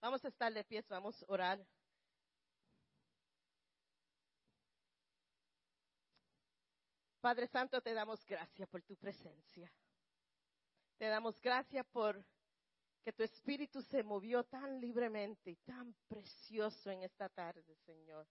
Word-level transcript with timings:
Vamos 0.00 0.24
a 0.24 0.28
estar 0.28 0.52
de 0.52 0.64
pie, 0.64 0.84
vamos 0.88 1.22
a 1.22 1.26
orar. 1.28 1.66
Padre 7.20 7.48
Santo, 7.48 7.80
te 7.80 7.92
damos 7.94 8.24
gracias 8.24 8.68
por 8.68 8.82
tu 8.82 8.96
presencia. 8.96 9.70
Te 10.98 11.06
damos 11.06 11.40
gracias 11.40 11.84
por 11.86 12.24
que 13.02 13.12
tu 13.12 13.22
espíritu 13.22 13.82
se 13.82 14.02
movió 14.02 14.44
tan 14.44 14.80
libremente 14.80 15.50
y 15.50 15.56
tan 15.56 15.94
precioso 16.06 16.90
en 16.90 17.02
esta 17.02 17.28
tarde, 17.28 17.74
Señor. 17.86 18.26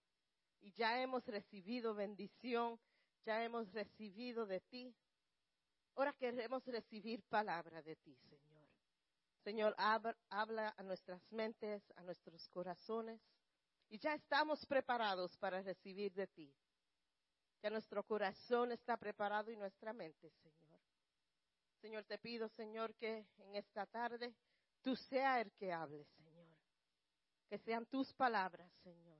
Y 0.61 0.71
ya 0.73 1.01
hemos 1.01 1.25
recibido 1.25 1.93
bendición, 1.93 2.79
ya 3.25 3.43
hemos 3.43 3.73
recibido 3.73 4.45
de 4.45 4.61
ti. 4.61 4.95
Ahora 5.95 6.13
queremos 6.13 6.65
recibir 6.65 7.21
palabra 7.23 7.81
de 7.81 7.95
ti, 7.97 8.15
Señor. 8.15 8.46
Señor, 9.47 9.73
habla 9.77 10.73
a 10.75 10.83
nuestras 10.83 11.21
mentes, 11.31 11.81
a 11.95 12.03
nuestros 12.03 12.49
corazones. 12.49 13.21
Y 13.87 13.97
ya 13.97 14.13
estamos 14.13 14.65
preparados 14.65 15.37
para 15.37 15.61
recibir 15.61 16.11
de 16.11 16.27
ti. 16.27 16.53
Ya 17.63 17.69
nuestro 17.69 18.03
corazón 18.03 18.73
está 18.73 18.97
preparado 18.97 19.49
y 19.49 19.55
nuestra 19.55 19.93
mente, 19.93 20.29
Señor. 20.31 20.81
Señor, 21.79 22.03
te 22.03 22.17
pido, 22.17 22.49
Señor, 22.49 22.93
que 22.95 23.25
en 23.37 23.55
esta 23.55 23.85
tarde 23.85 24.35
tú 24.81 24.97
seas 24.97 25.39
el 25.39 25.53
que 25.53 25.71
hable, 25.71 26.03
Señor. 26.03 26.49
Que 27.47 27.57
sean 27.57 27.85
tus 27.85 28.13
palabras, 28.13 28.69
Señor. 28.83 29.17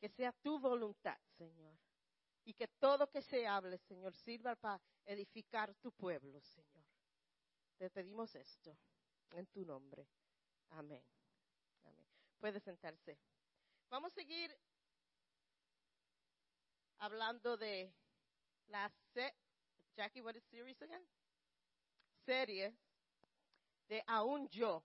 Que 0.00 0.08
sea 0.08 0.32
tu 0.32 0.58
voluntad, 0.58 1.18
Señor. 1.36 1.76
Y 2.42 2.54
que 2.54 2.68
todo 2.68 3.10
que 3.10 3.20
se 3.20 3.46
hable, 3.46 3.76
Señor, 3.80 4.14
sirva 4.14 4.56
para 4.56 4.80
edificar 5.04 5.74
tu 5.74 5.92
pueblo, 5.92 6.40
Señor. 6.40 6.77
Te 7.78 7.90
pedimos 7.90 8.34
esto 8.34 8.76
en 9.30 9.46
tu 9.46 9.64
nombre. 9.64 10.06
Amén. 10.70 11.02
Amén. 11.84 12.06
Puede 12.40 12.58
sentarse. 12.60 13.16
Vamos 13.88 14.12
a 14.12 14.14
seguir 14.16 14.54
hablando 16.98 17.56
de 17.56 17.94
la 18.66 18.90
se 19.14 19.32
Jackie, 19.96 20.20
what 20.20 20.34
is 20.34 20.44
series 20.50 20.80
again? 20.82 21.04
Serie 22.24 22.76
de 23.88 24.02
Aún 24.06 24.48
yo. 24.50 24.84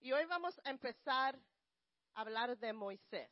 Y 0.00 0.12
hoy 0.12 0.24
vamos 0.24 0.60
a 0.64 0.70
empezar 0.70 1.38
a 2.14 2.20
hablar 2.20 2.56
de 2.58 2.72
Moisés. 2.72 3.30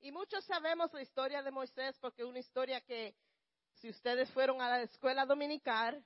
Y 0.00 0.10
muchos 0.12 0.44
sabemos 0.44 0.92
la 0.92 1.02
historia 1.02 1.42
de 1.42 1.50
Moisés 1.50 1.98
porque 1.98 2.22
es 2.22 2.28
una 2.28 2.38
historia 2.38 2.80
que, 2.80 3.14
si 3.74 3.90
ustedes 3.90 4.30
fueron 4.30 4.60
a 4.62 4.68
la 4.68 4.82
escuela 4.82 5.26
dominical, 5.26 6.04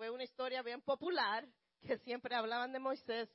fue 0.00 0.08
una 0.08 0.24
historia 0.24 0.62
bien 0.62 0.80
popular 0.80 1.46
que 1.82 1.98
siempre 1.98 2.34
hablaban 2.34 2.72
de 2.72 2.78
Moisés 2.78 3.28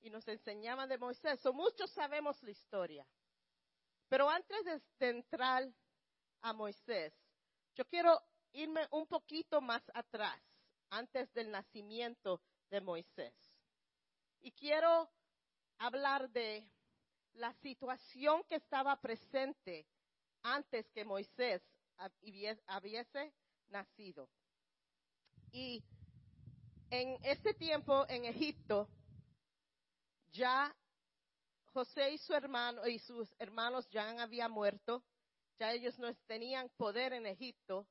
y 0.00 0.10
nos 0.10 0.26
enseñaban 0.26 0.88
de 0.88 0.98
Moisés. 0.98 1.38
So, 1.42 1.52
muchos 1.52 1.92
sabemos 1.92 2.42
la 2.42 2.50
historia. 2.50 3.06
Pero 4.08 4.28
antes 4.28 4.58
de, 4.98 5.10
entrar 5.10 5.72
a 6.42 6.52
Moisés, 6.52 7.14
yo 7.76 7.84
quiero 7.84 8.20
irme 8.50 8.88
un 8.90 9.06
poquito 9.06 9.60
más 9.60 9.80
atrás, 9.94 10.42
antes 10.88 11.32
del 11.34 11.52
nacimiento 11.52 12.42
de 12.68 12.80
Moisés. 12.80 13.32
Y 14.40 14.50
quiero 14.50 15.08
hablar 15.78 16.30
de 16.30 16.68
la 17.34 17.52
situación 17.62 18.42
que 18.48 18.56
estaba 18.56 19.00
presente 19.00 19.86
antes 20.42 20.90
que 20.90 21.04
Moisés 21.04 21.62
hubiese 22.22 23.32
nacido. 23.68 24.28
Y 25.52 25.82
en 26.90 27.18
ese 27.24 27.54
tiempo 27.54 28.06
en 28.08 28.24
Egipto, 28.24 28.88
ya 30.32 30.74
José 31.72 32.12
y 32.12 32.18
su 32.18 32.34
hermano 32.34 32.86
y 32.86 32.98
sus 32.98 33.28
hermanos 33.38 33.88
ya 33.90 34.10
habían 34.22 34.50
muerto, 34.50 35.04
ya 35.58 35.72
ellos 35.72 35.98
no 35.98 36.12
tenían 36.26 36.68
poder 36.76 37.12
en 37.12 37.26
Egipto, 37.26 37.86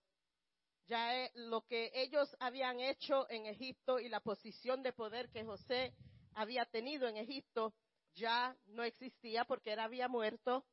ya 0.87 1.15
e, 1.15 1.31
lo 1.35 1.65
que 1.65 1.91
ellos 1.93 2.35
habían 2.39 2.79
hecho 2.79 3.29
en 3.29 3.45
Egipto 3.45 3.99
y 3.99 4.09
la 4.09 4.19
posición 4.21 4.81
de 4.81 4.93
poder 4.93 5.29
que 5.29 5.43
José 5.43 5.93
había 6.33 6.65
tenido 6.65 7.07
en 7.07 7.17
Egipto 7.17 7.73
ya 8.15 8.57
no 8.67 8.83
existía 8.83 9.45
porque 9.45 9.73
él 9.73 9.79
había 9.79 10.07
muerto, 10.07 10.65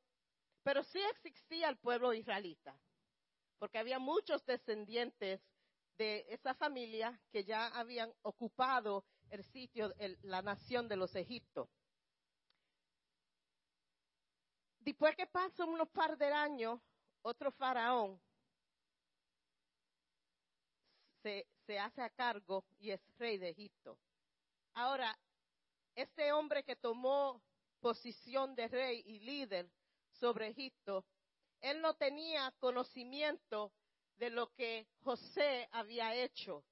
pero 0.62 0.82
sí 0.84 1.00
existía 1.10 1.68
el 1.68 1.76
pueblo 1.76 2.12
israelita, 2.12 2.76
porque 3.58 3.78
había 3.78 3.98
muchos 3.98 4.44
descendientes 4.46 5.40
de 5.96 6.26
esa 6.28 6.54
familia 6.54 7.18
que 7.30 7.44
ya 7.44 7.68
habían 7.68 8.12
ocupado 8.22 9.04
el 9.30 9.44
sitio, 9.44 9.92
la 10.22 10.42
nación 10.42 10.88
de 10.88 10.96
los 10.96 11.14
egiptos. 11.14 11.68
Después 14.80 15.16
que 15.16 15.26
pasan 15.26 15.68
unos 15.68 15.88
par 15.88 16.16
de 16.16 16.26
años, 16.26 16.80
otro 17.22 17.50
faraón 17.50 18.20
se, 21.22 21.48
se 21.66 21.78
hace 21.78 22.02
a 22.02 22.10
cargo 22.10 22.64
y 22.78 22.90
es 22.90 23.00
rey 23.18 23.38
de 23.38 23.48
Egipto. 23.48 23.98
Ahora, 24.74 25.18
este 25.96 26.30
hombre 26.30 26.62
que 26.62 26.76
tomó 26.76 27.42
posición 27.80 28.54
de 28.54 28.68
rey 28.68 29.02
y 29.06 29.20
líder 29.20 29.68
sobre 30.12 30.48
Egipto, 30.48 31.04
él 31.60 31.80
no 31.80 31.94
tenía 31.94 32.52
conocimiento 32.60 33.72
de 34.16 34.30
lo 34.30 34.52
que 34.54 34.86
José 35.02 35.68
había 35.72 36.14
hecho. 36.14 36.64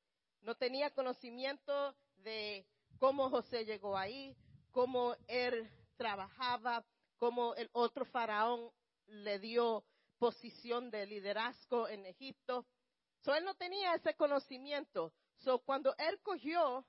No 0.43 0.55
tenía 0.55 0.91
conocimiento 0.91 1.95
de 2.17 2.67
cómo 2.99 3.31
José 3.31 3.65
llegó 3.65 3.97
ahí, 3.97 4.37
cómo 4.71 5.17
él 5.27 5.71
trabajaba, 5.97 6.85
cómo 7.17 7.55
el 7.55 7.69
otro 7.73 8.05
faraón 8.05 8.71
le 9.07 9.39
dio 9.39 9.85
posición 10.19 10.91
de 10.91 11.07
liderazgo 11.07 11.89
en 11.89 12.07
Egipto. 12.07 12.67
So, 13.21 13.35
él 13.35 13.45
no 13.45 13.55
tenía 13.55 13.95
ese 13.95 14.15
conocimiento. 14.15 15.13
So, 15.39 15.59
cuando 15.61 15.95
él 15.99 16.21
cogió 16.23 16.87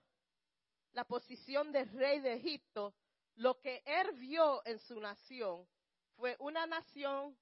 la 0.93 1.05
posición 1.05 1.71
de 1.71 1.85
rey 1.85 2.19
de 2.19 2.33
Egipto, 2.33 2.93
lo 3.35 3.59
que 3.59 3.83
él 3.85 4.13
vio 4.13 4.65
en 4.65 4.79
su 4.79 4.99
nación 4.99 5.67
fue 6.15 6.37
una 6.39 6.65
nación 6.65 7.37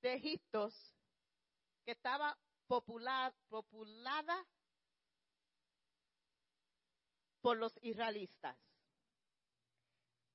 de 0.00 0.14
Egiptos 0.14 0.74
que 1.90 1.94
estaba 1.94 2.38
popular, 2.68 3.34
populada 3.48 4.46
por 7.40 7.56
los 7.56 7.76
israelitas. 7.82 8.56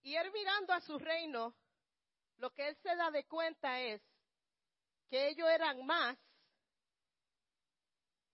Y 0.01 0.17
él 0.17 0.29
mirando 0.33 0.73
a 0.73 0.81
su 0.81 0.99
reino, 0.99 1.55
lo 2.39 2.53
que 2.53 2.67
él 2.67 2.75
se 2.83 2.93
da 2.97 3.09
de 3.09 3.23
cuenta 3.25 3.79
es 3.79 4.01
que 5.07 5.29
ellos 5.29 5.47
eran 5.47 5.85
más 5.85 6.17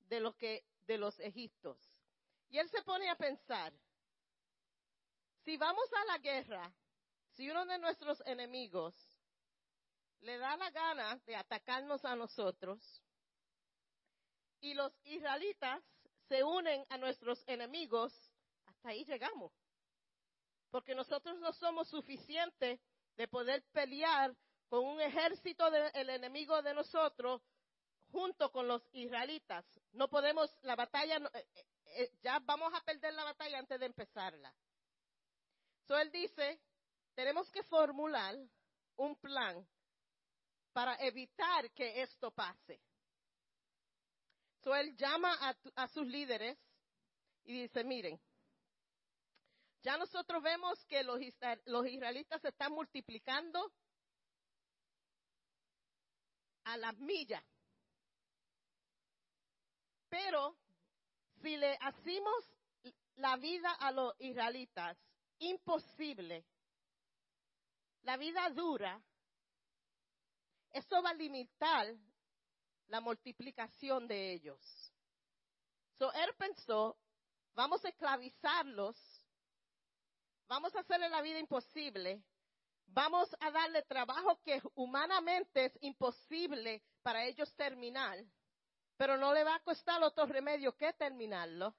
de 0.07 0.19
lo 0.19 0.35
que 0.35 0.65
de 0.87 0.97
los 0.97 1.19
egiptos. 1.19 1.77
Y 2.49 2.57
él 2.57 2.67
se 2.71 2.81
pone 2.81 3.07
a 3.07 3.15
pensar, 3.15 3.71
si 5.45 5.57
vamos 5.57 5.87
a 5.93 6.05
la 6.05 6.17
guerra, 6.17 6.73
si 7.35 7.47
uno 7.51 7.67
de 7.67 7.77
nuestros 7.77 8.19
enemigos 8.25 8.95
le 10.21 10.39
da 10.39 10.57
la 10.57 10.71
gana 10.71 11.17
de 11.27 11.35
atacarnos 11.35 12.03
a 12.03 12.15
nosotros 12.15 13.03
y 14.61 14.73
los 14.73 14.93
israelitas 15.03 15.83
se 16.27 16.43
unen 16.43 16.85
a 16.89 16.97
nuestros 16.97 17.43
enemigos, 17.47 18.13
hasta 18.65 18.89
ahí 18.89 19.03
llegamos. 19.05 19.51
Porque 20.69 20.95
nosotros 20.95 21.37
no 21.39 21.51
somos 21.53 21.89
suficientes 21.89 22.79
de 23.17 23.27
poder 23.27 23.63
pelear 23.73 24.33
con 24.69 24.85
un 24.85 25.01
ejército 25.01 25.69
del 25.69 26.09
enemigo 26.09 26.61
de 26.61 26.73
nosotros 26.73 27.41
junto 28.11 28.51
con 28.51 28.67
los 28.67 28.81
israelitas. 28.93 29.65
No 29.91 30.07
podemos, 30.07 30.49
la 30.61 30.75
batalla, 30.75 31.17
eh, 31.17 31.47
eh, 31.55 31.65
eh, 31.85 32.11
ya 32.21 32.39
vamos 32.39 32.73
a 32.73 32.81
perder 32.81 33.13
la 33.13 33.25
batalla 33.25 33.59
antes 33.59 33.79
de 33.79 33.85
empezarla. 33.85 34.53
So 35.87 35.97
él 35.97 36.11
dice, 36.11 36.61
tenemos 37.15 37.51
que 37.51 37.63
formular 37.63 38.35
un 38.95 39.15
plan 39.17 39.67
para 40.71 40.95
evitar 41.05 41.69
que 41.71 42.01
esto 42.01 42.31
pase. 42.31 42.79
So 44.63 44.75
él 44.75 44.95
llama 44.95 45.33
a, 45.75 45.87
sus 45.87 46.05
líderes 46.05 46.57
y 47.43 47.63
dice, 47.63 47.83
miren, 47.83 48.19
ya 49.81 49.97
nosotros 49.97 50.43
vemos 50.43 50.85
que 50.85 51.03
los, 51.03 51.19
los 51.65 51.87
israelitas 51.87 52.41
se 52.41 52.49
están 52.49 52.71
multiplicando 52.71 53.73
a 56.65 56.77
las 56.77 56.95
millas. 56.99 57.43
Pero 60.09 60.55
si 61.41 61.57
le 61.57 61.75
hacemos 61.81 62.35
la 63.15 63.37
vida 63.37 63.71
a 63.71 63.91
los 63.91 64.13
israelitas 64.19 64.95
imposible, 65.39 66.45
la 68.03 68.17
vida 68.17 68.47
dura, 68.51 69.01
eso 70.71 71.01
va 71.01 71.09
a 71.09 71.15
limitar 71.15 71.95
la 72.91 72.99
multiplicación 72.99 74.05
de 74.05 74.33
ellos. 74.33 74.59
So 75.97 76.11
él 76.11 76.29
pensó, 76.37 76.97
vamos 77.55 77.83
a 77.85 77.89
esclavizarlos, 77.89 78.97
vamos 80.49 80.75
a 80.75 80.81
hacerle 80.81 81.07
la 81.07 81.21
vida 81.21 81.39
imposible, 81.39 82.21
vamos 82.87 83.33
a 83.39 83.49
darle 83.49 83.81
trabajo 83.83 84.41
que 84.43 84.61
humanamente 84.75 85.65
es 85.65 85.77
imposible 85.79 86.83
para 87.01 87.23
ellos 87.23 87.55
terminar, 87.55 88.17
pero 88.97 89.17
no 89.17 89.33
le 89.33 89.45
va 89.45 89.55
a 89.55 89.63
costar 89.63 90.03
otro 90.03 90.25
remedio 90.25 90.75
que 90.75 90.91
terminarlo. 90.93 91.73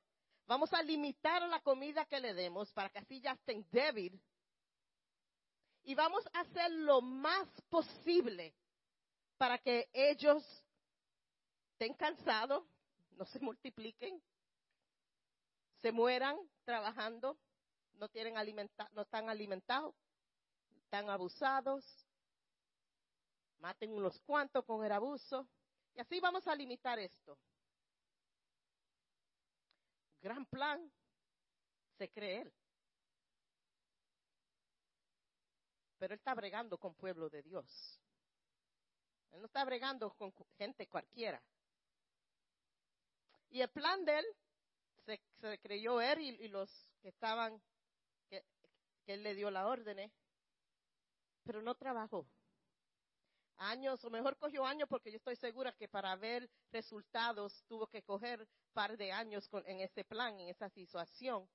Vamos 0.46 0.72
a 0.72 0.82
limitar 0.82 1.42
la 1.42 1.60
comida 1.60 2.06
que 2.06 2.20
le 2.20 2.32
demos 2.32 2.72
para 2.72 2.88
que 2.88 3.00
así 3.00 3.20
ya 3.20 3.32
estén 3.32 3.66
débil. 3.70 4.18
Y 5.84 5.94
vamos 5.94 6.26
a 6.32 6.40
hacer 6.40 6.70
lo 6.70 7.02
más 7.02 7.48
posible 7.68 8.54
para 9.36 9.58
que 9.58 9.90
ellos 9.92 10.61
estén 11.82 11.94
cansados, 11.94 12.62
no 13.16 13.24
se 13.24 13.40
multipliquen, 13.40 14.22
se 15.80 15.90
mueran 15.90 16.38
trabajando, 16.64 17.36
no, 17.94 18.08
tienen 18.08 18.38
alimenta 18.38 18.88
no 18.92 19.02
están 19.02 19.28
alimentados, 19.28 19.92
están 20.76 21.10
abusados, 21.10 21.84
maten 23.58 23.92
unos 23.92 24.20
cuantos 24.20 24.64
con 24.64 24.84
el 24.84 24.92
abuso. 24.92 25.48
Y 25.94 26.00
así 26.00 26.20
vamos 26.20 26.46
a 26.46 26.54
limitar 26.54 27.00
esto. 27.00 27.36
Gran 30.20 30.46
plan 30.46 30.88
se 31.98 32.08
cree 32.10 32.42
él. 32.42 32.52
Pero 35.98 36.14
él 36.14 36.18
está 36.20 36.32
bregando 36.34 36.78
con 36.78 36.94
pueblo 36.94 37.28
de 37.28 37.42
Dios. 37.42 38.00
Él 39.32 39.40
no 39.40 39.46
está 39.46 39.64
bregando 39.64 40.14
con 40.14 40.32
gente 40.56 40.86
cualquiera. 40.86 41.42
Y 43.52 43.60
el 43.60 43.68
plan 43.68 44.02
de 44.06 44.18
él 44.18 44.26
se, 45.04 45.58
creyó 45.58 46.00
él 46.00 46.20
y, 46.20 46.48
los 46.48 46.70
que 47.02 47.08
estaban, 47.08 47.60
que, 48.30 48.42
él 49.06 49.22
le 49.22 49.34
dio 49.34 49.50
la 49.50 49.66
orden, 49.66 50.10
pero 51.44 51.60
no 51.60 51.74
trabajó. 51.74 52.26
Años, 53.58 54.02
o 54.04 54.10
mejor 54.10 54.38
cogió 54.38 54.64
años 54.64 54.88
porque 54.88 55.10
yo 55.10 55.18
estoy 55.18 55.36
segura 55.36 55.70
que 55.72 55.86
para 55.86 56.16
ver 56.16 56.48
resultados 56.72 57.62
tuvo 57.68 57.86
que 57.88 58.02
coger 58.02 58.48
par 58.72 58.96
de 58.96 59.12
años 59.12 59.50
en 59.66 59.80
ese 59.80 60.02
plan, 60.02 60.40
en 60.40 60.48
esa 60.48 60.70
situación. 60.70 61.46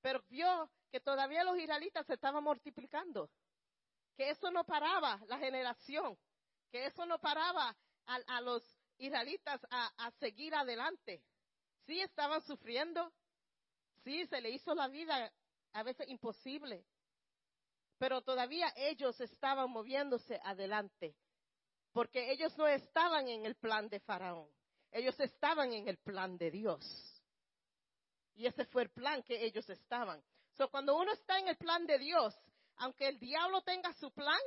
Pero 0.00 0.24
vio 0.30 0.70
que 0.90 1.00
todavía 1.00 1.44
los 1.44 1.58
israelitas 1.58 2.06
se 2.06 2.14
estaban 2.14 2.42
multiplicando, 2.42 3.30
que 4.16 4.30
eso 4.30 4.50
no 4.50 4.64
paraba 4.64 5.20
la 5.28 5.38
generación, 5.38 6.18
que 6.70 6.86
eso 6.86 7.04
no 7.04 7.18
paraba 7.18 7.76
a, 8.06 8.40
los 8.40 8.62
israelitas 8.96 9.60
a 9.70 10.10
seguir 10.18 10.54
adelante. 10.54 11.22
Sí 11.86 12.00
estaban 12.00 12.42
sufriendo, 12.42 13.12
sí 14.04 14.26
se 14.26 14.40
le 14.40 14.50
hizo 14.50 14.74
la 14.74 14.88
vida 14.88 15.32
a 15.72 15.82
veces 15.82 16.08
imposible, 16.08 16.84
pero 17.98 18.22
todavía 18.22 18.72
ellos 18.76 19.20
estaban 19.20 19.70
moviéndose 19.70 20.40
adelante, 20.44 21.14
porque 21.92 22.30
ellos 22.32 22.56
no 22.56 22.66
estaban 22.66 23.28
en 23.28 23.44
el 23.46 23.54
plan 23.56 23.88
de 23.88 24.00
Faraón, 24.00 24.48
ellos 24.90 25.18
estaban 25.20 25.72
en 25.72 25.88
el 25.88 25.98
plan 25.98 26.38
de 26.38 26.50
Dios. 26.50 27.14
Y 28.36 28.46
ese 28.46 28.64
fue 28.66 28.82
el 28.82 28.90
plan 28.90 29.22
que 29.22 29.44
ellos 29.44 29.68
estaban. 29.70 30.22
So, 30.56 30.68
cuando 30.68 30.96
uno 30.96 31.12
está 31.12 31.38
en 31.38 31.48
el 31.48 31.56
plan 31.56 31.86
de 31.86 31.98
Dios, 31.98 32.34
aunque 32.76 33.08
el 33.08 33.18
diablo 33.18 33.62
tenga 33.62 33.92
su 33.94 34.10
plan 34.12 34.40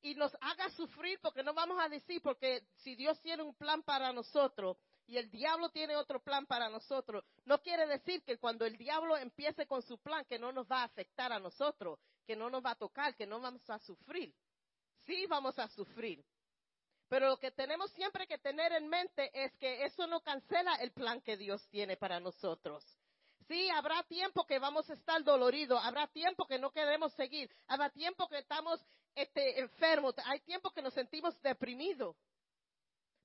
y 0.00 0.14
nos 0.14 0.34
haga 0.40 0.70
sufrir, 0.70 1.18
porque 1.20 1.42
no 1.42 1.54
vamos 1.54 1.78
a 1.80 1.88
decir, 1.88 2.20
porque 2.22 2.66
si 2.76 2.94
Dios 2.94 3.20
tiene 3.20 3.42
un 3.42 3.54
plan 3.54 3.82
para 3.82 4.12
nosotros, 4.12 4.76
y 5.12 5.18
el 5.18 5.30
diablo 5.30 5.68
tiene 5.68 5.94
otro 5.94 6.22
plan 6.22 6.46
para 6.46 6.70
nosotros, 6.70 7.22
no 7.44 7.60
quiere 7.60 7.86
decir 7.86 8.22
que 8.22 8.38
cuando 8.38 8.64
el 8.64 8.78
diablo 8.78 9.18
empiece 9.18 9.66
con 9.66 9.82
su 9.82 9.98
plan 9.98 10.24
que 10.24 10.38
no 10.38 10.52
nos 10.52 10.66
va 10.66 10.80
a 10.80 10.84
afectar 10.84 11.30
a 11.34 11.38
nosotros, 11.38 12.00
que 12.26 12.34
no 12.34 12.48
nos 12.48 12.64
va 12.64 12.70
a 12.70 12.76
tocar, 12.76 13.14
que 13.14 13.26
no 13.26 13.38
vamos 13.38 13.68
a 13.68 13.78
sufrir. 13.80 14.34
Sí 15.04 15.26
vamos 15.26 15.58
a 15.58 15.68
sufrir. 15.68 16.24
Pero 17.10 17.28
lo 17.28 17.36
que 17.36 17.50
tenemos 17.50 17.90
siempre 17.90 18.26
que 18.26 18.38
tener 18.38 18.72
en 18.72 18.88
mente 18.88 19.30
es 19.34 19.52
que 19.58 19.84
eso 19.84 20.06
no 20.06 20.22
cancela 20.22 20.76
el 20.76 20.92
plan 20.92 21.20
que 21.20 21.36
Dios 21.36 21.68
tiene 21.68 21.98
para 21.98 22.18
nosotros. 22.18 22.82
Sí, 23.48 23.68
habrá 23.68 24.02
tiempo 24.04 24.46
que 24.46 24.58
vamos 24.58 24.88
a 24.88 24.94
estar 24.94 25.22
doloridos, 25.22 25.78
habrá 25.84 26.06
tiempo 26.06 26.46
que 26.46 26.58
no 26.58 26.70
queremos 26.70 27.12
seguir, 27.12 27.50
habrá 27.66 27.90
tiempo 27.90 28.26
que 28.28 28.38
estamos 28.38 28.80
este, 29.14 29.60
enfermos, 29.60 30.14
hay 30.24 30.40
tiempo 30.40 30.70
que 30.70 30.80
nos 30.80 30.94
sentimos 30.94 31.38
deprimidos. 31.42 32.16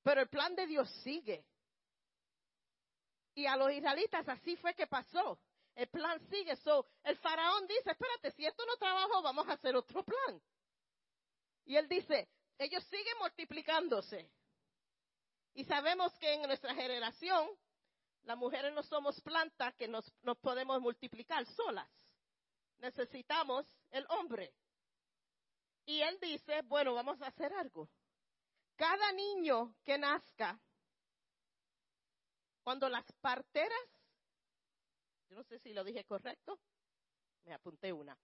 Pero 0.03 0.19
el 0.19 0.27
plan 0.27 0.53
de 0.53 0.67
Dios 0.67 0.89
sigue. 1.03 1.45
Y 3.37 3.45
a 3.45 3.55
los 3.55 3.71
israelitas 3.71 4.27
así 4.27 4.55
fue 4.55 4.73
que 4.73 4.87
pasó. 4.87 5.39
El 5.75 5.87
plan 5.89 6.19
sigue. 6.27 6.55
So, 6.55 6.87
el 7.03 7.15
faraón 7.17 7.67
dice, 7.67 7.91
espérate, 7.91 8.31
si 8.31 8.43
esto 8.43 8.65
no 8.65 8.75
trabajó, 8.77 9.21
vamos 9.21 9.47
a 9.47 9.53
hacer 9.53 9.75
otro 9.75 10.03
plan. 10.03 10.41
Y 11.65 11.75
él 11.75 11.87
dice, 11.87 12.27
ellos 12.57 12.83
siguen 12.85 13.15
multiplicándose. 13.19 14.27
Y 15.53 15.65
sabemos 15.65 16.17
que 16.17 16.33
en 16.33 16.47
nuestra 16.47 16.73
generación, 16.73 17.47
las 18.23 18.37
mujeres 18.39 18.73
no 18.73 18.81
somos 18.81 19.21
plantas 19.21 19.75
que 19.75 19.87
nos, 19.87 20.11
nos 20.23 20.39
podemos 20.39 20.81
multiplicar 20.81 21.45
solas. 21.45 21.87
Necesitamos 22.79 23.67
el 23.91 24.03
hombre. 24.09 24.51
Y 25.85 26.01
él 26.01 26.17
dice, 26.19 26.63
bueno, 26.63 26.95
vamos 26.95 27.21
a 27.21 27.27
hacer 27.27 27.53
algo. 27.53 27.87
Cada 28.75 29.11
niño 29.11 29.75
que 29.83 29.99
nazca 29.99 30.59
cuando 32.67 32.89
las 32.89 33.05
parteras, 33.21 33.79
yo 35.29 35.37
no 35.37 35.43
sé 35.45 35.57
si 35.59 35.71
lo 35.71 35.85
dije 35.85 36.03
correcto, 36.03 36.59
me 37.45 37.53
apunté 37.53 37.93
una. 37.93 38.19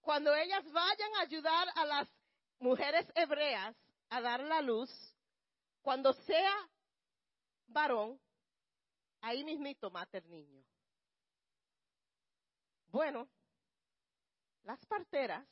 Cuando 0.00 0.34
ellas 0.34 0.64
vayan 0.72 1.14
a 1.16 1.20
ayudar 1.20 1.68
a 1.74 1.84
las 1.84 2.08
mujeres 2.58 3.06
hebreas 3.14 3.76
a 4.08 4.22
dar 4.22 4.40
la 4.44 4.62
luz, 4.62 4.90
cuando 5.82 6.14
sea 6.14 6.54
varón, 7.66 8.18
ahí 9.20 9.44
mismito 9.44 9.90
mata 9.90 10.16
el 10.16 10.30
niño. 10.30 10.64
Bueno, 12.86 13.28
las 14.62 14.82
parteras 14.86 15.46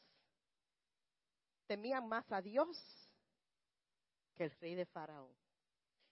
temían 1.66 2.08
más 2.08 2.24
a 2.32 2.40
Dios 2.40 2.74
que 4.34 4.44
el 4.44 4.50
rey 4.60 4.76
de 4.76 4.86
Faraón. 4.86 5.36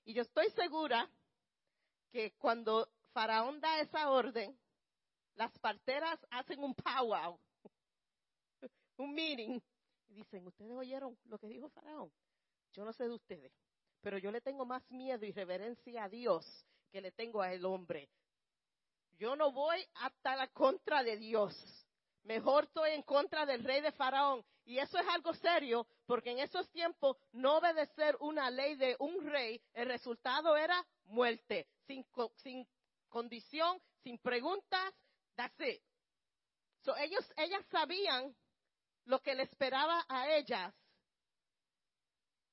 Y 0.04 0.12
yo 0.12 0.20
estoy 0.20 0.50
segura 0.50 1.10
que 2.10 2.32
cuando 2.38 2.88
Faraón 3.12 3.60
da 3.60 3.80
esa 3.80 4.10
orden, 4.10 4.58
las 5.34 5.56
parteras 5.58 6.18
hacen 6.30 6.62
un 6.62 6.74
powwow, 6.74 7.38
un 8.98 9.14
meeting, 9.14 9.60
y 10.08 10.14
dicen, 10.14 10.46
¿ustedes 10.46 10.72
oyeron 10.72 11.16
lo 11.24 11.38
que 11.38 11.48
dijo 11.48 11.68
Faraón? 11.70 12.12
Yo 12.72 12.84
no 12.84 12.92
sé 12.92 13.04
de 13.04 13.14
ustedes, 13.14 13.52
pero 14.00 14.18
yo 14.18 14.30
le 14.30 14.40
tengo 14.40 14.64
más 14.64 14.88
miedo 14.90 15.24
y 15.24 15.32
reverencia 15.32 16.04
a 16.04 16.08
Dios 16.08 16.44
que 16.90 17.00
le 17.00 17.12
tengo 17.12 17.42
a 17.42 17.52
el 17.52 17.64
hombre. 17.64 18.08
Yo 19.18 19.36
no 19.36 19.52
voy 19.52 19.86
hasta 19.94 20.34
la 20.36 20.48
contra 20.48 21.02
de 21.02 21.16
Dios. 21.16 21.54
Mejor 22.22 22.64
estoy 22.64 22.90
en 22.90 23.02
contra 23.02 23.46
del 23.46 23.64
rey 23.64 23.80
de 23.80 23.92
Faraón. 23.92 24.44
Y 24.64 24.78
eso 24.78 24.98
es 24.98 25.08
algo 25.08 25.34
serio, 25.34 25.86
porque 26.06 26.30
en 26.30 26.38
esos 26.38 26.70
tiempos 26.70 27.16
no 27.32 27.58
obedecer 27.58 28.16
una 28.20 28.50
ley 28.50 28.76
de 28.76 28.96
un 28.98 29.24
rey, 29.24 29.60
el 29.72 29.88
resultado 29.88 30.56
era 30.56 30.86
muerte 31.04 31.66
sin, 31.86 32.06
condición, 33.08 33.80
sin 34.02 34.18
preguntas, 34.18 34.94
that's 35.34 35.58
it. 35.60 35.82
So 36.82 36.96
ellos, 36.96 37.24
ellas 37.36 37.64
sabían 37.70 38.34
lo 39.06 39.20
que 39.20 39.34
le 39.34 39.42
esperaba 39.42 40.04
a 40.08 40.28
ellas, 40.28 40.72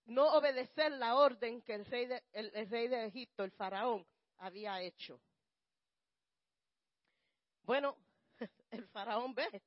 no 0.06 0.34
obedecer 0.34 0.92
la 0.94 1.16
orden 1.16 1.62
que 1.62 1.76
el 1.76 1.86
rey 1.86 2.06
de, 2.08 2.24
el 2.32 2.70
rey 2.70 2.88
de 2.88 3.06
Egipto, 3.06 3.44
el 3.44 3.52
faraón, 3.52 4.06
había 4.38 4.82
hecho. 4.82 5.20
Bueno, 7.64 7.98
el 8.72 8.88
faraón 8.88 9.36
ve, 9.36 9.62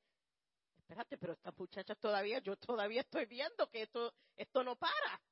espérate, 0.90 1.18
pero 1.18 1.34
esta 1.34 1.52
muchacha 1.52 1.94
todavía, 1.94 2.40
yo 2.40 2.56
todavía 2.56 3.02
estoy 3.02 3.24
viendo 3.26 3.70
que 3.70 3.82
esto, 3.82 4.12
esto 4.36 4.64
no 4.64 4.74
para. 4.74 5.22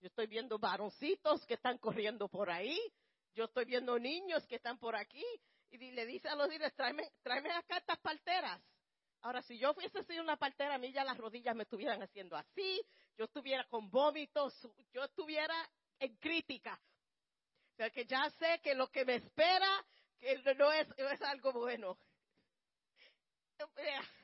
Yo 0.00 0.06
estoy 0.06 0.28
viendo 0.28 0.58
varoncitos 0.60 1.44
que 1.44 1.54
están 1.54 1.76
corriendo 1.78 2.28
por 2.28 2.50
ahí, 2.50 2.78
yo 3.34 3.44
estoy 3.46 3.64
viendo 3.64 3.98
niños 3.98 4.46
que 4.46 4.56
están 4.56 4.78
por 4.78 4.94
aquí 4.94 5.24
y 5.70 5.78
le 5.78 6.06
dice 6.06 6.28
a 6.28 6.36
los 6.36 6.48
líderes, 6.48 6.74
tráeme, 6.74 7.10
tráeme 7.22 7.50
acá 7.50 7.78
estas 7.78 7.98
parteras. 7.98 8.62
Ahora, 9.22 9.42
si 9.42 9.58
yo 9.58 9.74
fuese 9.74 10.04
sido 10.04 10.22
una 10.22 10.36
partera, 10.36 10.76
a 10.76 10.78
mí 10.78 10.92
ya 10.92 11.04
las 11.04 11.18
rodillas 11.18 11.54
me 11.56 11.64
estuvieran 11.64 12.02
haciendo 12.02 12.36
así, 12.36 12.80
yo 13.18 13.24
estuviera 13.24 13.64
con 13.64 13.90
vómitos, 13.90 14.54
yo 14.92 15.04
estuviera 15.04 15.54
en 15.98 16.16
crítica. 16.16 16.80
O 17.78 17.90
que 17.90 18.04
ya 18.04 18.30
sé 18.38 18.60
que 18.62 18.74
lo 18.74 18.88
que 18.88 19.04
me 19.04 19.16
espera 19.16 19.84
que 20.20 20.54
no 20.54 20.70
es, 20.70 20.86
es 20.96 21.22
algo 21.22 21.52
bueno. 21.52 21.98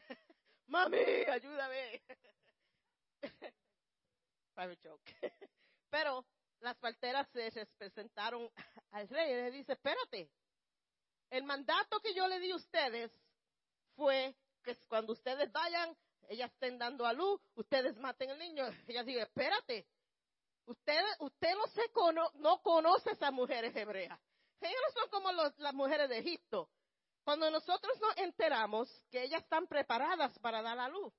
Mami, 0.66 0.99
ayúdame. 1.30 2.02
Pero 5.90 6.25
las 6.61 6.76
parteras 6.76 7.28
se 7.32 7.66
presentaron 7.78 8.50
al 8.90 9.08
rey 9.08 9.32
y 9.32 9.35
le 9.35 9.50
dice, 9.50 9.73
espérate, 9.73 10.30
el 11.30 11.44
mandato 11.44 12.00
que 12.00 12.14
yo 12.14 12.26
le 12.26 12.40
di 12.40 12.50
a 12.50 12.56
ustedes 12.56 13.12
fue 13.94 14.35
que 14.62 14.76
cuando 14.88 15.12
ustedes 15.12 15.50
vayan, 15.52 15.96
ellas 16.28 16.50
estén 16.52 16.78
dando 16.78 17.06
a 17.06 17.12
luz, 17.12 17.40
ustedes 17.54 17.96
maten 17.99 18.30
al 18.30 18.38
niño. 18.38 18.64
Ella 18.88 19.04
dice, 19.04 19.23
espérate, 19.23 19.87
usted, 20.66 21.00
usted 21.20 21.54
no, 21.54 21.66
se 21.68 21.82
no 22.38 22.62
conoce 22.62 23.11
a 23.11 23.12
esas 23.12 23.32
mujeres 23.32 23.75
hebreas. 23.76 24.18
Ellas 24.61 24.80
no 24.82 25.00
son 25.00 25.11
como 25.11 25.32
las 25.32 25.75
mujeres 25.75 26.08
de 26.08 26.18
Egipto. 26.18 26.68
Cuando 27.26 27.50
nosotros 27.50 28.00
nos 28.00 28.16
enteramos 28.18 28.88
que 29.11 29.25
ellas 29.25 29.42
están 29.42 29.66
preparadas 29.66 30.38
para 30.38 30.62
dar 30.62 30.78
a 30.78 30.88
luz, 30.88 31.12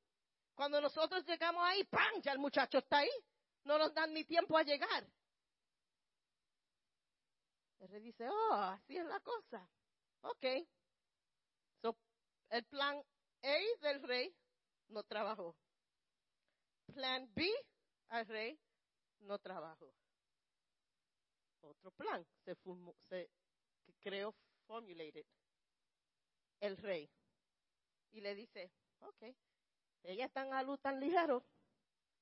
cuando 0.55 0.79
nosotros 0.79 1.25
llegamos 1.25 1.61
ahí, 1.65 1.83
¡pam! 1.83 2.21
Ya 2.21 2.31
el 2.31 2.39
muchacho 2.39 2.77
está 2.77 2.99
ahí. 2.99 3.09
No 3.65 3.77
nos 3.77 3.93
dan 3.93 4.13
ni 4.13 4.23
tiempo 4.23 4.57
a 4.57 4.63
llegar. 4.63 5.05
El 7.79 7.89
rey 7.89 8.01
dice, 8.03 8.25
oh, 8.29 8.53
así 8.53 8.95
es 8.95 9.05
la 9.05 9.19
cosa. 9.19 9.69
Ok. 10.21 10.45
So, 11.81 11.97
el 12.51 12.63
plan 12.63 13.03
A 13.43 13.57
del 13.81 14.01
rey 14.03 14.33
no 14.87 15.03
trabajó. 15.03 15.57
Plan 16.85 17.29
B 17.35 17.51
al 18.07 18.25
rey 18.27 18.57
no 19.19 19.37
trabajó. 19.39 19.93
Otro 21.63 21.91
plan 21.91 22.25
se, 22.45 22.55
se 23.09 23.93
creó, 23.99 24.33
formulated. 24.67 25.25
El 26.59 26.77
rey. 26.77 27.09
Y 28.11 28.21
le 28.21 28.35
dice, 28.35 28.71
ok, 29.01 29.23
ella 30.03 30.25
está 30.25 30.41
en 30.41 30.65
luz 30.65 30.79
tan 30.79 30.99
ligero 30.99 31.43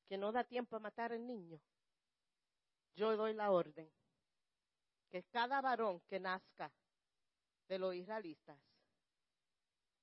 que 0.06 0.18
no 0.18 0.32
da 0.32 0.44
tiempo 0.44 0.76
a 0.76 0.80
matar 0.80 1.12
al 1.12 1.26
niño. 1.26 1.60
Yo 2.96 3.16
doy 3.16 3.34
la 3.34 3.52
orden 3.52 3.92
que 5.10 5.24
cada 5.24 5.62
varón 5.62 6.02
que 6.08 6.20
nazca 6.20 6.72
de 7.68 7.80
los 7.80 7.96
israelitas, 7.96 8.60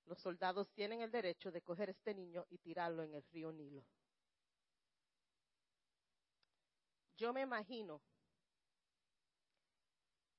los 0.07 0.19
soldados 0.19 0.71
tienen 0.73 1.01
el 1.01 1.11
derecho 1.11 1.51
de 1.51 1.63
coger 1.63 1.91
este 1.91 2.15
niño 2.15 2.45
y 2.51 2.59
tirarlo 2.59 3.03
en 3.03 3.15
el 3.15 3.25
río 3.31 3.53
Nilo. 3.53 3.85
Yo 7.17 7.33
me 7.33 7.43
imagino 7.43 8.01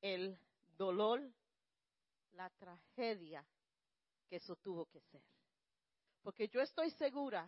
el 0.01 0.37
dolor, 0.77 1.21
la 2.33 2.49
tragedia 2.49 3.45
que 4.33 4.37
eso 4.37 4.55
tuvo 4.55 4.87
que 4.87 4.99
ser. 4.99 5.21
Porque 6.23 6.47
yo 6.47 6.59
estoy 6.59 6.89
segura 6.89 7.47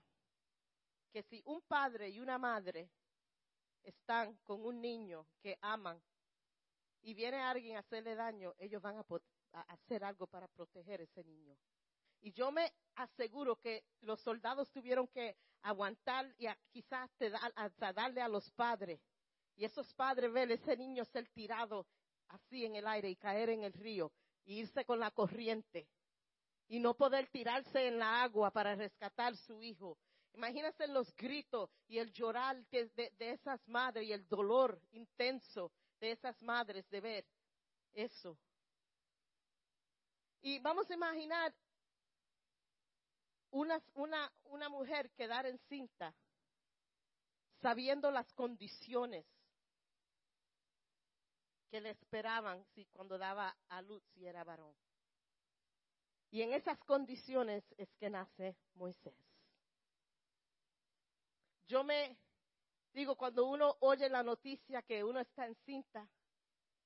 que 1.12 1.24
si 1.24 1.42
un 1.46 1.64
padre 1.64 2.10
y 2.10 2.20
una 2.20 2.38
madre 2.38 2.92
están 3.82 4.36
con 4.44 4.64
un 4.64 4.80
niño 4.80 5.26
que 5.42 5.58
aman 5.62 6.00
y 7.02 7.16
viene 7.16 7.42
alguien 7.42 7.78
a 7.78 7.80
hacerle 7.80 8.14
daño, 8.14 8.54
ellos 8.60 8.84
van 8.84 8.98
a, 9.00 9.62
hacer 9.62 10.04
algo 10.04 10.28
para 10.28 10.48
proteger 10.48 11.02
a 11.02 11.06
ese 11.06 11.24
niño. 11.24 11.58
Y 12.22 12.32
yo 12.34 12.52
me 12.52 12.72
aseguro 12.94 13.56
que 13.56 13.84
los 14.02 14.22
soldados 14.22 14.70
tuvieron 14.70 15.08
que 15.08 15.36
aguantar 15.64 16.36
y 16.38 16.46
quizás 16.70 17.10
hasta 17.56 17.94
darle 17.94 18.22
a 18.22 18.28
los 18.28 18.52
padres. 18.52 19.02
Y 19.56 19.66
esos 19.66 19.92
padres 19.96 20.32
ven 20.32 20.52
a 20.52 20.54
ese 20.54 20.78
niño 20.78 21.04
ser 21.06 21.28
tirado 21.30 21.88
así 22.28 22.64
en 22.64 22.76
el 22.76 22.86
aire 22.86 23.10
y 23.10 23.16
caer 23.16 23.50
en 23.50 23.64
el 23.64 23.74
río 23.74 24.12
y 24.44 24.60
irse 24.60 24.86
con 24.86 25.00
la 25.00 25.10
corriente 25.10 25.88
y 26.68 26.80
no 26.80 26.96
poder 26.96 27.28
tirarse 27.28 27.88
en 27.88 28.00
la 28.00 28.24
agua 28.24 28.52
para 28.52 28.76
rescatar 28.76 29.36
su 29.36 29.62
hijo. 29.62 29.98
Imagínense 30.34 30.88
los 30.88 31.16
gritos 31.16 31.70
y 31.88 31.98
el 31.98 32.12
llorar 32.12 32.64
de, 32.68 32.90
de, 33.18 33.32
esas 33.32 33.66
madres 33.68 34.06
y 34.06 34.12
el 34.12 34.28
dolor 34.28 34.82
intenso 34.92 35.72
de 36.00 36.12
esas 36.12 36.42
madres 36.42 36.90
de 36.90 37.02
ver 37.02 37.26
eso. 37.94 38.38
Y 40.42 40.60
vamos 40.60 40.90
a 40.90 40.94
imaginar 40.94 41.54
una, 43.52 43.82
una, 43.94 44.32
una 44.46 44.70
mujer 44.70 45.10
quedar 45.12 45.46
encinta 45.46 46.14
sabiendo 47.62 48.12
las 48.12 48.32
condiciones 48.34 49.26
que 51.72 51.80
le 51.80 51.92
esperaban 51.92 52.64
si, 52.74 52.86
cuando 52.86 53.18
daba 53.18 53.56
a 53.70 53.82
luz 53.82 54.04
si 54.14 54.26
era 54.26 54.44
varón. 54.44 54.76
Y 56.36 56.42
en 56.42 56.52
esas 56.52 56.78
condiciones 56.80 57.64
es 57.78 57.88
que 57.94 58.10
nace 58.10 58.58
Moisés. 58.74 59.16
Yo 61.66 61.82
me 61.82 62.18
digo, 62.92 63.16
cuando 63.16 63.46
uno 63.46 63.78
oye 63.80 64.10
la 64.10 64.22
noticia 64.22 64.82
que 64.82 65.02
uno 65.02 65.22
está 65.22 65.46
encinta, 65.46 66.06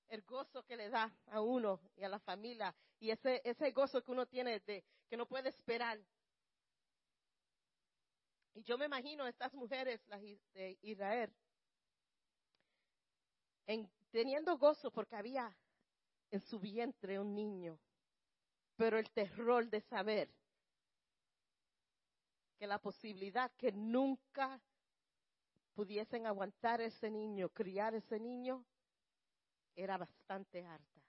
el 0.07 0.21
gozo 0.21 0.63
que 0.67 0.77
le 0.77 0.89
da 0.89 1.11
a 1.31 1.41
uno 1.41 1.81
y 1.95 2.03
a 2.03 2.09
la 2.09 2.19
familia, 2.19 2.75
y 2.99 3.09
ese, 3.09 3.41
ese 3.43 3.71
gozo 3.71 4.03
que 4.03 4.11
uno 4.11 4.27
tiene 4.27 4.59
de 4.59 4.83
que 5.09 5.17
no 5.17 5.25
puede 5.25 5.49
esperar. 5.49 5.99
Y 8.53 8.61
yo 8.61 8.77
me 8.77 8.85
imagino 8.85 9.25
estas 9.25 9.51
mujeres 9.55 9.99
de 10.53 10.77
Israel 10.83 11.33
en, 13.65 13.89
teniendo 14.11 14.59
gozo 14.59 14.91
porque 14.91 15.15
había 15.15 15.57
en 16.29 16.39
su 16.39 16.59
vientre 16.59 17.19
un 17.19 17.33
niño 17.33 17.79
pero 18.79 18.97
el 18.97 19.11
terror 19.11 19.69
de 19.69 19.81
saber 19.81 20.33
que 22.57 22.65
la 22.65 22.79
posibilidad 22.79 23.51
que 23.57 23.73
nunca 23.73 24.57
pudiesen 25.73 26.25
aguantar 26.25 26.79
ese 26.79 27.11
niño, 27.11 27.49
criar 27.49 27.93
ese 27.93 28.17
niño, 28.21 28.65
era 29.75 29.97
bastante 29.97 30.65
harta. 30.65 31.01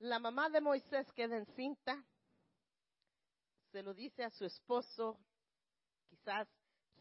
La 0.00 0.18
mamá 0.18 0.50
de 0.50 0.60
Moisés 0.60 1.10
queda 1.12 1.38
encinta, 1.38 2.04
se 3.70 3.82
lo 3.82 3.94
dice 3.94 4.24
a 4.24 4.30
su 4.30 4.44
esposo, 4.44 5.18
quizás 6.10 6.46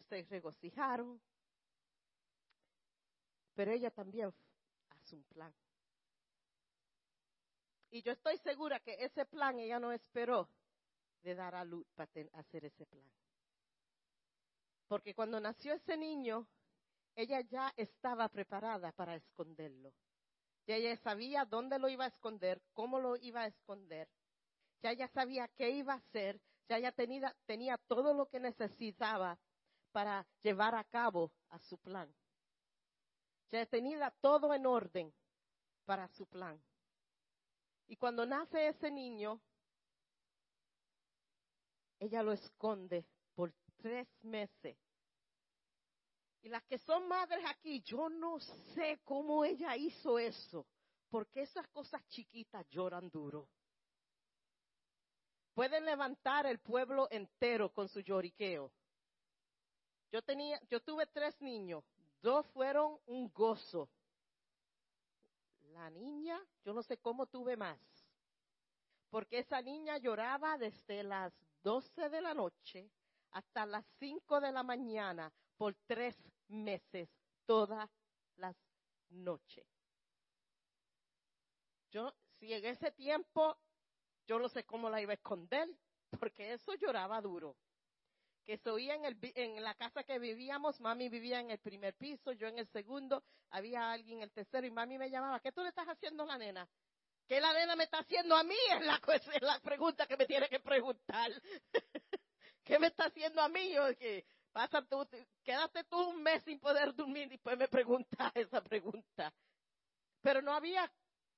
se 0.08 0.24
regocijaron, 0.30 1.22
pero 3.54 3.74
ella 3.74 3.92
también 3.92 4.34
hace 4.92 5.18
un 5.18 5.24
plan. 5.24 5.54
Y 7.92 8.02
yo 8.04 8.14
estoy 8.14 8.38
segura 8.38 8.80
que 8.80 8.96
ese 9.04 9.26
plan 9.26 9.60
ella 9.60 9.78
no 9.78 9.92
esperó 9.92 10.48
de 11.22 11.36
dar 11.36 11.54
a 11.56 11.66
luz 11.66 11.86
para 11.94 12.10
hacer 12.34 12.66
ese 12.66 12.86
plan. 12.86 13.06
Porque 14.88 15.14
cuando 15.14 15.40
nació 15.42 15.74
ese 15.74 15.98
niño, 15.98 16.48
ella 17.16 17.42
ya 17.42 17.74
estaba 17.76 18.30
preparada 18.30 18.94
para 18.94 19.16
esconderlo. 19.16 19.94
Ya 20.66 20.76
ella 20.76 20.96
sabía 20.98 21.44
dónde 21.44 21.80
lo 21.80 21.90
iba 21.90 22.06
a 22.06 22.08
esconder, 22.08 22.62
cómo 22.74 23.00
lo 23.00 23.18
iba 23.18 23.42
a 23.42 23.48
esconder. 23.48 24.08
Ya 24.82 24.92
ella 24.92 25.10
sabía 25.10 25.50
qué 25.50 25.72
iba 25.72 25.94
a 25.94 25.98
hacer. 25.98 26.40
Ya 26.70 26.78
ella 26.78 26.94
tenía, 26.94 27.36
tenía 27.46 27.78
todo 27.78 28.14
lo 28.14 28.28
que 28.30 28.40
necesitaba 28.40 29.38
para 29.92 30.26
llevar 30.42 30.76
a 30.76 30.86
cabo 30.86 31.32
a 31.50 31.60
su 31.60 31.78
plan. 31.78 32.14
Ya 33.52 33.66
tenía 33.66 34.12
todo 34.22 34.54
en 34.54 34.66
orden 34.66 35.14
para 35.84 36.08
su 36.08 36.26
plan. 36.26 36.62
Y 37.92 37.98
cuando 37.98 38.26
nace 38.26 38.70
ese 38.70 38.90
niño, 38.90 39.42
ella 42.00 42.24
lo 42.24 42.32
esconde 42.32 43.06
por 43.36 43.54
tres 43.82 44.08
meses. 44.22 44.78
Y 46.42 46.48
las 46.48 46.64
que 46.64 46.78
son 46.78 47.10
madres 47.10 47.44
aquí, 47.50 47.82
yo 47.82 48.08
no 48.08 48.40
sé 48.40 49.02
cómo 49.04 49.44
ella 49.44 49.76
hizo 49.76 50.18
eso, 50.18 50.66
porque 51.10 51.42
esas 51.42 51.68
cosas 51.68 52.02
chiquitas 52.08 52.66
lloran 52.70 53.10
duro. 53.10 53.50
Pueden 55.54 55.84
levantar 55.84 56.46
el 56.46 56.60
pueblo 56.60 57.10
entero 57.12 57.74
con 57.74 57.90
su 57.90 58.00
lloriqueo. 58.00 58.72
Yo 60.14 60.22
tenía, 60.22 60.62
yo 60.70 60.80
tuve 60.80 61.08
tres 61.08 61.36
niños, 61.42 61.84
dos 62.22 62.48
fueron 62.54 62.98
un 63.08 63.30
gozo 63.34 63.90
la 65.72 65.90
niña, 65.90 66.40
yo 66.64 66.74
no 66.74 66.84
sé 66.84 66.98
cómo 66.98 67.26
tuve 67.26 67.58
más, 67.58 67.80
porque 69.10 69.40
esa 69.40 69.62
niña 69.62 69.98
lloraba 69.98 70.58
desde 70.58 71.04
las 71.04 71.34
12 71.64 72.10
de 72.10 72.22
la 72.22 72.34
noche 72.34 72.90
hasta 73.32 73.66
las 73.66 73.86
5 74.00 74.40
de 74.42 74.52
la 74.52 74.64
mañana 74.64 75.32
por 75.58 75.76
tres 75.86 76.18
meses, 76.48 77.10
todas 77.46 77.90
las 78.36 78.56
noches. 79.10 79.66
Yo, 81.92 82.14
si 82.40 82.54
en 82.54 82.66
ese 82.66 82.92
tiempo, 82.92 83.58
yo 84.26 84.40
no 84.40 84.50
sé 84.50 84.64
cómo 84.66 84.90
la 84.90 85.02
iba 85.02 85.12
a 85.12 85.16
esconder, 85.16 85.70
porque 86.20 86.54
eso 86.54 86.74
lloraba 86.76 87.22
duro 87.22 87.56
que 88.52 88.58
se 88.58 88.70
en, 88.70 89.06
el, 89.06 89.18
en 89.36 89.64
la 89.64 89.74
casa 89.76 90.04
que 90.04 90.20
vivíamos, 90.20 90.82
mami 90.82 91.08
vivía 91.08 91.40
en 91.40 91.52
el 91.52 91.60
primer 91.60 91.94
piso, 91.94 92.34
yo 92.34 92.48
en 92.48 92.60
el 92.60 92.68
segundo, 92.68 93.24
había 93.50 93.94
alguien 93.94 94.18
en 94.18 94.24
el 94.24 94.32
tercero 94.34 94.68
y 94.68 94.72
mami 94.72 94.98
me 94.98 95.10
llamaba, 95.10 95.40
¿qué 95.40 95.54
tú 95.54 95.62
le 95.62 95.70
estás 95.70 95.88
haciendo 95.88 96.24
a 96.24 96.26
la 96.26 96.38
nena? 96.38 96.68
¿Qué 97.30 97.40
la 97.40 97.54
nena 97.54 97.78
me 97.78 97.86
está 97.86 98.00
haciendo 98.00 98.36
a 98.36 98.44
mí? 98.44 98.58
Es 98.78 98.86
la, 98.86 99.00
es 99.36 99.42
la 99.42 99.58
pregunta 99.62 100.06
que 100.06 100.18
me 100.18 100.26
tiene 100.26 100.50
que 100.50 100.60
preguntar. 100.60 101.32
¿Qué 102.66 102.78
me 102.78 102.88
está 102.88 103.06
haciendo 103.06 103.42
a 103.42 103.48
mí? 103.48 103.72
Yo, 103.72 103.96
que 103.98 104.26
pasa 104.52 104.82
tú, 104.82 105.08
quédate 105.46 105.86
tú 105.86 106.10
un 106.10 106.22
mes 106.22 106.44
sin 106.44 106.60
poder 106.60 106.94
dormir 106.94 107.28
y 107.28 107.30
después 107.30 107.58
me 107.58 107.70
pregunta 107.70 108.32
esa 108.36 108.62
pregunta. 108.62 109.34
Pero 110.22 110.42
no 110.42 110.52
había 110.52 110.92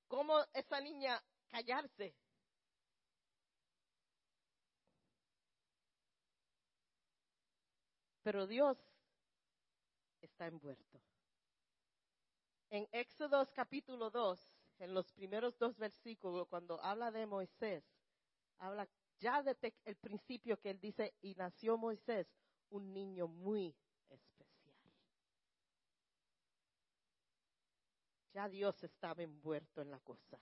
cómo 0.08 0.44
esa 0.52 0.82
niña 0.82 1.22
callarse. 1.52 2.16
Pero 8.24 8.48
Dios 8.48 8.78
está 10.22 10.48
envuelto. 10.48 11.02
En 12.70 12.88
Éxodo 12.92 13.46
capítulo 13.54 14.10
2, 14.10 14.40
en 14.80 14.94
los 14.94 15.12
primeros 15.12 15.58
dos 15.60 15.78
versículos, 15.78 16.48
cuando 16.48 16.82
habla 16.82 17.12
de 17.12 17.26
Moisés, 17.26 17.84
habla 18.58 18.88
ya 19.20 19.44
desde 19.44 19.76
el 19.86 19.96
principio 19.98 20.60
que 20.60 20.72
él 20.72 20.80
dice, 20.80 21.14
y 21.22 21.36
nació 21.36 21.78
Moisés, 21.78 22.28
un 22.70 22.94
niño 22.94 23.28
muy 23.28 23.76
especial. 24.10 24.74
Ya 28.34 28.50
Dios 28.50 28.84
estaba 28.84 29.22
envuelto 29.22 29.82
en 29.82 29.92
la 29.92 30.00
cosa. 30.00 30.40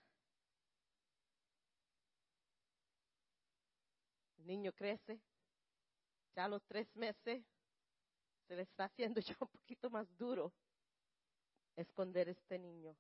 El 4.38 4.48
niño 4.48 4.72
crece, 4.72 5.20
ya 6.34 6.46
a 6.46 6.48
los 6.48 6.64
tres 6.66 6.96
meses 6.96 7.51
se 8.52 8.58
le 8.58 8.64
está 8.64 8.84
haciendo 8.84 9.22
ya 9.22 9.38
un 9.40 9.48
poquito 9.48 9.90
más 9.90 10.06
duro 10.18 10.52
esconder 11.78 12.28
este 12.28 12.60
niño. 12.60 12.94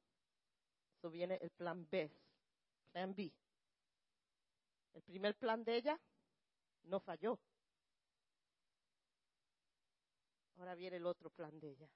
Eso 0.97 1.09
viene 1.09 1.37
el 1.41 1.49
plan 1.49 1.85
B, 1.89 2.09
plan 2.93 3.13
B. 3.13 3.33
El 4.93 5.01
primer 5.01 5.35
plan 5.35 5.61
de 5.65 5.75
ella 5.75 5.99
no 6.83 7.01
falló. 7.01 7.37
Ahora 10.55 10.73
viene 10.73 10.95
el 10.95 11.05
otro 11.05 11.29
plan 11.29 11.59
de 11.59 11.71
ella. 11.71 11.89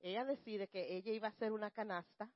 Ella 0.00 0.26
decide 0.26 0.68
que 0.68 0.94
ella 0.94 1.12
iba 1.12 1.28
a 1.28 1.30
hacer 1.30 1.52
una 1.52 1.70
canasta. 1.70 2.30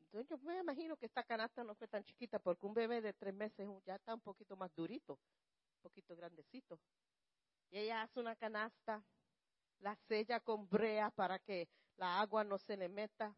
Entonces 0.00 0.28
yo 0.28 0.38
me 0.38 0.58
imagino 0.58 0.96
que 0.96 1.06
esta 1.06 1.22
canasta 1.22 1.62
no 1.62 1.76
fue 1.76 1.86
tan 1.86 2.02
chiquita 2.02 2.40
porque 2.40 2.66
un 2.66 2.74
bebé 2.74 3.00
de 3.00 3.12
tres 3.12 3.32
meses 3.32 3.68
ya 3.84 3.94
está 3.94 4.12
un 4.12 4.22
poquito 4.22 4.56
más 4.56 4.74
durito, 4.74 5.12
un 5.12 5.82
poquito 5.82 6.16
grandecito. 6.16 6.80
Y 7.74 7.78
ella 7.78 8.02
hace 8.02 8.20
una 8.20 8.36
canasta, 8.36 9.02
la 9.80 9.96
sella 10.06 10.38
con 10.38 10.68
brea 10.68 11.10
para 11.10 11.40
que 11.40 11.68
la 11.96 12.20
agua 12.20 12.44
no 12.44 12.56
se 12.56 12.76
le 12.76 12.88
meta. 12.88 13.36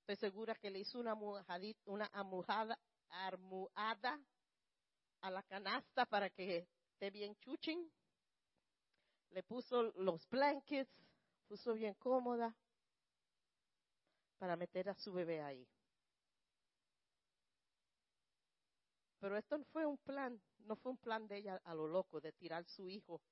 Estoy 0.00 0.16
segura 0.16 0.56
que 0.56 0.68
le 0.68 0.80
hizo 0.80 0.98
una, 0.98 1.14
una 1.84 2.06
almohada, 2.06 2.76
almohada 3.08 4.20
a 5.20 5.30
la 5.30 5.44
canasta 5.44 6.06
para 6.06 6.28
que 6.28 6.66
esté 6.90 7.10
bien 7.10 7.36
chuching. 7.36 7.88
Le 9.30 9.44
puso 9.44 9.92
los 9.94 10.28
blankets, 10.28 10.90
puso 11.46 11.74
bien 11.74 11.94
cómoda 11.94 12.52
para 14.38 14.56
meter 14.56 14.88
a 14.88 14.94
su 14.96 15.12
bebé 15.12 15.40
ahí. 15.40 15.68
Pero 19.20 19.36
esto 19.36 19.56
no 19.56 19.64
fue 19.66 19.86
un 19.86 19.98
plan, 19.98 20.42
no 20.64 20.74
fue 20.74 20.90
un 20.90 20.98
plan 20.98 21.28
de 21.28 21.36
ella 21.36 21.60
a 21.64 21.74
lo 21.74 21.86
loco, 21.86 22.20
de 22.20 22.32
tirar 22.32 22.64
su 22.64 22.88
hijo 22.88 23.22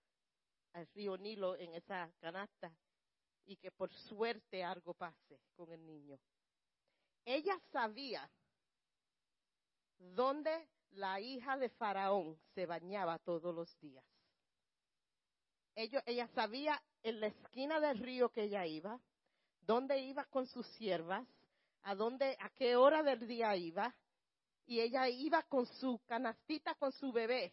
al 0.75 0.87
río 0.89 1.17
Nilo 1.17 1.57
en 1.57 1.75
esa 1.75 2.13
canasta 2.21 2.73
y 3.47 3.57
que 3.57 3.71
por 3.71 3.93
suerte 3.93 4.63
algo 4.63 4.95
pase 4.95 5.41
con 5.57 5.73
el 5.73 5.85
niño. 5.85 6.19
Ella 7.25 7.59
sabía 7.73 8.31
dónde 9.99 10.69
la 10.91 11.21
hija 11.21 11.57
de 11.57 11.71
Faraón 11.71 12.39
se 12.55 12.67
bañaba 12.67 13.19
todos 13.19 13.55
los 13.55 13.79
días. 13.81 14.05
ella 15.75 16.29
sabía 16.29 16.81
en 17.03 17.21
la 17.21 17.27
esquina 17.27 17.81
del 17.81 17.99
río 17.99 18.31
que 18.31 18.45
ella 18.45 18.67
iba, 18.67 19.01
dónde 19.61 19.99
iba 19.99 20.25
con 20.27 20.47
sus 20.47 20.67
siervas, 20.77 21.27
a 21.83 21.93
a 21.93 22.51
qué 22.51 22.77
hora 22.77 23.03
del 23.03 23.27
día 23.27 23.57
iba, 23.57 23.95
y 24.67 24.81
ella 24.81 25.09
iba 25.09 25.43
con 25.43 25.67
su 25.67 26.01
canastita 26.07 26.75
con 26.77 26.93
su 26.93 27.13
bebé 27.13 27.53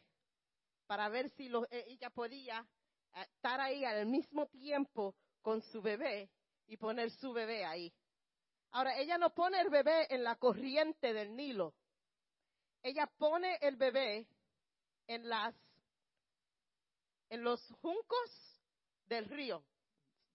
para 0.88 1.10
ver 1.10 1.30
si 1.32 1.50
lo, 1.50 1.66
e, 1.70 1.86
ella 1.88 2.10
podía 2.10 2.60
eh, 2.60 2.81
estar 3.14 3.60
ahí 3.60 3.84
al 3.86 4.06
mismo 4.06 4.48
tiempo 4.48 5.16
con 5.42 5.62
su 5.62 5.82
bebé 5.82 6.30
y 6.68 6.78
poner 6.78 7.12
su 7.12 7.34
bebé 7.34 7.66
ahí. 7.66 7.94
Ahora, 8.72 8.98
ella 8.98 9.18
no 9.18 9.34
pone 9.34 9.60
el 9.60 9.70
bebé 9.70 10.08
en 10.10 10.24
la 10.24 10.36
corriente 10.36 11.14
del 11.14 11.36
Nilo. 11.36 11.74
Ella 12.84 13.08
pone 13.18 13.58
el 13.62 13.76
bebé 13.76 14.28
en 15.08 15.28
las 15.28 15.54
en 17.30 17.44
los 17.44 17.66
juncos 17.82 18.60
del 19.06 19.26
río. 19.26 19.64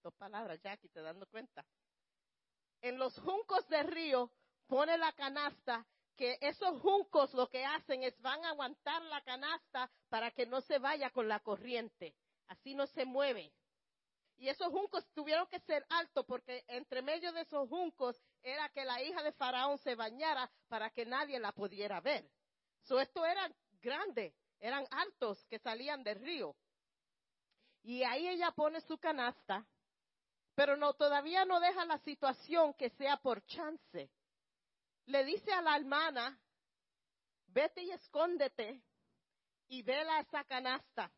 Dos 0.03 0.15
palabras, 0.15 0.61
Jackie, 0.63 0.89
te 0.89 1.01
dando 1.01 1.27
cuenta. 1.27 1.65
En 2.81 2.99
los 2.99 3.19
juncos 3.21 3.69
del 3.69 3.87
río 3.89 4.31
pone 4.67 4.97
la 4.97 5.13
canasta 5.13 5.87
que 6.17 6.39
esos 6.41 6.81
juncos 6.81 7.35
lo 7.35 7.49
que 7.49 7.65
hacen 7.65 8.03
es 8.03 8.19
van 8.21 8.45
a 8.45 8.51
aguantar 8.51 9.03
la 9.03 9.23
canasta 9.23 9.91
para 10.09 10.31
que 10.31 10.47
no 10.47 10.61
se 10.63 10.79
vaya 10.79 11.11
con 11.11 11.29
la 11.29 11.41
corriente. 11.41 12.15
Así 12.49 12.75
no 12.75 12.87
se 12.87 13.05
mueve. 13.05 13.53
Y 14.39 14.49
esos 14.49 14.69
juncos 14.69 15.07
tuvieron 15.15 15.47
que 15.47 15.61
ser 15.61 15.87
altos 15.89 16.25
porque 16.27 16.65
entre 16.69 17.01
medio 17.01 17.33
de 17.33 17.41
esos 17.41 17.69
juncos 17.69 18.21
era 18.43 18.69
que 18.69 18.85
la 18.85 19.03
hija 19.03 19.23
de 19.23 19.33
Faraón 19.33 19.79
se 19.79 19.95
bañara 19.95 20.51
para 20.69 20.91
que 20.91 21.07
nadie 21.07 21.41
la 21.41 21.53
pudiera 21.53 22.01
ver. 22.01 22.31
So, 22.83 23.01
esto 23.01 23.25
eran 23.25 23.55
grandes, 23.81 24.35
eran 24.61 24.87
altos 24.91 25.45
que 25.47 25.59
salían 25.59 26.03
del 26.05 26.21
río. 26.21 26.55
Y 27.83 28.03
ahí 28.03 28.29
ella 28.29 28.51
pone 28.51 28.81
su 28.83 28.99
canasta, 28.99 29.67
pero 30.55 30.77
no, 30.77 30.95
todavía 30.95 31.45
no 31.45 31.59
deja 31.61 31.85
la 31.85 31.99
situación 31.99 32.75
que 32.75 32.91
sea 32.91 33.17
por 33.17 33.45
chance. 33.47 34.11
Le 35.07 35.25
dice 35.25 35.53
a 35.53 35.63
la 35.63 35.77
hermana, 35.77 36.39
vete 37.47 37.83
y 37.83 37.91
escóndete 37.91 38.83
y 39.69 39.83
vela 39.83 40.21
esa 40.21 40.45
canasta. 40.45 41.11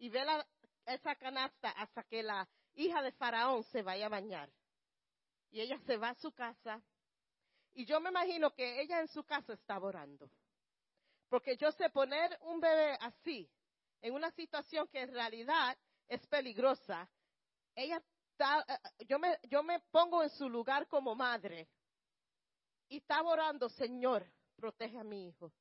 Y 0.00 0.08
vela 0.08 0.44
esa 0.86 1.14
canasta 1.14 1.70
hasta 1.72 2.02
que 2.04 2.22
la 2.22 2.48
hija 2.74 3.02
de 3.02 3.12
Faraón 3.12 3.62
se 3.64 3.82
vaya 3.82 4.06
a 4.06 4.08
bañar. 4.08 4.50
Y 5.50 5.60
ella 5.60 5.78
se 5.86 5.98
va 5.98 6.08
a 6.08 6.14
su 6.14 6.32
casa. 6.32 6.82
Y 7.74 7.84
yo 7.84 8.00
me 8.00 8.08
imagino 8.08 8.50
que 8.54 8.80
ella 8.80 9.00
en 9.00 9.08
su 9.08 9.22
casa 9.24 9.52
estaba 9.52 9.86
orando. 9.86 10.30
Porque 11.28 11.54
yo 11.58 11.70
sé 11.72 11.90
poner 11.90 12.36
un 12.40 12.60
bebé 12.60 12.96
así, 13.00 13.48
en 14.00 14.14
una 14.14 14.30
situación 14.32 14.88
que 14.88 15.02
en 15.02 15.12
realidad 15.12 15.76
es 16.08 16.26
peligrosa. 16.28 17.08
Ella 17.74 18.02
está, 18.32 18.64
eh, 18.66 19.04
yo 19.06 19.18
me, 19.18 19.38
yo 19.50 19.62
me 19.62 19.80
pongo 19.90 20.22
en 20.22 20.30
su 20.30 20.48
lugar 20.48 20.88
como 20.88 21.14
madre. 21.14 21.68
Y 22.88 22.96
estaba 22.96 23.30
orando, 23.30 23.68
Señor, 23.68 24.26
protege 24.56 24.98
a 24.98 25.04
mi 25.04 25.28
hijo. 25.28 25.52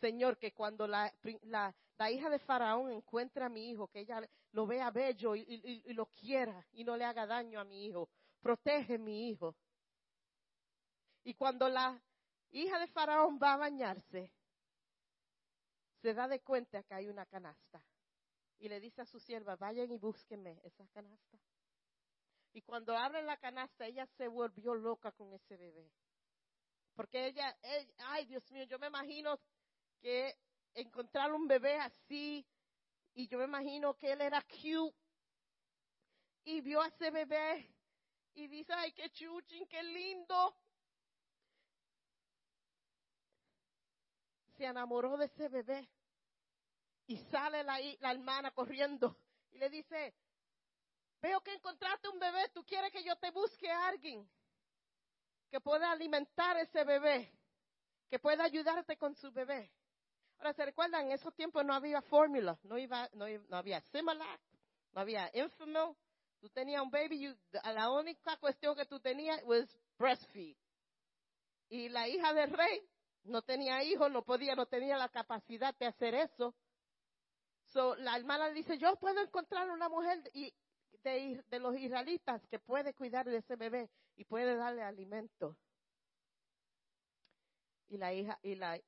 Señor, 0.00 0.38
que 0.38 0.52
cuando 0.52 0.86
la, 0.86 1.12
la, 1.42 1.74
hija 2.08 2.30
de 2.30 2.38
Faraón 2.38 2.92
encuentre 2.92 3.44
a 3.44 3.48
mi 3.48 3.68
hijo, 3.68 3.88
que 3.88 4.00
ella 4.00 4.22
lo 4.52 4.66
vea 4.66 4.90
bello 4.90 5.34
y, 5.34 5.92
lo 5.92 6.06
quiera 6.06 6.64
y 6.72 6.84
no 6.84 6.96
le 6.96 7.04
haga 7.04 7.26
daño 7.26 7.58
a 7.58 7.64
mi 7.64 7.86
hijo. 7.86 8.08
Protege 8.40 8.94
a 8.94 8.98
mi 8.98 9.28
hijo. 9.28 9.56
Y 11.24 11.34
cuando 11.34 11.68
la 11.68 12.00
hija 12.52 12.78
de 12.78 12.86
Faraón 12.86 13.40
va 13.42 13.54
a 13.54 13.56
bañarse, 13.56 14.32
se 16.00 16.14
da 16.14 16.28
de 16.28 16.40
cuenta 16.40 16.82
que 16.84 16.94
hay 16.94 17.08
una 17.08 17.26
canasta. 17.26 17.84
Y 18.58 18.68
le 18.68 18.78
dice 18.78 19.02
a 19.02 19.06
su 19.06 19.18
sierva, 19.18 19.56
vayan 19.56 19.90
y 19.90 19.98
búsquenme 19.98 20.60
esa 20.62 20.86
canasta. 20.88 21.38
Y 22.52 22.62
cuando 22.62 22.96
abre 22.96 23.22
la 23.22 23.36
canasta, 23.36 23.86
ella 23.86 24.06
se 24.16 24.28
volvió 24.28 24.74
loca 24.74 25.12
con 25.12 25.32
ese 25.32 25.56
bebé. 25.56 25.90
Porque 26.94 27.26
ella, 27.26 27.56
ay 27.98 28.26
Dios 28.26 28.50
mío, 28.50 28.64
yo 28.64 28.78
me 28.78 28.88
imagino 28.88 29.38
que 30.00 30.36
encontrar 30.74 31.32
un 31.32 31.46
bebé 31.46 31.78
así, 31.78 32.46
y 33.14 33.26
yo 33.28 33.38
me 33.38 33.44
imagino 33.44 33.94
que 33.96 34.12
él 34.12 34.20
era 34.20 34.42
cute, 34.42 34.96
y 36.44 36.60
vio 36.60 36.80
a 36.80 36.88
ese 36.88 37.10
bebé, 37.10 37.70
y 38.34 38.46
dice, 38.48 38.72
ay, 38.72 38.92
qué 38.92 39.10
chuchín, 39.10 39.66
qué 39.66 39.82
lindo. 39.82 40.56
Se 44.56 44.64
enamoró 44.64 45.16
de 45.16 45.26
ese 45.26 45.48
bebé. 45.48 45.88
Y 47.06 47.16
sale 47.30 47.64
la, 47.64 47.78
la 47.98 48.12
hermana 48.12 48.52
corriendo 48.52 49.16
y 49.50 49.58
le 49.58 49.68
dice, 49.68 50.14
veo 51.20 51.40
que 51.40 51.52
encontraste 51.54 52.08
un 52.08 52.20
bebé, 52.20 52.48
tú 52.50 52.64
quieres 52.64 52.92
que 52.92 53.02
yo 53.02 53.16
te 53.16 53.30
busque 53.32 53.68
a 53.68 53.88
alguien 53.88 54.28
que 55.50 55.60
pueda 55.60 55.90
alimentar 55.90 56.56
ese 56.58 56.84
bebé, 56.84 57.32
que 58.08 58.20
pueda 58.20 58.44
ayudarte 58.44 58.96
con 58.96 59.16
su 59.16 59.32
bebé. 59.32 59.72
Ahora, 60.40 60.54
¿se 60.54 60.64
recuerdan? 60.64 61.04
En 61.04 61.12
esos 61.12 61.34
tiempos 61.34 61.62
no 61.66 61.74
había 61.74 62.00
fórmula, 62.00 62.58
no, 62.62 62.78
iba, 62.78 63.10
no, 63.12 63.26
había 63.50 63.78
Similac, 63.82 64.40
no 64.92 65.02
había 65.02 65.30
Infamil. 65.34 65.94
Tú 66.40 66.48
tenías 66.48 66.80
un 66.80 66.90
baby, 66.90 67.36
la 67.62 67.90
única 67.90 68.38
cuestión 68.38 68.74
que 68.74 68.86
tú 68.86 68.98
tenías 69.00 69.38
was 69.44 69.68
breastfeed. 69.98 70.56
Y 71.68 71.90
la 71.90 72.08
hija 72.08 72.32
del 72.32 72.50
rey 72.54 72.88
no 73.24 73.42
tenía 73.42 73.82
hijos, 73.84 74.10
no 74.10 74.22
podía, 74.22 74.54
no 74.54 74.64
tenía 74.64 74.96
la 74.96 75.10
capacidad 75.10 75.76
de 75.76 75.86
hacer 75.88 76.14
eso. 76.14 76.54
So, 77.66 77.94
la 77.96 78.16
hermana 78.16 78.48
dice, 78.48 78.78
yo 78.78 78.96
puedo 78.96 79.20
encontrar 79.20 79.68
una 79.68 79.90
mujer 79.90 80.22
de, 81.02 81.44
de 81.50 81.58
los 81.58 81.76
israelitas 81.76 82.40
que 82.46 82.58
puede 82.58 82.94
cuidar 82.94 83.26
de 83.26 83.36
ese 83.36 83.56
bebé 83.56 83.90
y 84.16 84.24
puede 84.24 84.56
darle 84.56 84.82
alimento. 84.82 85.58
Y 87.88 87.98
la 87.98 88.14
hija, 88.14 88.38
y 88.42 88.54
la, 88.54 88.80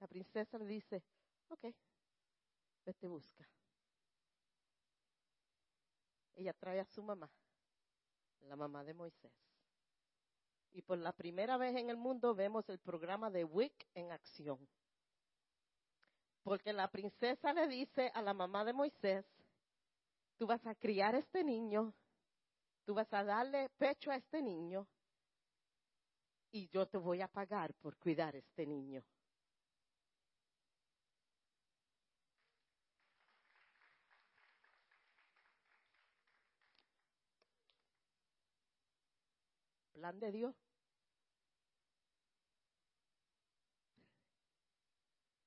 la 0.00 0.06
princesa 0.06 0.58
le 0.58 0.66
dice, 0.66 1.02
ok, 1.48 1.66
Vete 2.88 3.06
busca. 3.06 3.46
Ella 6.36 6.54
trae 6.54 6.80
a 6.80 6.86
su 6.86 7.02
mamá, 7.02 7.30
la 8.40 8.56
mamá 8.56 8.82
de 8.82 8.94
Moisés. 8.94 9.30
Y 10.72 10.80
por 10.80 10.96
la 10.96 11.12
primera 11.12 11.58
vez 11.58 11.76
en 11.76 11.90
el 11.90 11.98
mundo 11.98 12.34
vemos 12.34 12.66
el 12.70 12.78
programa 12.78 13.30
de 13.30 13.44
WIC 13.44 13.88
en 13.92 14.10
acción. 14.10 14.66
Porque 16.42 16.72
la 16.72 16.90
princesa 16.90 17.52
le 17.52 17.68
dice 17.68 18.10
a 18.14 18.22
la 18.22 18.32
mamá 18.32 18.64
de 18.64 18.72
Moisés, 18.72 19.26
tú 20.38 20.46
vas 20.46 20.66
a 20.66 20.74
criar 20.74 21.14
a 21.14 21.18
este 21.18 21.44
niño, 21.44 21.92
tú 22.86 22.94
vas 22.94 23.12
a 23.12 23.22
darle 23.22 23.68
pecho 23.76 24.10
a 24.10 24.16
este 24.16 24.40
niño 24.40 24.88
y 26.52 26.70
yo 26.70 26.86
te 26.86 26.96
voy 26.96 27.20
a 27.20 27.28
pagar 27.28 27.74
por 27.74 27.98
cuidar 27.98 28.34
a 28.34 28.38
este 28.38 28.64
niño. 28.64 29.04
De 40.14 40.32
Dios. 40.32 40.54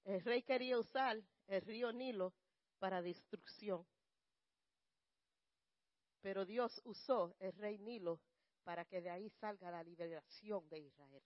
El 0.05 0.21
rey 0.21 0.43
quería 0.43 0.77
usar 0.77 1.19
el 1.47 1.61
río 1.61 1.91
Nilo 1.91 2.33
para 2.77 3.01
destrucción. 3.01 3.85
Pero 6.21 6.45
Dios 6.45 6.79
usó 6.85 7.35
el 7.39 7.53
rey 7.53 7.79
Nilo 7.79 8.19
para 8.63 8.85
que 8.85 9.01
de 9.01 9.09
ahí 9.09 9.29
salga 9.29 9.71
la 9.71 9.83
liberación 9.83 10.69
de 10.69 10.79
Israel. 10.79 11.23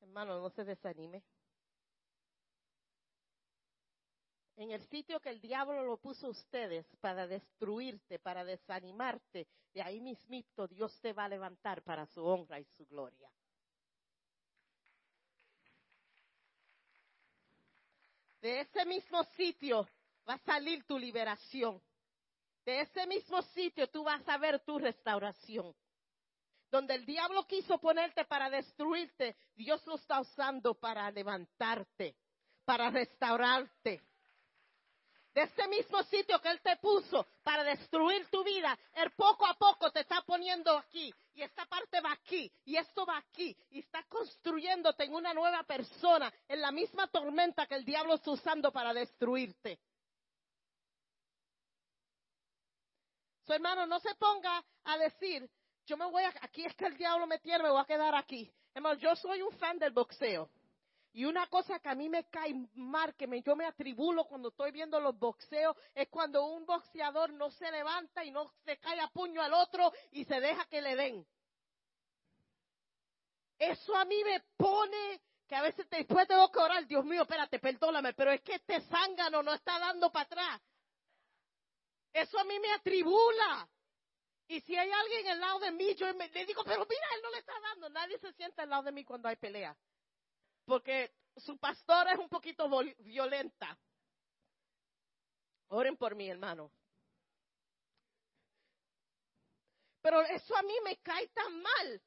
Hermano, 0.00 0.40
no 0.40 0.50
se 0.50 0.64
desanime. 0.64 1.22
En 4.60 4.72
el 4.72 4.86
sitio 4.88 5.18
que 5.20 5.30
el 5.30 5.40
diablo 5.40 5.82
lo 5.86 5.96
puso 5.96 6.26
a 6.26 6.30
ustedes 6.30 6.84
para 7.00 7.26
destruirte, 7.26 8.18
para 8.18 8.44
desanimarte, 8.44 9.48
de 9.72 9.80
ahí 9.80 10.02
mismito 10.02 10.68
Dios 10.68 11.00
te 11.00 11.14
va 11.14 11.24
a 11.24 11.28
levantar 11.30 11.82
para 11.82 12.04
su 12.04 12.22
honra 12.22 12.60
y 12.60 12.64
su 12.76 12.84
gloria. 12.84 13.32
De 18.42 18.60
ese 18.60 18.84
mismo 18.84 19.24
sitio 19.34 19.88
va 20.28 20.34
a 20.34 20.44
salir 20.44 20.84
tu 20.84 20.98
liberación. 20.98 21.80
De 22.62 22.82
ese 22.82 23.06
mismo 23.06 23.40
sitio 23.40 23.88
tú 23.88 24.04
vas 24.04 24.28
a 24.28 24.36
ver 24.36 24.60
tu 24.60 24.78
restauración. 24.78 25.74
Donde 26.70 26.96
el 26.96 27.06
diablo 27.06 27.46
quiso 27.46 27.78
ponerte 27.78 28.26
para 28.26 28.50
destruirte, 28.50 29.38
Dios 29.54 29.86
lo 29.86 29.94
está 29.94 30.20
usando 30.20 30.74
para 30.74 31.10
levantarte, 31.10 32.14
para 32.66 32.90
restaurarte 32.90 34.09
de 35.34 35.42
ese 35.42 35.68
mismo 35.68 36.02
sitio 36.04 36.40
que 36.40 36.50
Él 36.50 36.60
te 36.60 36.76
puso 36.76 37.26
para 37.42 37.62
destruir 37.62 38.28
tu 38.30 38.42
vida, 38.42 38.76
Él 38.94 39.10
poco 39.12 39.46
a 39.46 39.54
poco 39.54 39.90
te 39.90 40.00
está 40.00 40.22
poniendo 40.22 40.76
aquí 40.76 41.12
y 41.34 41.42
esta 41.42 41.66
parte 41.66 42.00
va 42.00 42.12
aquí 42.12 42.50
y 42.64 42.76
esto 42.76 43.06
va 43.06 43.18
aquí 43.18 43.56
y 43.70 43.80
está 43.80 44.02
construyéndote 44.08 45.04
en 45.04 45.14
una 45.14 45.32
nueva 45.32 45.62
persona, 45.62 46.32
en 46.48 46.60
la 46.60 46.72
misma 46.72 47.06
tormenta 47.08 47.66
que 47.66 47.76
el 47.76 47.84
diablo 47.84 48.14
está 48.14 48.30
usando 48.32 48.72
para 48.72 48.92
destruirte. 48.92 49.78
Su 53.44 53.52
hermano, 53.52 53.86
no 53.86 53.98
se 54.00 54.14
ponga 54.16 54.64
a 54.84 54.98
decir, 54.98 55.48
yo 55.86 55.96
me 55.96 56.06
voy 56.06 56.22
a, 56.22 56.32
aquí 56.42 56.64
es 56.64 56.74
que 56.74 56.86
el 56.86 56.96
diablo 56.96 57.26
me 57.26 57.38
tiene, 57.38 57.64
me 57.64 57.70
voy 57.70 57.80
a 57.80 57.84
quedar 57.84 58.14
aquí. 58.14 58.52
Hermano, 58.74 59.00
yo 59.00 59.16
soy 59.16 59.42
un 59.42 59.52
fan 59.58 59.78
del 59.78 59.92
boxeo. 59.92 60.48
Y 61.12 61.24
una 61.24 61.48
cosa 61.48 61.80
que 61.80 61.88
a 61.88 61.94
mí 61.94 62.08
me 62.08 62.28
cae 62.28 62.54
mal, 62.74 63.14
que 63.16 63.26
me, 63.26 63.42
yo 63.42 63.56
me 63.56 63.66
atribulo 63.66 64.26
cuando 64.26 64.50
estoy 64.50 64.70
viendo 64.70 65.00
los 65.00 65.18
boxeos, 65.18 65.76
es 65.94 66.08
cuando 66.08 66.44
un 66.44 66.64
boxeador 66.64 67.32
no 67.32 67.50
se 67.50 67.70
levanta 67.70 68.24
y 68.24 68.30
no 68.30 68.52
se 68.64 68.78
cae 68.78 69.00
a 69.00 69.08
puño 69.08 69.42
al 69.42 69.52
otro 69.52 69.92
y 70.12 70.24
se 70.24 70.40
deja 70.40 70.64
que 70.66 70.80
le 70.80 70.94
den. 70.94 71.26
Eso 73.58 73.96
a 73.96 74.04
mí 74.04 74.22
me 74.22 74.40
pone 74.56 75.20
que 75.48 75.56
a 75.56 75.62
veces 75.62 75.90
después 75.90 76.28
tengo 76.28 76.50
que 76.50 76.60
orar, 76.60 76.86
Dios 76.86 77.04
mío, 77.04 77.22
espérate, 77.22 77.58
perdóname, 77.58 78.14
pero 78.14 78.30
es 78.30 78.40
que 78.42 78.54
este 78.54 78.80
zángano 78.82 79.42
no 79.42 79.52
está 79.52 79.80
dando 79.80 80.12
para 80.12 80.26
atrás. 80.26 80.60
Eso 82.12 82.38
a 82.38 82.44
mí 82.44 82.58
me 82.60 82.72
atribula. 82.72 83.68
Y 84.46 84.60
si 84.60 84.76
hay 84.76 84.90
alguien 84.90 85.28
al 85.28 85.40
lado 85.40 85.58
de 85.58 85.72
mí, 85.72 85.92
yo 85.96 86.06
le 86.12 86.46
digo, 86.46 86.62
pero 86.64 86.86
mira, 86.88 87.06
él 87.16 87.22
no 87.22 87.30
le 87.30 87.38
está 87.38 87.52
dando. 87.60 87.88
Nadie 87.90 88.18
se 88.18 88.32
sienta 88.34 88.62
al 88.62 88.70
lado 88.70 88.84
de 88.84 88.92
mí 88.92 89.04
cuando 89.04 89.28
hay 89.28 89.36
pelea 89.36 89.76
porque 90.64 91.12
su 91.36 91.58
pastora 91.58 92.12
es 92.12 92.18
un 92.18 92.28
poquito 92.28 92.68
violenta. 92.98 93.78
Oren 95.68 95.96
por 95.96 96.14
mí, 96.14 96.28
hermano. 96.28 96.70
Pero 100.02 100.22
eso 100.22 100.56
a 100.56 100.62
mí 100.62 100.74
me 100.84 100.96
cae 100.98 101.28
tan 101.28 101.60
mal 101.60 102.02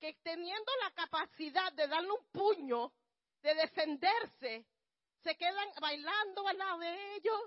que 0.00 0.14
teniendo 0.22 0.72
la 0.82 0.90
capacidad 0.92 1.72
de 1.74 1.86
darle 1.86 2.10
un 2.10 2.26
puño, 2.32 2.92
de 3.42 3.54
defenderse, 3.54 4.66
se 5.22 5.36
quedan 5.36 5.68
bailando 5.80 6.46
al 6.46 6.58
lado 6.58 6.78
de 6.78 7.16
ellos 7.16 7.40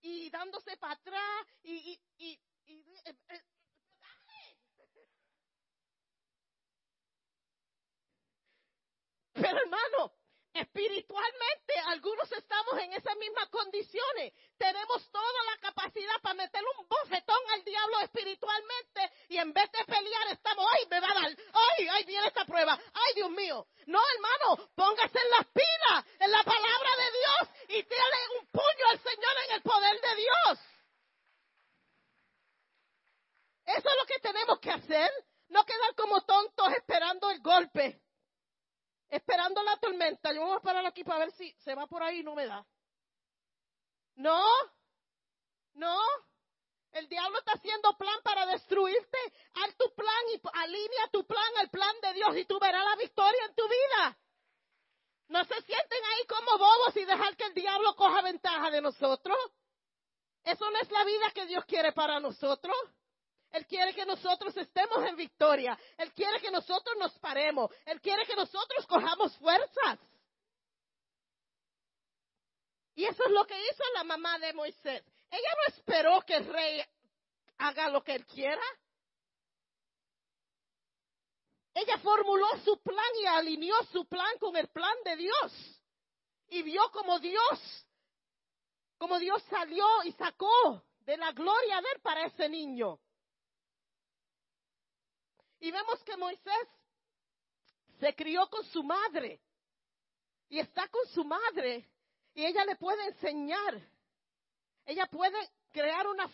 y 0.00 0.30
dándose 0.30 0.76
para 0.76 0.94
atrás 0.94 1.46
y, 1.62 2.00
y, 2.18 2.40
y, 2.66 2.80
eh, 3.04 3.42
Pero 9.34 9.58
hermano, 9.58 10.12
espiritualmente 10.54 11.74
algunos 11.86 12.30
estamos 12.30 12.78
en 12.78 12.92
esas 12.92 13.16
mismas 13.16 13.48
condiciones. 13.48 14.32
Tenemos 14.56 15.10
toda 15.10 15.42
la 15.50 15.58
capacidad 15.58 16.14
para 16.22 16.34
meterle 16.34 16.68
un 16.78 16.88
bofetón 16.88 17.40
al 17.52 17.64
diablo 17.64 18.00
espiritualmente 18.00 19.12
y 19.28 19.38
en 19.38 19.52
vez 19.52 19.70
de 19.72 19.84
pelear 19.84 20.28
estamos, 20.30 20.64
ay, 20.72 20.86
me 20.88 21.00
va 21.00 21.08
a 21.10 21.14
dar, 21.14 21.36
ay, 21.52 21.88
ay, 21.90 22.04
viene 22.04 22.28
esta 22.28 22.44
prueba, 22.44 22.78
ay, 22.92 23.14
Dios 23.14 23.30
mío. 23.30 23.66
No, 23.86 24.00
hermano, 24.14 24.70
póngase 24.76 25.18
en 25.18 25.30
las 25.30 25.46
pilas, 25.46 26.04
en 26.20 26.30
la 26.30 26.44
palabra 26.44 26.90
de 26.96 27.10
Dios 27.18 27.78
y 27.78 27.82
tírale 27.82 28.16
un 28.40 28.46
puño 28.46 28.86
al 28.90 28.98
Señor 29.00 29.34
en 29.48 29.54
el 29.56 29.62
poder 29.62 30.00
de 30.00 30.14
Dios. 30.14 30.58
Eso 33.66 33.88
es 33.88 33.96
lo 33.98 34.06
que 34.06 34.18
tenemos 34.20 34.60
que 34.60 34.70
hacer, 34.70 35.10
no 35.48 35.64
quedar 35.64 35.94
como 35.96 36.20
tontos 36.22 36.72
esperando 36.74 37.30
el 37.30 37.40
golpe 37.40 38.03
esperando 39.16 39.62
la 39.62 39.76
tormenta. 39.78 40.32
Yo 40.32 40.44
voy 40.44 40.56
a 40.56 40.60
parar 40.60 40.84
aquí 40.86 41.04
para 41.04 41.20
ver 41.20 41.32
si 41.32 41.52
se 41.64 41.74
va 41.74 41.86
por 41.86 42.02
ahí 42.02 42.20
y 42.20 42.22
no 42.22 42.34
me 42.34 42.46
da. 42.46 42.64
No, 44.16 44.44
no. 45.74 45.98
El 46.92 47.08
diablo 47.08 47.38
está 47.38 47.52
haciendo 47.52 47.96
plan 47.96 48.20
para 48.22 48.46
destruirte. 48.46 49.18
Haz 49.54 49.76
tu 49.76 49.92
plan 49.94 50.24
y 50.32 50.40
alinea 50.52 51.08
tu 51.12 51.26
plan 51.26 51.56
al 51.58 51.70
plan 51.70 51.94
de 52.02 52.12
Dios 52.14 52.36
y 52.36 52.44
tú 52.44 52.58
verás 52.60 52.84
la 52.84 52.96
victoria 52.96 53.44
en 53.48 53.54
tu 53.54 53.64
vida. 53.64 54.18
No 55.28 55.44
se 55.44 55.62
sienten 55.62 56.04
ahí 56.04 56.26
como 56.28 56.58
bobos 56.58 56.96
y 56.96 57.04
dejar 57.04 57.36
que 57.36 57.44
el 57.46 57.54
diablo 57.54 57.96
coja 57.96 58.22
ventaja 58.22 58.70
de 58.70 58.80
nosotros. 58.80 59.36
Eso 60.44 60.70
no 60.70 60.78
es 60.78 60.90
la 60.90 61.04
vida 61.04 61.30
que 61.34 61.46
Dios 61.46 61.64
quiere 61.64 61.92
para 61.92 62.20
nosotros. 62.20 62.76
Él 63.54 63.68
quiere 63.68 63.94
que 63.94 64.04
nosotros 64.04 64.56
estemos 64.56 64.98
en 65.06 65.14
victoria. 65.14 65.78
Él 65.96 66.12
quiere 66.12 66.40
que 66.40 66.50
nosotros 66.50 66.96
nos 66.98 67.16
paremos. 67.20 67.70
Él 67.86 68.00
quiere 68.00 68.26
que 68.26 68.34
nosotros 68.34 68.84
cojamos 68.84 69.32
fuerzas. 69.36 70.00
Y 72.96 73.04
eso 73.04 73.24
es 73.24 73.30
lo 73.30 73.46
que 73.46 73.56
hizo 73.56 73.84
la 73.94 74.02
mamá 74.02 74.40
de 74.40 74.52
Moisés. 74.54 75.04
Ella 75.30 75.48
no 75.56 75.76
esperó 75.76 76.20
que 76.22 76.34
el 76.34 76.52
rey 76.52 76.82
haga 77.58 77.90
lo 77.90 78.02
que 78.02 78.16
él 78.16 78.26
quiera. 78.26 78.60
Ella 81.74 81.98
formuló 81.98 82.48
su 82.64 82.76
plan 82.82 83.14
y 83.22 83.26
alineó 83.26 83.76
su 83.92 84.04
plan 84.06 84.36
con 84.40 84.56
el 84.56 84.66
plan 84.66 84.96
de 85.04 85.14
Dios. 85.14 85.80
Y 86.48 86.62
vio 86.62 86.90
como 86.90 87.20
Dios, 87.20 87.86
como 88.98 89.20
Dios 89.20 89.40
salió 89.48 89.86
y 90.02 90.10
sacó 90.10 90.82
de 91.02 91.16
la 91.16 91.30
gloria 91.30 91.80
de 91.80 91.88
él 91.94 92.00
para 92.02 92.26
ese 92.26 92.48
niño. 92.48 92.98
Y 95.64 95.70
vemos 95.70 95.98
que 96.02 96.14
Moisés 96.18 96.68
se 97.98 98.14
crió 98.14 98.46
con 98.50 98.62
su 98.66 98.82
madre. 98.82 99.40
Y 100.50 100.58
está 100.58 100.86
con 100.88 101.06
su 101.06 101.24
madre. 101.24 101.88
Y 102.34 102.44
ella 102.44 102.66
le 102.66 102.76
puede 102.76 103.02
enseñar. 103.06 103.80
Ella 104.84 105.06
puede 105.06 105.38
crear 105.72 106.06
una 106.06 106.28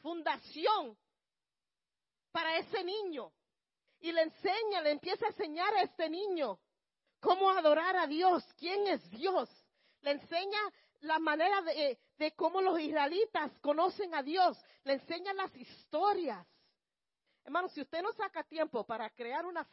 fundación 0.00 0.96
para 2.32 2.56
ese 2.56 2.82
niño. 2.82 3.30
Y 4.00 4.10
le 4.10 4.22
enseña, 4.22 4.80
le 4.80 4.92
empieza 4.92 5.26
a 5.26 5.28
enseñar 5.28 5.74
a 5.74 5.82
este 5.82 6.08
niño 6.08 6.58
cómo 7.20 7.50
adorar 7.50 7.94
a 7.98 8.06
Dios, 8.06 8.42
quién 8.56 8.86
es 8.86 9.10
Dios. 9.10 9.50
Le 10.00 10.12
enseña 10.12 10.60
la 11.00 11.18
manera 11.18 11.60
de, 11.60 11.98
de 12.16 12.32
cómo 12.32 12.62
los 12.62 12.80
israelitas 12.80 13.52
conocen 13.60 14.14
a 14.14 14.22
Dios. 14.22 14.56
Le 14.84 14.94
enseña 14.94 15.34
las 15.34 15.54
historias. 15.54 16.46
Hermano, 17.46 17.68
si 17.68 17.80
usted 17.80 18.02
no 18.02 18.12
saca 18.12 18.42
tiempo 18.42 18.84
para 18.84 19.08
crear 19.10 19.46
una, 19.46 19.64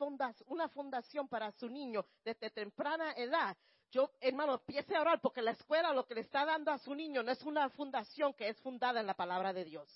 una 0.46 0.70
fundación 0.70 1.28
para 1.28 1.52
su 1.54 1.68
niño 1.68 2.06
desde 2.24 2.52
temprana 2.52 3.14
edad, 3.14 3.58
yo, 3.90 4.12
hermano, 4.22 4.54
empiece 4.54 4.96
a 4.96 5.02
orar 5.02 5.20
porque 5.20 5.42
la 5.42 5.52
escuela 5.52 5.92
lo 5.92 6.06
que 6.06 6.14
le 6.14 6.22
está 6.22 6.46
dando 6.46 6.70
a 6.70 6.78
su 6.78 6.94
niño 6.94 7.24
no 7.24 7.32
es 7.32 7.42
una 7.42 7.68
fundación 7.72 8.36
que 8.36 8.48
es 8.48 8.62
fundada 8.62 9.00
en 9.00 9.08
la 9.08 9.16
palabra 9.16 9.54
de 9.54 9.66
Dios. 9.66 9.90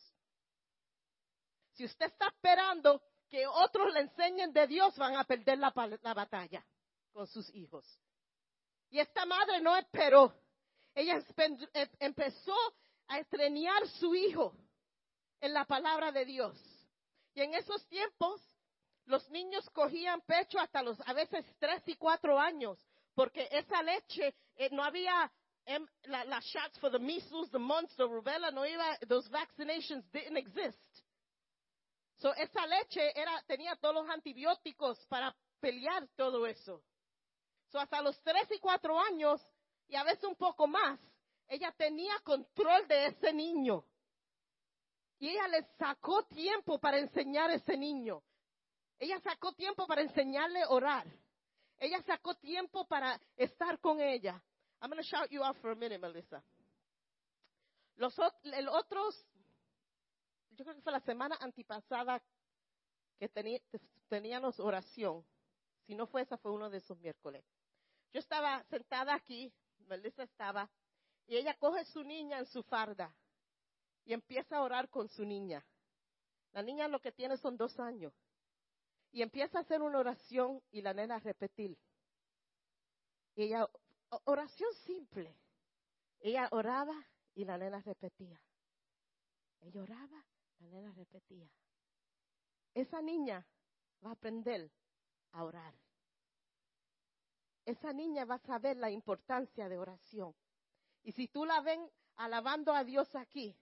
Si 1.73 1.85
usted 1.85 2.07
está 2.07 2.29
esperando 2.29 2.99
que 3.29 3.45
otros 3.45 3.93
le 3.93 3.99
enseñen 3.99 4.51
de 4.51 4.65
Dios, 4.65 4.97
van 4.97 5.15
a 5.15 5.23
perder 5.23 5.59
la, 5.59 5.71
la 6.01 6.13
batalla 6.15 6.65
con 7.13 7.27
sus 7.27 7.47
hijos. 7.53 7.85
Y 8.89 8.97
esta 8.97 9.23
madre 9.27 9.61
no 9.61 9.77
esperó. 9.77 10.33
Ella 10.95 11.23
em, 11.37 11.57
empezó 11.99 12.55
a 13.07 13.19
estrenar 13.19 13.87
su 13.99 14.15
hijo 14.15 14.55
en 15.39 15.53
la 15.53 15.65
palabra 15.65 16.11
de 16.11 16.25
Dios. 16.25 16.76
Y 17.37 17.41
en 17.43 17.53
esos 17.53 17.87
tiempos, 17.87 18.41
los 19.05 19.29
niños 19.29 19.69
cogían 19.69 20.21
pecho 20.21 20.59
hasta 20.59 20.81
los, 20.81 20.99
a 21.07 21.13
veces, 21.13 21.45
tres 21.59 21.83
y 21.85 21.95
cuatro 21.95 22.39
años, 22.39 22.83
porque 23.13 23.47
esa 23.51 23.83
leche, 23.83 24.33
eh, 24.55 24.69
no 24.71 24.83
había 24.83 25.31
em, 25.63 25.85
las 26.05 26.43
shots 26.45 26.79
for 26.79 26.89
the 26.89 26.97
measles, 26.97 27.51
the 27.51 27.59
mumps, 27.59 27.95
the 27.95 28.05
rubella, 28.05 28.49
no 28.49 28.65
iba, 28.65 28.97
those 29.07 29.29
vaccinations 29.29 30.03
didn't 30.11 30.35
exist. 30.35 30.81
So 32.15 32.33
esa 32.33 32.65
leche 32.65 33.11
era, 33.13 33.39
tenía 33.45 33.75
todos 33.75 33.93
los 33.93 34.09
antibióticos 34.09 35.05
para 35.05 35.31
pelear 35.59 36.07
todo 36.15 36.47
eso. 36.47 36.81
So 37.67 37.79
hasta 37.79 38.01
los 38.01 38.19
tres 38.23 38.47
y 38.49 38.57
cuatro 38.57 38.99
años, 38.99 39.39
y 39.87 39.95
a 39.95 40.03
veces 40.03 40.23
un 40.23 40.37
poco 40.37 40.65
más, 40.65 40.99
ella 41.47 41.71
tenía 41.77 42.17
control 42.23 42.87
de 42.87 43.05
ese 43.05 43.31
niño. 43.31 43.85
Y 45.19 45.29
ella 45.29 45.47
le 45.47 45.63
sacó 45.77 46.23
tiempo 46.23 46.79
para 46.79 46.99
enseñar 46.99 47.49
a 47.49 47.55
ese 47.55 47.77
niño. 47.77 48.23
Ella 48.99 49.19
sacó 49.21 49.53
tiempo 49.53 49.87
para 49.87 50.01
enseñarle 50.01 50.61
a 50.61 50.69
orar. 50.69 51.07
Ella 51.79 52.01
sacó 52.03 52.35
tiempo 52.35 52.85
para 52.87 53.19
estar 53.35 53.79
con 53.79 53.99
ella. 54.01 54.41
I'm 54.81 54.89
going 54.89 55.01
to 55.01 55.07
shout 55.07 55.29
you 55.29 55.43
out 55.43 55.57
for 55.57 55.71
a 55.71 55.75
minute, 55.75 55.99
Melissa. 55.99 56.43
Los 57.95 58.17
otros 58.19 59.25
yo 60.57 60.65
creo 60.65 60.75
que 60.75 60.81
fue 60.81 60.91
la 60.91 60.99
semana 61.01 61.37
antipasada 61.39 62.21
que 63.19 63.29
teníamos 64.09 64.59
oración. 64.59 65.23
Si 65.85 65.93
no 65.93 66.07
fue 66.07 66.23
esa, 66.23 66.37
fue 66.37 66.51
uno 66.51 66.69
de 66.69 66.79
esos 66.79 66.97
miércoles. 66.97 67.45
Yo 68.11 68.19
estaba 68.19 68.63
sentada 68.63 69.13
aquí, 69.13 69.53
Melissa 69.87 70.23
estaba, 70.23 70.67
y 71.27 71.37
ella 71.37 71.55
coge 71.59 71.85
su 71.85 72.03
niña 72.03 72.39
en 72.39 72.47
su 72.47 72.63
farda 72.63 73.13
y 74.07 74.13
empieza 74.13 74.55
a 74.55 74.61
orar 74.61 74.89
con 74.89 75.09
su 75.09 75.25
niña. 75.25 75.65
La 76.53 76.63
niña 76.63 76.87
lo 76.87 77.01
que 77.01 77.11
tiene 77.11 77.35
son 77.35 77.57
dos 77.57 77.77
años. 77.77 78.13
Y 79.11 79.21
empieza 79.21 79.57
a 79.57 79.61
hacer 79.61 79.81
una 79.81 79.99
oración 79.99 80.63
y 80.71 80.81
la 80.81 80.93
nena 80.93 81.17
a 81.17 81.19
repetir. 81.19 81.77
Y 83.35 83.43
ella, 83.43 83.67
oración 84.23 84.73
simple. 84.85 85.37
Ella 86.21 86.47
oraba 86.51 86.95
y 87.35 87.43
la 87.43 87.57
nena 87.57 87.81
repetía. 87.81 88.41
Ella 89.59 89.81
oraba 89.81 90.25
la 90.59 90.67
nena 90.69 90.93
repetía. 90.93 91.51
Esa 92.73 93.01
niña 93.01 93.45
va 94.05 94.11
a 94.11 94.13
aprender 94.13 94.71
a 95.33 95.43
orar. 95.43 95.73
Esa 97.65 97.91
niña 97.91 98.23
va 98.23 98.35
a 98.35 98.47
saber 98.47 98.77
la 98.77 98.89
importancia 98.89 99.67
de 99.67 99.77
oración. 99.77 100.33
Y 101.03 101.11
si 101.11 101.27
tú 101.27 101.43
la 101.43 101.59
ven 101.59 101.91
alabando 102.15 102.73
a 102.73 102.85
Dios 102.85 103.13
aquí, 103.13 103.53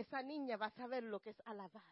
esa 0.00 0.22
niña 0.22 0.56
va 0.56 0.66
a 0.66 0.70
saber 0.70 1.04
lo 1.04 1.20
que 1.20 1.30
es 1.30 1.42
alabar. 1.46 1.82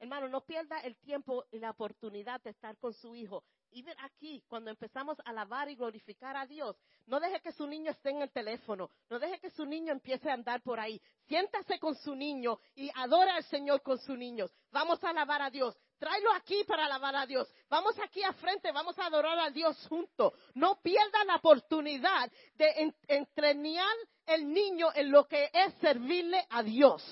Hermano, 0.00 0.28
no 0.28 0.44
pierda 0.44 0.78
el 0.80 0.96
tiempo 0.96 1.44
y 1.50 1.58
la 1.58 1.70
oportunidad 1.70 2.40
de 2.42 2.50
estar 2.50 2.76
con 2.78 2.92
su 2.94 3.16
hijo. 3.16 3.42
Y 3.70 3.82
ver 3.82 3.96
aquí, 4.00 4.42
cuando 4.48 4.70
empezamos 4.70 5.18
a 5.20 5.30
alabar 5.30 5.68
y 5.68 5.76
glorificar 5.76 6.36
a 6.36 6.46
Dios, 6.46 6.76
no 7.06 7.20
deje 7.20 7.40
que 7.40 7.52
su 7.52 7.66
niño 7.66 7.90
esté 7.90 8.10
en 8.10 8.22
el 8.22 8.30
teléfono, 8.30 8.90
no 9.10 9.18
deje 9.18 9.40
que 9.40 9.50
su 9.50 9.66
niño 9.66 9.92
empiece 9.92 10.30
a 10.30 10.34
andar 10.34 10.62
por 10.62 10.80
ahí. 10.80 11.00
Siéntase 11.26 11.78
con 11.78 11.94
su 11.96 12.14
niño 12.14 12.60
y 12.74 12.90
adora 12.94 13.34
al 13.34 13.44
Señor 13.44 13.82
con 13.82 13.98
sus 13.98 14.16
niños. 14.16 14.54
Vamos 14.70 15.02
a 15.04 15.10
alabar 15.10 15.42
a 15.42 15.50
Dios. 15.50 15.76
Tráelo 15.98 16.32
aquí 16.32 16.62
para 16.64 16.86
alabar 16.86 17.16
a 17.16 17.26
Dios. 17.26 17.52
Vamos 17.68 17.98
aquí 17.98 18.22
a 18.22 18.32
frente, 18.34 18.70
vamos 18.70 18.98
a 18.98 19.06
adorar 19.06 19.38
a 19.38 19.50
Dios 19.50 19.76
juntos. 19.88 20.32
No 20.54 20.80
pierda 20.80 21.24
la 21.24 21.36
oportunidad 21.36 22.30
de 22.54 22.94
entrenar 23.08 23.94
el 24.26 24.52
niño 24.52 24.88
en 24.94 25.10
lo 25.10 25.26
que 25.26 25.50
es 25.52 25.74
servirle 25.74 26.46
a 26.50 26.62
Dios. 26.62 27.02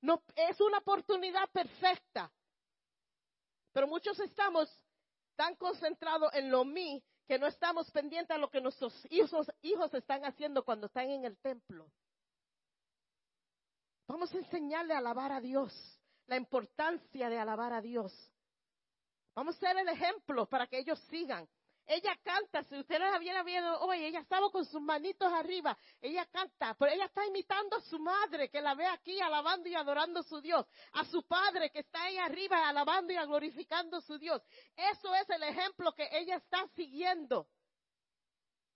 No, 0.00 0.22
es 0.34 0.60
una 0.60 0.78
oportunidad 0.78 1.48
perfecta. 1.50 2.32
Pero 3.72 3.86
muchos 3.86 4.18
estamos 4.18 4.68
tan 5.36 5.54
concentrados 5.56 6.34
en 6.34 6.50
lo 6.50 6.64
mí 6.64 7.02
que 7.26 7.38
no 7.38 7.46
estamos 7.46 7.90
pendientes 7.92 8.34
a 8.34 8.38
lo 8.38 8.50
que 8.50 8.60
nuestros 8.60 8.92
hijos, 9.10 9.50
hijos 9.62 9.94
están 9.94 10.24
haciendo 10.24 10.64
cuando 10.64 10.86
están 10.86 11.08
en 11.08 11.24
el 11.24 11.38
templo. 11.38 11.88
Vamos 14.08 14.34
a 14.34 14.38
enseñarle 14.38 14.94
a 14.94 14.98
alabar 14.98 15.32
a 15.32 15.40
Dios, 15.40 15.72
la 16.32 16.38
importancia 16.38 17.28
de 17.28 17.38
alabar 17.38 17.74
a 17.74 17.82
Dios. 17.82 18.10
Vamos 19.34 19.54
a 19.54 19.58
ser 19.60 19.76
el 19.76 19.88
ejemplo 19.90 20.46
para 20.46 20.66
que 20.66 20.78
ellos 20.78 20.98
sigan. 21.10 21.46
Ella 21.84 22.18
canta, 22.24 22.62
si 22.64 22.78
usted 22.78 22.98
la 22.98 23.18
hubiera 23.18 23.42
visto 23.42 23.80
hoy, 23.80 24.02
ella 24.02 24.20
estaba 24.20 24.50
con 24.50 24.64
sus 24.64 24.80
manitos 24.80 25.30
arriba, 25.30 25.76
ella 26.00 26.24
canta, 26.24 26.74
pero 26.78 26.90
ella 26.90 27.04
está 27.04 27.26
imitando 27.26 27.76
a 27.76 27.82
su 27.82 27.98
madre 27.98 28.48
que 28.48 28.62
la 28.62 28.74
ve 28.74 28.86
aquí 28.86 29.20
alabando 29.20 29.68
y 29.68 29.74
adorando 29.74 30.20
a 30.20 30.22
su 30.22 30.40
Dios, 30.40 30.64
a 30.92 31.04
su 31.04 31.22
padre 31.24 31.68
que 31.68 31.80
está 31.80 32.04
ahí 32.04 32.16
arriba 32.16 32.66
alabando 32.66 33.12
y 33.12 33.16
glorificando 33.16 33.98
a 33.98 34.00
su 34.00 34.16
Dios. 34.16 34.40
Eso 34.74 35.14
es 35.14 35.28
el 35.28 35.42
ejemplo 35.42 35.92
que 35.94 36.08
ella 36.12 36.36
está 36.36 36.66
siguiendo. 36.68 37.46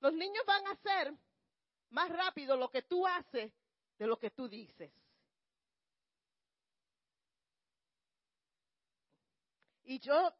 Los 0.00 0.12
niños 0.12 0.44
van 0.46 0.66
a 0.66 0.72
hacer 0.72 1.14
más 1.88 2.10
rápido 2.10 2.54
lo 2.54 2.68
que 2.68 2.82
tú 2.82 3.06
haces 3.06 3.50
de 3.98 4.06
lo 4.06 4.18
que 4.18 4.30
tú 4.30 4.46
dices. 4.46 4.92
Y 9.86 10.00
yo 10.00 10.34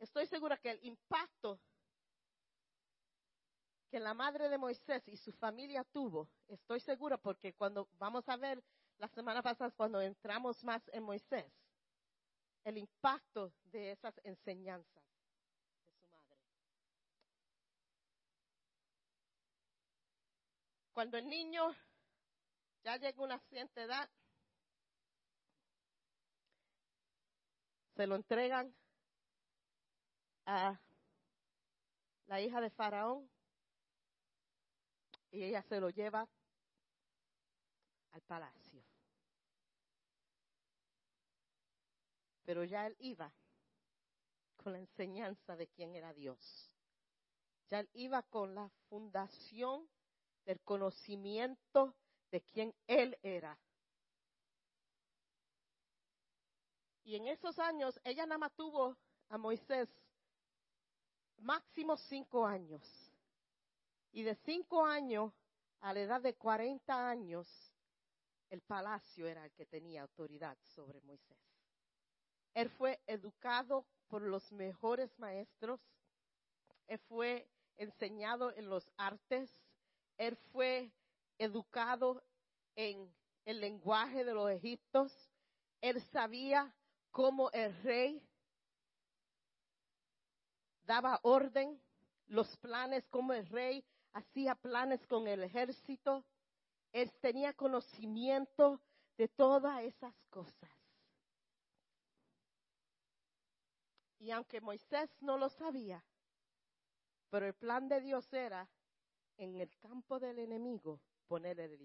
estoy 0.00 0.26
segura 0.26 0.56
que 0.56 0.72
el 0.72 0.84
impacto 0.84 1.60
que 3.88 4.00
la 4.00 4.14
madre 4.14 4.48
de 4.48 4.58
Moisés 4.58 5.06
y 5.06 5.16
su 5.16 5.32
familia 5.32 5.84
tuvo, 5.84 6.28
estoy 6.48 6.80
segura 6.80 7.16
porque 7.16 7.54
cuando 7.54 7.88
vamos 7.98 8.28
a 8.28 8.36
ver 8.36 8.60
la 8.98 9.06
semana 9.08 9.42
pasada, 9.42 9.70
cuando 9.70 10.00
entramos 10.00 10.64
más 10.64 10.82
en 10.88 11.04
Moisés, 11.04 11.46
el 12.64 12.78
impacto 12.78 13.52
de 13.62 13.92
esas 13.92 14.20
enseñanzas 14.24 15.04
de 15.84 15.92
su 15.92 16.06
madre. 16.08 16.36
Cuando 20.92 21.16
el 21.16 21.28
niño 21.28 21.72
ya 22.82 22.96
llega 22.96 23.20
a 23.20 23.24
una 23.24 23.38
cierta 23.38 23.82
edad, 23.82 24.10
se 27.96 28.06
lo 28.06 28.14
entregan 28.14 28.74
a 30.44 30.78
la 32.26 32.40
hija 32.40 32.60
de 32.60 32.70
Faraón 32.70 33.28
y 35.30 35.42
ella 35.42 35.62
se 35.62 35.80
lo 35.80 35.88
lleva 35.88 36.28
al 38.12 38.20
palacio. 38.22 38.84
Pero 42.44 42.64
ya 42.64 42.86
él 42.86 42.96
iba 43.00 43.32
con 44.56 44.72
la 44.72 44.78
enseñanza 44.78 45.56
de 45.56 45.66
quién 45.68 45.96
era 45.96 46.12
Dios. 46.12 46.70
Ya 47.68 47.80
él 47.80 47.88
iba 47.94 48.22
con 48.22 48.54
la 48.54 48.68
fundación 48.88 49.88
del 50.44 50.60
conocimiento 50.60 51.96
de 52.30 52.42
quién 52.42 52.74
él 52.86 53.18
era. 53.22 53.58
Y 57.06 57.14
en 57.14 57.28
esos 57.28 57.56
años 57.60 57.98
ella 58.02 58.26
nada 58.26 58.36
más 58.36 58.52
tuvo 58.56 58.96
a 59.28 59.38
Moisés 59.38 59.88
máximo 61.38 61.96
cinco 61.96 62.44
años. 62.44 62.82
Y 64.10 64.24
de 64.24 64.34
cinco 64.44 64.84
años 64.84 65.32
a 65.80 65.94
la 65.94 66.00
edad 66.00 66.20
de 66.20 66.34
cuarenta 66.34 67.08
años, 67.08 67.46
el 68.50 68.60
palacio 68.60 69.28
era 69.28 69.44
el 69.44 69.52
que 69.52 69.66
tenía 69.66 70.02
autoridad 70.02 70.58
sobre 70.74 71.00
Moisés. 71.02 71.38
Él 72.54 72.70
fue 72.70 73.00
educado 73.06 73.86
por 74.08 74.22
los 74.22 74.50
mejores 74.50 75.16
maestros, 75.16 75.80
él 76.88 76.98
fue 77.08 77.48
enseñado 77.76 78.52
en 78.56 78.68
los 78.68 78.90
artes, 78.96 79.48
él 80.18 80.36
fue 80.50 80.90
educado 81.38 82.24
en 82.74 83.14
el 83.44 83.60
lenguaje 83.60 84.24
de 84.24 84.34
los 84.34 84.50
egiptos, 84.50 85.12
él 85.80 86.02
sabía 86.10 86.74
cómo 87.16 87.50
el 87.52 87.74
rey 87.82 88.22
daba 90.84 91.18
orden, 91.22 91.80
los 92.26 92.54
planes 92.58 93.08
como 93.08 93.32
el 93.32 93.46
rey 93.46 93.82
hacía 94.12 94.54
planes 94.54 95.06
con 95.06 95.26
el 95.26 95.42
ejército. 95.42 96.26
Él 96.92 97.10
tenía 97.22 97.54
conocimiento 97.54 98.82
de 99.16 99.28
todas 99.28 99.82
esas 99.84 100.14
cosas. 100.28 100.70
Y 104.18 104.30
aunque 104.30 104.60
Moisés 104.60 105.08
no 105.22 105.38
lo 105.38 105.48
sabía, 105.48 106.04
pero 107.30 107.46
el 107.46 107.54
plan 107.54 107.88
de 107.88 108.02
Dios 108.02 108.30
era 108.34 108.68
en 109.38 109.58
el 109.58 109.74
campo 109.78 110.20
del 110.20 110.38
enemigo 110.38 111.00
poner 111.28 111.60
el, 111.60 111.78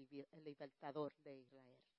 libertador 0.44 1.14
de 1.24 1.38
Israel. 1.38 1.91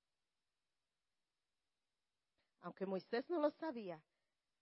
Aunque 2.64 2.86
Moisés 2.86 3.30
no 3.30 3.40
lo 3.40 3.50
sabía, 3.50 4.02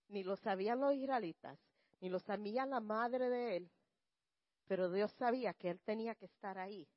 ni 0.07 0.23
lo 0.23 0.35
sabían 0.35 0.81
los 0.81 0.93
israelitas, 0.93 1.57
ni 1.99 2.09
lo 2.09 2.19
sabía 2.19 2.65
la 2.65 2.79
madre 2.79 3.29
de 3.29 3.57
él, 3.57 3.71
pero 4.65 4.89
Dios 4.89 5.11
sabía 5.11 5.53
que 5.53 5.69
él 5.69 5.79
tenía 5.81 6.15
que 6.15 6.25
estar 6.25 6.57
ahí, 6.57 6.87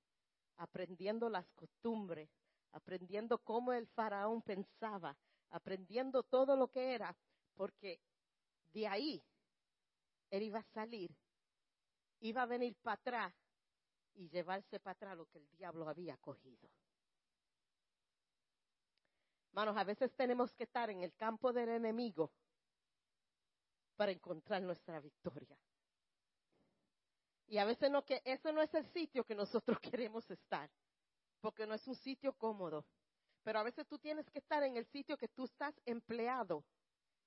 aprendiendo 0.56 1.28
las 1.28 1.46
costumbres, 1.52 2.30
aprendiendo 2.72 3.38
cómo 3.38 3.74
el 3.74 3.86
faraón 3.86 4.40
pensaba, 4.40 5.14
aprendiendo 5.50 6.22
todo 6.22 6.56
lo 6.56 6.68
que 6.68 6.94
era, 6.94 7.14
porque 7.54 8.00
de 8.72 8.88
ahí 8.88 9.22
él 10.30 10.42
iba 10.42 10.60
a 10.60 10.72
salir, 10.72 11.14
iba 12.20 12.42
a 12.42 12.46
venir 12.46 12.74
para 12.76 12.94
atrás 12.94 13.34
y 14.14 14.28
llevarse 14.30 14.80
para 14.80 14.92
atrás 14.92 15.18
lo 15.18 15.26
que 15.26 15.38
el 15.38 15.50
diablo 15.50 15.86
había 15.86 16.16
cogido. 16.16 16.70
Hermanos, 19.54 19.76
a 19.76 19.84
veces 19.84 20.12
tenemos 20.16 20.52
que 20.54 20.64
estar 20.64 20.90
en 20.90 21.04
el 21.04 21.14
campo 21.14 21.52
del 21.52 21.68
enemigo 21.68 22.32
para 23.94 24.10
encontrar 24.10 24.60
nuestra 24.60 24.98
victoria. 24.98 25.56
Y 27.46 27.58
a 27.58 27.64
veces 27.64 27.88
no 27.88 28.04
que 28.04 28.20
eso 28.24 28.50
no 28.50 28.62
es 28.62 28.74
el 28.74 28.84
sitio 28.92 29.22
que 29.22 29.36
nosotros 29.36 29.78
queremos 29.92 30.28
estar, 30.28 30.68
porque 31.40 31.68
no 31.68 31.74
es 31.74 31.86
un 31.86 31.94
sitio 31.94 32.32
cómodo. 32.32 32.84
Pero 33.44 33.60
a 33.60 33.62
veces 33.62 33.86
tú 33.86 33.96
tienes 33.96 34.28
que 34.28 34.40
estar 34.40 34.60
en 34.64 34.76
el 34.76 34.86
sitio 34.86 35.16
que 35.16 35.28
tú 35.28 35.44
estás 35.44 35.72
empleado 35.84 36.64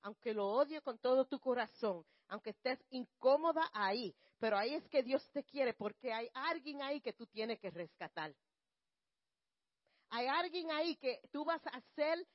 aunque 0.02 0.34
lo 0.34 0.48
odie 0.48 0.80
con 0.80 0.98
todo 0.98 1.26
tu 1.26 1.40
corazón, 1.40 2.04
aunque 2.28 2.50
estés 2.50 2.78
incómoda 2.90 3.68
ahí, 3.72 4.14
pero 4.38 4.56
ahí 4.56 4.74
es 4.74 4.86
que 4.88 5.02
Dios 5.02 5.28
te 5.32 5.44
quiere 5.44 5.74
porque 5.74 6.12
hay 6.12 6.28
alguien 6.34 6.82
ahí 6.82 7.00
que 7.00 7.12
tú 7.12 7.26
tienes 7.26 7.58
que 7.58 7.70
rescatar. 7.70 8.34
Hay 10.10 10.26
alguien 10.26 10.70
ahí 10.70 10.96
que 10.96 11.20
tú 11.32 11.44
vas 11.44 11.64
a 11.66 11.80
ser 11.94 12.26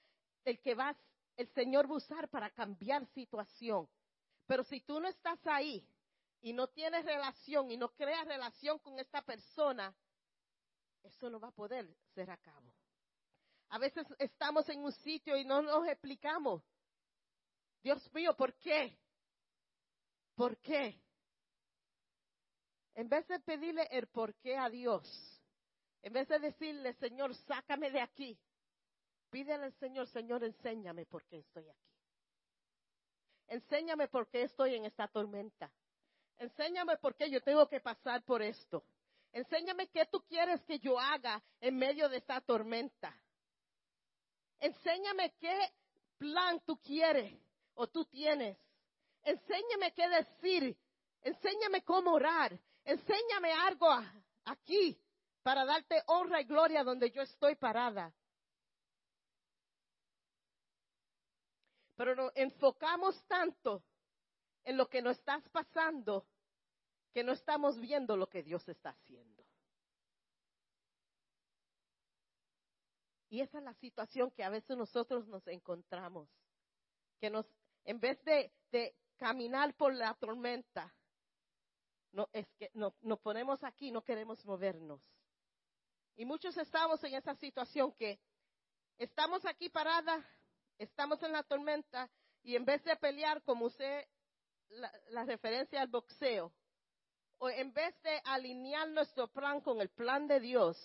el 0.46 0.60
que 0.62 0.76
vas, 0.76 0.98
el 1.38 1.48
Señor 1.54 1.90
va 1.90 1.96
a 1.96 1.98
usar 1.98 2.30
para 2.30 2.50
cambiar 2.52 3.06
situación. 3.08 3.90
Pero 4.46 4.64
si 4.64 4.82
tú 4.82 5.00
no 5.00 5.08
estás 5.08 5.40
ahí 5.48 5.88
y 6.42 6.54
no 6.54 6.68
tienes 6.68 7.06
relación 7.06 7.72
y 7.72 7.78
no 7.78 7.90
creas 7.90 8.28
relación 8.28 8.78
con 8.80 9.00
esta 9.00 9.22
persona, 9.22 9.96
eso 11.04 11.30
no 11.30 11.40
va 11.40 11.50
a 11.50 11.52
poder 11.52 11.88
ser 12.14 12.30
a 12.30 12.38
cabo. 12.38 12.74
A 13.70 13.80
veces 13.80 14.06
estamos 14.20 14.68
en 14.70 14.84
un 14.84 14.92
sitio 14.92 15.36
y 15.36 15.46
no 15.46 15.62
nos 15.62 15.88
explicamos. 15.88 16.62
Dios 17.82 18.14
mío, 18.14 18.36
¿por 18.36 18.54
qué? 18.56 18.98
¿Por 20.36 20.58
qué? 20.58 21.02
En 22.96 23.10
vez 23.10 23.28
de 23.28 23.40
pedirle 23.40 23.88
el 23.92 24.08
por 24.08 24.36
qué 24.36 24.58
a 24.58 24.70
Dios, 24.70 25.33
en 26.04 26.12
vez 26.12 26.28
de 26.28 26.38
decirle, 26.38 26.94
Señor, 26.96 27.34
sácame 27.34 27.90
de 27.90 28.02
aquí, 28.02 28.38
pídele 29.30 29.66
al 29.66 29.74
Señor, 29.80 30.06
Señor, 30.08 30.44
enséñame 30.44 31.06
por 31.06 31.26
qué 31.26 31.40
estoy 31.40 31.68
aquí. 31.70 31.94
Enséñame 33.48 34.10
por 34.10 34.28
qué 34.28 34.44
estoy 34.44 34.76
en 34.76 34.86
esta 34.86 35.08
tormenta. 35.08 35.72
Enséñame 36.38 36.98
por 36.98 37.16
qué 37.16 37.30
yo 37.30 37.42
tengo 37.42 37.68
que 37.70 37.80
pasar 37.80 38.24
por 38.26 38.42
esto. 38.42 38.84
Enséñame 39.32 39.88
qué 39.88 40.06
tú 40.08 40.22
quieres 40.26 40.62
que 40.66 40.78
yo 40.80 41.00
haga 41.00 41.42
en 41.62 41.78
medio 41.78 42.10
de 42.10 42.18
esta 42.18 42.42
tormenta. 42.42 43.18
Enséñame 44.60 45.34
qué 45.40 45.58
plan 46.18 46.60
tú 46.66 46.78
quieres 46.82 47.34
o 47.76 47.88
tú 47.88 48.06
tienes. 48.06 48.58
Enséñame 49.24 49.94
qué 49.94 50.10
decir. 50.10 50.78
Enséñame 51.22 51.84
cómo 51.84 52.12
orar. 52.12 52.60
Enséñame 52.84 53.52
algo 53.54 53.88
aquí 54.46 55.03
para 55.44 55.66
darte 55.66 56.02
honra 56.08 56.42
y 56.42 56.46
gloria 56.46 56.84
donde 56.84 57.12
yo 57.12 57.22
estoy 57.22 57.56
parada. 57.56 58.14
Pero 61.96 62.16
nos 62.16 62.32
enfocamos 62.36 63.22
tanto 63.28 63.84
en 64.64 64.78
lo 64.78 64.90
que 64.90 65.02
nos 65.02 65.18
estás 65.18 65.48
pasando 65.50 66.26
que 67.14 67.24
no 67.24 67.34
estamos 67.34 67.80
viendo 67.80 68.18
lo 68.18 68.28
que 68.28 68.42
Dios 68.42 68.68
está 68.68 68.90
haciendo. 68.90 69.46
Y 73.30 73.42
esa 73.42 73.60
es 73.60 73.64
la 73.64 73.74
situación 73.76 74.32
que 74.32 74.44
a 74.44 74.50
veces 74.50 74.78
nosotros 74.78 75.28
nos 75.28 75.46
encontramos, 75.48 76.30
que 77.20 77.30
nos 77.30 77.46
en 77.86 78.00
vez 78.00 78.24
de, 78.24 78.52
caminar 79.18 79.74
por 79.76 79.94
la 79.94 80.14
tormenta, 80.16 80.94
no, 82.12 82.28
es 82.34 82.46
que 82.58 82.70
nos 82.74 83.20
ponemos 83.22 83.64
aquí, 83.64 83.92
no 83.92 84.04
queremos 84.04 84.44
movernos. 84.46 85.02
Y 86.16 86.26
muchos 86.26 86.56
estamos 86.58 87.04
en 87.04 87.16
esa 87.16 87.36
situación 87.36 87.92
que 87.94 88.20
estamos 88.98 89.46
aquí 89.46 89.70
parada, 89.70 90.24
estamos 90.78 91.22
en 91.24 91.32
la 91.32 91.44
tormenta 91.44 92.10
y 92.44 92.56
en 92.56 92.66
vez 92.66 92.84
de 92.84 92.96
pelear 92.96 93.42
como 93.44 93.66
usted 93.66 94.06
la, 94.70 94.92
la, 95.10 95.24
referencia 95.24 95.82
al 95.82 95.88
boxeo, 95.88 96.52
o 97.38 97.50
en 97.50 97.74
vez 97.74 98.00
de 98.04 98.22
alinear 98.26 98.90
nuestro 98.90 99.28
plan 99.28 99.62
con 99.62 99.82
el 99.82 99.90
plan 99.90 100.28
de 100.28 100.40
Dios, 100.40 100.78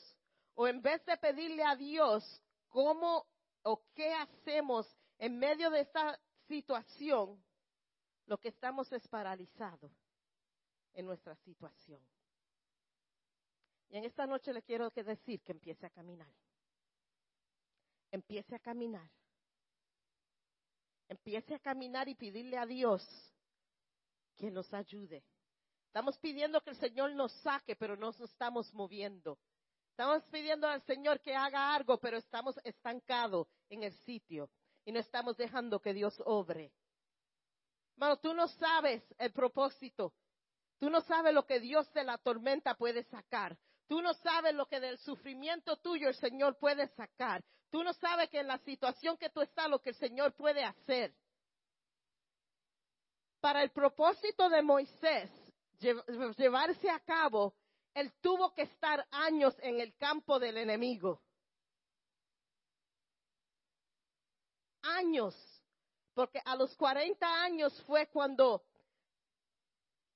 o 0.54 0.66
en 0.66 0.82
vez 0.82 1.04
de 1.04 1.16
pedirle 1.16 1.62
a 1.64 1.76
Dios 1.76 2.42
cómo 2.68 3.26
o 3.62 3.82
qué 3.94 4.12
hacemos 4.12 4.86
en 5.18 5.38
medio 5.38 5.70
de 5.70 5.80
esta 5.80 6.18
situación, 6.46 7.42
lo 8.26 8.38
que 8.38 8.48
estamos 8.48 8.90
es 8.92 9.06
paralizados 9.08 9.92
en 10.94 11.06
nuestra 11.06 11.36
situación. 11.36 12.00
Y 13.90 13.96
en 13.96 14.04
esta 14.04 14.26
noche 14.26 14.52
le 14.52 14.62
quiero 14.62 14.90
que 14.90 15.02
decir 15.02 15.40
que 15.42 15.52
empiece 15.52 15.86
a 15.86 15.90
caminar. 15.90 16.32
Empiece 18.10 18.54
a 18.54 18.58
caminar. 18.58 19.10
Empiece 21.08 21.54
a 21.54 21.58
caminar 21.58 22.08
y 22.08 22.14
pedirle 22.14 22.58
a 22.58 22.66
Dios 22.66 23.02
que 24.36 24.50
nos 24.50 24.72
ayude. 24.74 25.24
Estamos 25.86 26.18
pidiendo 26.18 26.60
que 26.60 26.70
el 26.70 26.76
Señor 26.76 27.12
nos 27.12 27.32
saque, 27.40 27.74
pero 27.76 27.96
no 27.96 28.08
nos 28.08 28.20
estamos 28.20 28.72
moviendo. 28.74 29.38
Estamos 29.90 30.22
pidiendo 30.24 30.68
al 30.68 30.82
Señor 30.82 31.20
que 31.20 31.34
haga 31.34 31.74
algo, 31.74 31.98
pero 31.98 32.18
estamos 32.18 32.56
estancados 32.62 33.48
en 33.68 33.82
el 33.82 33.92
sitio 34.04 34.50
y 34.84 34.92
no 34.92 35.00
estamos 35.00 35.36
dejando 35.36 35.80
que 35.80 35.92
Dios 35.92 36.22
obre. 36.24 36.72
Hermano, 37.96 38.18
tú 38.18 38.32
no 38.32 38.46
sabes 38.48 39.02
el 39.18 39.32
propósito. 39.32 40.14
Tú 40.78 40.88
no 40.88 41.00
sabes 41.00 41.34
lo 41.34 41.44
que 41.46 41.58
Dios 41.58 41.92
de 41.92 42.04
la 42.04 42.16
tormenta 42.18 42.76
puede 42.76 43.02
sacar. 43.04 43.58
Tú 43.88 44.00
no 44.02 44.14
sabes 44.14 44.54
lo 44.54 44.66
que 44.66 44.80
del 44.80 44.98
sufrimiento 44.98 45.76
tuyo 45.78 46.08
el 46.08 46.14
Señor 46.14 46.56
puede 46.58 46.86
sacar. 46.88 47.42
Tú 47.70 47.82
no 47.82 47.92
sabes 47.94 48.30
que 48.30 48.40
en 48.40 48.46
la 48.46 48.58
situación 48.58 49.16
que 49.16 49.30
tú 49.30 49.40
estás 49.40 49.68
lo 49.68 49.80
que 49.80 49.90
el 49.90 49.96
Señor 49.96 50.34
puede 50.34 50.62
hacer. 50.62 51.14
Para 53.40 53.62
el 53.62 53.70
propósito 53.70 54.48
de 54.48 54.62
Moisés 54.62 55.30
llevarse 56.36 56.90
a 56.90 57.00
cabo, 57.00 57.54
él 57.94 58.12
tuvo 58.20 58.52
que 58.52 58.62
estar 58.62 59.06
años 59.10 59.56
en 59.60 59.80
el 59.80 59.96
campo 59.96 60.38
del 60.38 60.58
enemigo. 60.58 61.22
años, 64.88 65.34
porque 66.14 66.40
a 66.44 66.56
los 66.56 66.74
40 66.76 67.42
años 67.42 67.80
fue 67.86 68.06
cuando, 68.08 68.64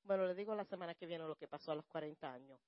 bueno, 0.05 0.27
le 0.27 0.35
digo 0.35 0.55
la 0.55 0.65
semana 0.65 0.95
que 0.95 1.07
viene 1.07 1.27
lo 1.27 1.37
que 1.37 1.49
pasó 1.49 1.73
a 1.73 1.77
los 1.77 1.87
40 1.87 2.33
años, 2.33 2.61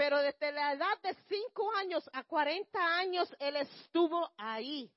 pero 0.00 0.18
desde 0.22 0.50
la 0.50 0.72
edad 0.72 0.98
de 1.02 1.12
5 1.28 1.72
años 1.74 2.08
a 2.14 2.24
40 2.24 2.96
años 2.96 3.36
él 3.38 3.56
estuvo 3.56 4.32
ahí. 4.38 4.90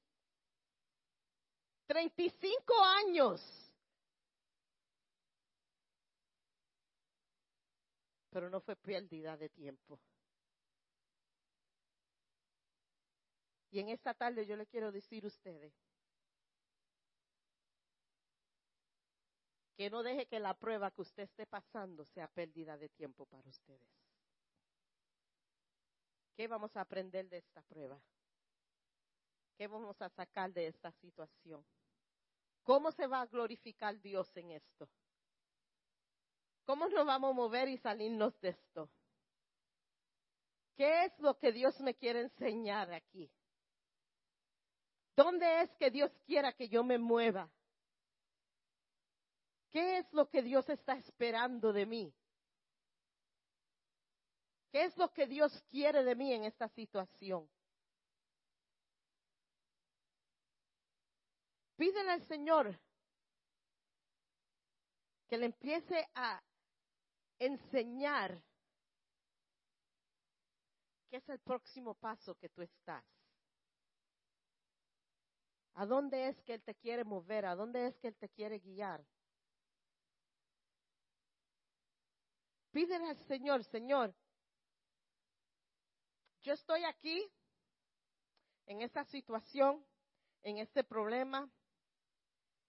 35 1.88 2.74
años. 2.86 3.41
Pero 8.30 8.49
no 8.49 8.62
fue 8.62 8.78
pérdida 8.78 9.36
de 9.36 9.49
tiempo. 9.49 9.99
Y 13.72 13.80
en 13.80 13.89
esta 13.89 14.14
tarde 14.14 14.45
yo 14.45 14.56
le 14.56 14.68
quiero 14.68 14.89
decir 14.93 15.26
a 15.26 15.28
ustedes 15.28 15.74
que 19.76 19.89
no 19.89 20.01
deje 20.01 20.28
que 20.28 20.39
la 20.39 20.54
prueba 20.54 20.91
que 20.91 21.01
usted 21.01 21.24
esté 21.24 21.45
pasando 21.45 22.06
sea 22.06 22.30
pérdida 22.30 22.78
de 22.78 22.88
tiempo 22.88 23.26
para 23.26 23.49
ustedes. 23.49 24.03
¿Qué 26.36 26.48
vamos 26.48 26.76
a 26.76 26.82
aprender 26.82 27.30
de 27.30 27.38
esta 27.38 27.62
prueba? 27.62 28.00
¿Qué 29.58 29.68
vamos 29.68 30.02
a 30.02 30.10
sacar 30.10 30.52
de 30.52 30.68
esta 30.68 30.92
situación? 30.94 31.64
¿Cómo 32.64 32.92
se 32.92 33.08
va 33.08 33.22
a 33.22 33.26
glorificar 33.28 34.00
Dios 34.02 34.36
en 34.36 34.52
esto? 34.52 34.90
¿Cómo 36.66 36.88
nos 36.88 37.06
vamos 37.06 37.32
a 37.32 37.34
mover 37.34 37.68
y 37.68 37.78
salirnos 37.78 38.40
de 38.40 38.50
esto? 38.50 38.90
¿Qué 40.76 41.06
es 41.06 41.20
lo 41.20 41.38
que 41.38 41.52
Dios 41.52 41.80
me 41.82 41.94
quiere 41.94 42.22
enseñar 42.22 42.92
aquí? 42.94 43.30
¿Dónde 45.16 45.62
es 45.62 45.70
que 45.76 45.92
Dios 45.92 46.12
quiera 46.26 46.54
que 46.54 46.68
yo 46.68 46.84
me 46.84 46.98
mueva? 46.98 47.52
¿Qué 49.70 50.00
es 50.00 50.12
lo 50.14 50.30
que 50.30 50.42
Dios 50.42 50.68
está 50.70 50.94
esperando 50.94 51.74
de 51.74 51.86
mí? 51.86 52.14
¿Qué 54.74 54.86
es 54.86 54.98
lo 54.98 55.14
que 55.14 55.28
Dios 55.28 55.64
quiere 55.70 56.04
de 56.04 56.16
mí 56.16 56.34
en 56.34 56.46
esta 56.46 56.68
situación? 56.68 57.48
Pídele 61.76 62.10
al 62.10 62.24
Señor 62.24 62.80
que 65.28 65.38
le 65.38 65.46
empiece 65.46 66.10
a 66.16 66.42
enseñar 67.38 68.42
qué 71.12 71.18
es 71.18 71.30
el 71.30 71.38
próximo 71.38 71.94
paso 71.94 72.34
que 72.34 72.50
tú 72.50 72.64
estás. 72.64 73.06
¿A 75.76 75.86
dónde 75.86 76.30
es 76.30 76.42
que 76.42 76.56
Él 76.56 76.64
te 76.64 76.74
quiere 76.74 77.04
mover? 77.04 77.46
¿A 77.46 77.54
dónde 77.54 77.86
es 77.86 77.98
que 78.00 78.08
Él 78.08 78.16
te 78.16 78.30
quiere 78.30 78.58
guiar? 78.58 79.06
Pídele 82.72 83.10
al 83.10 83.18
Señor, 83.28 83.64
Señor, 83.66 84.16
yo 86.44 86.54
estoy 86.54 86.84
aquí 86.84 87.32
en 88.66 88.82
esta 88.82 89.06
situación, 89.06 89.84
en 90.41 90.58
este 90.58 90.84
problema. 90.84 91.50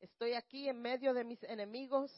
Estoy 0.00 0.34
aquí 0.34 0.68
en 0.68 0.80
medio 0.80 1.12
de 1.12 1.24
mis 1.24 1.42
enemigos. 1.42 2.10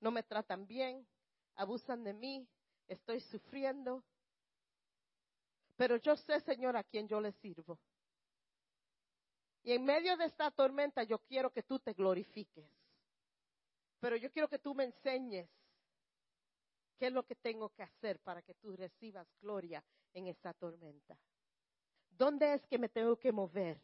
No 0.00 0.10
me 0.10 0.22
tratan 0.22 0.66
bien, 0.66 1.06
abusan 1.54 2.02
de 2.02 2.14
mí, 2.14 2.48
estoy 2.88 3.20
sufriendo. 3.20 4.02
Pero 5.76 5.96
yo 5.96 6.16
sé, 6.16 6.40
Señor, 6.40 6.76
a 6.76 6.84
quién 6.84 7.08
yo 7.08 7.20
le 7.20 7.32
sirvo. 7.32 7.78
Y 9.62 9.72
en 9.72 9.84
medio 9.84 10.16
de 10.16 10.26
esta 10.26 10.50
tormenta 10.50 11.02
yo 11.04 11.18
quiero 11.20 11.50
que 11.50 11.62
tú 11.62 11.78
te 11.78 11.92
glorifiques. 11.92 12.70
Pero 14.00 14.16
yo 14.16 14.30
quiero 14.30 14.48
que 14.48 14.58
tú 14.58 14.74
me 14.74 14.84
enseñes 14.84 15.48
qué 16.98 17.06
es 17.06 17.12
lo 17.12 17.26
que 17.26 17.34
tengo 17.34 17.70
que 17.70 17.82
hacer 17.82 18.20
para 18.20 18.42
que 18.42 18.54
tú 18.54 18.76
recibas 18.76 19.26
gloria 19.40 19.82
en 20.14 20.28
esta 20.28 20.54
tormenta. 20.54 21.18
¿Dónde 22.10 22.54
es 22.54 22.66
que 22.66 22.78
me 22.78 22.88
tengo 22.88 23.16
que 23.18 23.32
mover 23.32 23.80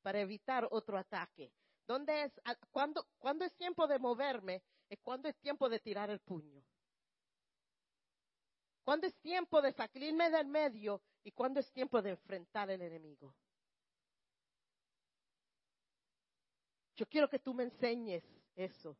para 0.00 0.20
evitar 0.20 0.66
otro 0.70 0.96
ataque? 0.96 1.52
¿Dónde 1.86 2.24
es, 2.24 2.40
cuándo, 2.70 3.04
es 3.44 3.54
tiempo 3.56 3.86
de 3.86 3.98
moverme? 3.98 4.62
Es 4.88 5.00
cuando 5.00 5.28
es 5.28 5.36
tiempo 5.38 5.68
de 5.68 5.80
tirar 5.80 6.10
el 6.10 6.20
puño. 6.20 6.64
¿Cuándo 8.84 9.06
es 9.06 9.16
tiempo 9.20 9.60
de 9.60 9.72
salirme 9.72 10.30
del 10.30 10.46
medio 10.46 11.02
y 11.22 11.32
cuándo 11.32 11.60
es 11.60 11.70
tiempo 11.72 12.00
de 12.00 12.10
enfrentar 12.10 12.70
al 12.70 12.80
enemigo? 12.80 13.34
Yo 16.96 17.06
quiero 17.06 17.28
que 17.28 17.38
tú 17.38 17.54
me 17.54 17.64
enseñes 17.64 18.24
eso, 18.54 18.96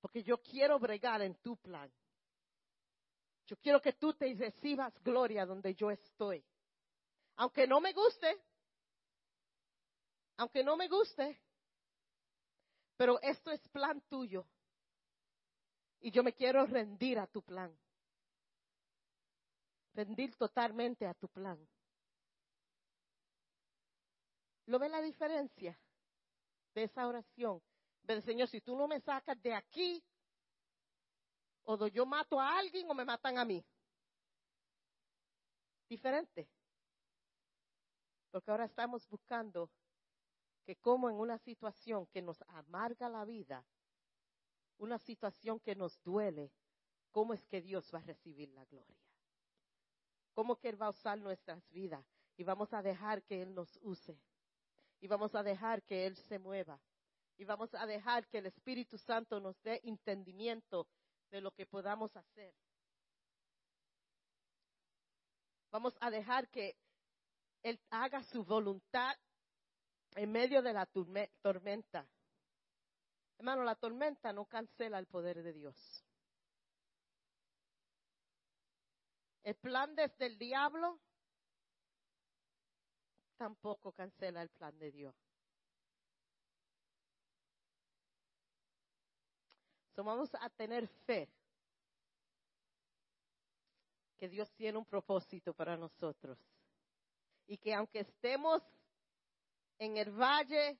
porque 0.00 0.22
yo 0.22 0.42
quiero 0.42 0.78
bregar 0.78 1.22
en 1.22 1.34
tu 1.36 1.56
plan. 1.56 1.90
Yo 3.50 3.56
quiero 3.56 3.82
que 3.82 3.94
tú 3.94 4.14
te 4.14 4.32
recibas 4.34 4.96
gloria 5.02 5.44
donde 5.44 5.74
yo 5.74 5.90
estoy. 5.90 6.44
Aunque 7.34 7.66
no 7.66 7.80
me 7.80 7.92
guste, 7.92 8.40
aunque 10.36 10.62
no 10.62 10.76
me 10.76 10.86
guste, 10.86 11.42
pero 12.96 13.20
esto 13.20 13.50
es 13.50 13.60
plan 13.70 14.00
tuyo. 14.02 14.46
Y 15.98 16.12
yo 16.12 16.22
me 16.22 16.32
quiero 16.32 16.64
rendir 16.64 17.18
a 17.18 17.26
tu 17.26 17.42
plan. 17.42 17.76
Rendir 19.94 20.36
totalmente 20.36 21.04
a 21.04 21.14
tu 21.14 21.26
plan. 21.26 21.58
¿Lo 24.66 24.78
ve 24.78 24.88
la 24.88 25.02
diferencia 25.02 25.76
de 26.72 26.84
esa 26.84 27.04
oración? 27.08 27.60
Del 28.04 28.22
Señor, 28.22 28.46
si 28.46 28.60
tú 28.60 28.76
no 28.76 28.86
me 28.86 29.00
sacas 29.00 29.42
de 29.42 29.54
aquí, 29.54 30.00
o 31.64 31.86
yo 31.88 32.06
mato 32.06 32.40
a 32.40 32.58
alguien 32.58 32.90
o 32.90 32.94
me 32.94 33.04
matan 33.04 33.38
a 33.38 33.44
mí. 33.44 33.64
Diferente. 35.88 36.48
Porque 38.30 38.50
ahora 38.50 38.64
estamos 38.64 39.08
buscando 39.08 39.70
que 40.64 40.76
como 40.76 41.10
en 41.10 41.16
una 41.16 41.38
situación 41.38 42.06
que 42.06 42.22
nos 42.22 42.42
amarga 42.42 43.08
la 43.08 43.24
vida, 43.24 43.64
una 44.78 44.98
situación 44.98 45.58
que 45.60 45.74
nos 45.74 46.02
duele, 46.02 46.52
¿cómo 47.10 47.34
es 47.34 47.44
que 47.46 47.60
Dios 47.60 47.90
va 47.92 47.98
a 47.98 48.02
recibir 48.02 48.48
la 48.50 48.64
gloria? 48.64 48.96
¿Cómo 50.32 50.56
que 50.56 50.68
Él 50.68 50.80
va 50.80 50.86
a 50.86 50.90
usar 50.90 51.18
nuestras 51.18 51.68
vidas? 51.70 52.06
Y 52.36 52.44
vamos 52.44 52.72
a 52.72 52.82
dejar 52.82 53.22
que 53.24 53.42
Él 53.42 53.54
nos 53.54 53.78
use. 53.82 54.18
Y 55.00 55.08
vamos 55.08 55.34
a 55.34 55.42
dejar 55.42 55.82
que 55.82 56.06
Él 56.06 56.16
se 56.16 56.38
mueva. 56.38 56.80
Y 57.36 57.44
vamos 57.44 57.74
a 57.74 57.84
dejar 57.86 58.26
que 58.28 58.38
el 58.38 58.46
Espíritu 58.46 58.96
Santo 58.96 59.40
nos 59.40 59.60
dé 59.62 59.80
entendimiento 59.84 60.86
de 61.30 61.40
lo 61.40 61.52
que 61.52 61.66
podamos 61.66 62.16
hacer. 62.16 62.54
Vamos 65.70 65.96
a 66.00 66.10
dejar 66.10 66.48
que 66.48 66.76
Él 67.62 67.80
haga 67.90 68.22
su 68.24 68.44
voluntad 68.44 69.16
en 70.16 70.32
medio 70.32 70.62
de 70.62 70.72
la 70.72 70.86
tormenta. 70.86 72.06
Hermano, 73.38 73.62
la 73.62 73.76
tormenta 73.76 74.32
no 74.32 74.44
cancela 74.46 74.98
el 74.98 75.06
poder 75.06 75.42
de 75.42 75.52
Dios. 75.52 76.04
El 79.44 79.54
plan 79.54 79.94
desde 79.94 80.26
el 80.26 80.38
diablo 80.38 81.00
tampoco 83.36 83.92
cancela 83.92 84.42
el 84.42 84.50
plan 84.50 84.78
de 84.78 84.90
Dios. 84.90 85.29
Vamos 90.04 90.30
a 90.34 90.48
tener 90.50 90.86
fe 91.06 91.28
que 94.16 94.28
Dios 94.28 94.52
tiene 94.52 94.76
un 94.76 94.84
propósito 94.84 95.54
para 95.54 95.76
nosotros. 95.76 96.38
Y 97.46 97.56
que 97.56 97.74
aunque 97.74 98.00
estemos 98.00 98.62
en 99.78 99.96
el 99.96 100.10
valle 100.10 100.78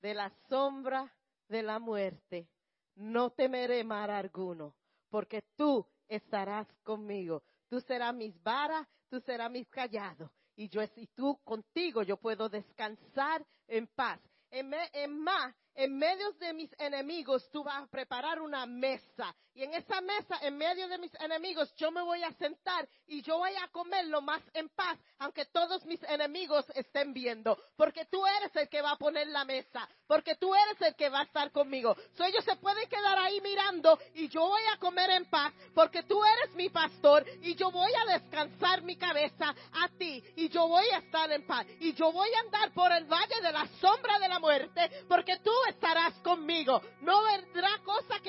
de 0.00 0.14
la 0.14 0.30
sombra 0.48 1.12
de 1.48 1.62
la 1.62 1.78
muerte, 1.78 2.48
no 2.94 3.30
temeré 3.30 3.82
mal 3.84 4.10
alguno, 4.10 4.74
porque 5.10 5.42
tú 5.56 5.86
estarás 6.08 6.66
conmigo. 6.82 7.42
Tú 7.68 7.80
serás 7.80 8.14
mis 8.14 8.40
varas, 8.42 8.86
tú 9.08 9.20
serás 9.20 9.50
mis 9.50 9.68
callados. 9.68 10.30
Y 10.54 10.68
yo, 10.68 10.80
y 10.94 11.08
tú 11.08 11.38
contigo, 11.44 12.02
yo 12.02 12.16
puedo 12.16 12.48
descansar 12.48 13.44
en 13.66 13.86
paz. 13.88 14.20
En, 14.50 14.72
en 14.92 15.18
más, 15.18 15.54
en 15.76 15.98
medio 15.98 16.32
de 16.32 16.52
mis 16.54 16.74
enemigos 16.78 17.50
tú 17.50 17.62
vas 17.62 17.82
a 17.82 17.86
preparar 17.86 18.40
una 18.40 18.66
mesa. 18.66 19.34
Y 19.56 19.62
en 19.62 19.72
esa 19.72 20.02
mesa, 20.02 20.38
en 20.42 20.58
medio 20.58 20.86
de 20.86 20.98
mis 20.98 21.14
enemigos, 21.14 21.74
yo 21.76 21.90
me 21.90 22.02
voy 22.02 22.22
a 22.22 22.30
sentar 22.34 22.86
y 23.06 23.22
yo 23.22 23.38
voy 23.38 23.52
a 23.56 23.68
comer 23.68 24.04
lo 24.06 24.20
más 24.20 24.42
en 24.52 24.68
paz, 24.68 24.98
aunque 25.18 25.46
todos 25.46 25.82
mis 25.86 26.02
enemigos 26.02 26.66
estén 26.74 27.14
viendo. 27.14 27.56
Porque 27.74 28.04
tú 28.04 28.26
eres 28.26 28.54
el 28.54 28.68
que 28.68 28.82
va 28.82 28.90
a 28.90 28.98
poner 28.98 29.28
la 29.28 29.46
mesa. 29.46 29.88
Porque 30.06 30.36
tú 30.36 30.54
eres 30.54 30.82
el 30.82 30.94
que 30.94 31.08
va 31.08 31.20
a 31.20 31.24
estar 31.24 31.50
conmigo. 31.52 31.96
So 32.18 32.24
ellos 32.24 32.44
se 32.44 32.56
pueden 32.56 32.86
quedar 32.86 33.18
ahí 33.18 33.40
mirando 33.40 33.98
y 34.14 34.28
yo 34.28 34.42
voy 34.42 34.62
a 34.74 34.78
comer 34.78 35.08
en 35.08 35.24
paz. 35.30 35.54
Porque 35.74 36.02
tú 36.02 36.22
eres 36.22 36.54
mi 36.54 36.68
pastor 36.68 37.24
y 37.40 37.54
yo 37.54 37.70
voy 37.70 37.90
a 37.94 38.12
descansar 38.12 38.82
mi 38.82 38.96
cabeza 38.96 39.54
a 39.72 39.88
ti. 39.96 40.22
Y 40.36 40.50
yo 40.50 40.68
voy 40.68 40.86
a 40.90 40.98
estar 40.98 41.32
en 41.32 41.46
paz. 41.46 41.66
Y 41.80 41.94
yo 41.94 42.12
voy 42.12 42.28
a 42.34 42.40
andar 42.40 42.74
por 42.74 42.92
el 42.92 43.06
valle 43.06 43.40
de 43.40 43.52
la 43.52 43.66
sombra 43.80 44.18
de 44.18 44.28
la 44.28 44.38
muerte. 44.38 45.04
Porque 45.08 45.38
tú 45.38 45.52
estarás 45.70 46.12
conmigo. 46.18 46.82
No 47.00 47.22
vendrá 47.24 47.70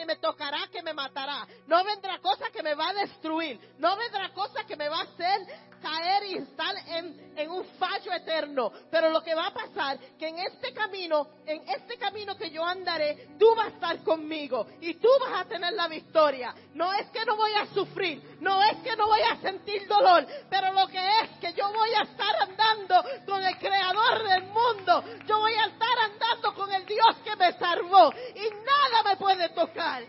me 0.07 0.15
tocará 0.15 0.67
que 0.71 0.81
me 0.81 0.93
matará. 0.93 1.45
No 1.67 1.83
vendrá 1.83 2.17
cosa 2.19 2.49
que 2.49 2.63
me 2.63 2.73
va 2.73 2.89
a 2.89 2.93
destruir. 2.93 3.59
No 3.77 3.95
vendrá 3.95 4.33
cosa 4.33 4.63
que 4.65 4.75
me 4.75 4.89
va 4.89 4.99
a 4.99 5.03
hacer 5.03 5.39
caer 5.87 6.23
y 6.25 6.37
estar 6.37 6.75
en, 6.87 7.33
en 7.35 7.49
un 7.49 7.63
fallo 7.79 8.11
eterno. 8.11 8.71
Pero 8.91 9.09
lo 9.09 9.21
que 9.23 9.33
va 9.33 9.47
a 9.47 9.53
pasar, 9.53 9.97
que 10.17 10.27
en 10.27 10.39
este 10.39 10.73
camino, 10.73 11.27
en 11.45 11.67
este 11.69 11.97
camino 11.97 12.35
que 12.37 12.51
yo 12.51 12.65
andaré, 12.65 13.29
tú 13.39 13.55
vas 13.55 13.67
a 13.67 13.69
estar 13.69 14.03
conmigo 14.03 14.67
y 14.81 14.95
tú 14.95 15.07
vas 15.21 15.41
a 15.41 15.45
tener 15.45 15.73
la 15.73 15.87
victoria. 15.87 16.53
No 16.73 16.91
es 16.93 17.07
que 17.11 17.23
no 17.25 17.35
voy 17.37 17.51
a 17.53 17.65
sufrir, 17.67 18.37
no 18.41 18.61
es 18.61 18.77
que 18.83 18.95
no 18.95 19.07
voy 19.07 19.21
a 19.21 19.37
sentir 19.37 19.87
dolor, 19.87 20.27
pero 20.49 20.73
lo 20.73 20.87
que 20.87 20.99
es 21.21 21.29
que 21.39 21.53
yo 21.53 21.71
voy 21.71 21.93
a 21.93 22.03
estar 22.03 22.35
andando 22.41 23.03
con 23.25 23.43
el 23.43 23.57
creador 23.57 24.27
del 24.27 24.43
mundo. 24.43 25.03
Yo 25.25 25.39
voy 25.39 25.53
a 25.53 25.67
estar 25.67 25.99
andando 25.99 26.53
con 26.53 26.71
el 26.73 26.85
Dios 26.85 27.15
que 27.23 27.35
me 27.35 27.53
salvó 27.53 28.13
y 28.35 28.49
nada 28.49 29.03
me 29.05 29.17
puede 29.17 29.49
tocar. 29.49 30.03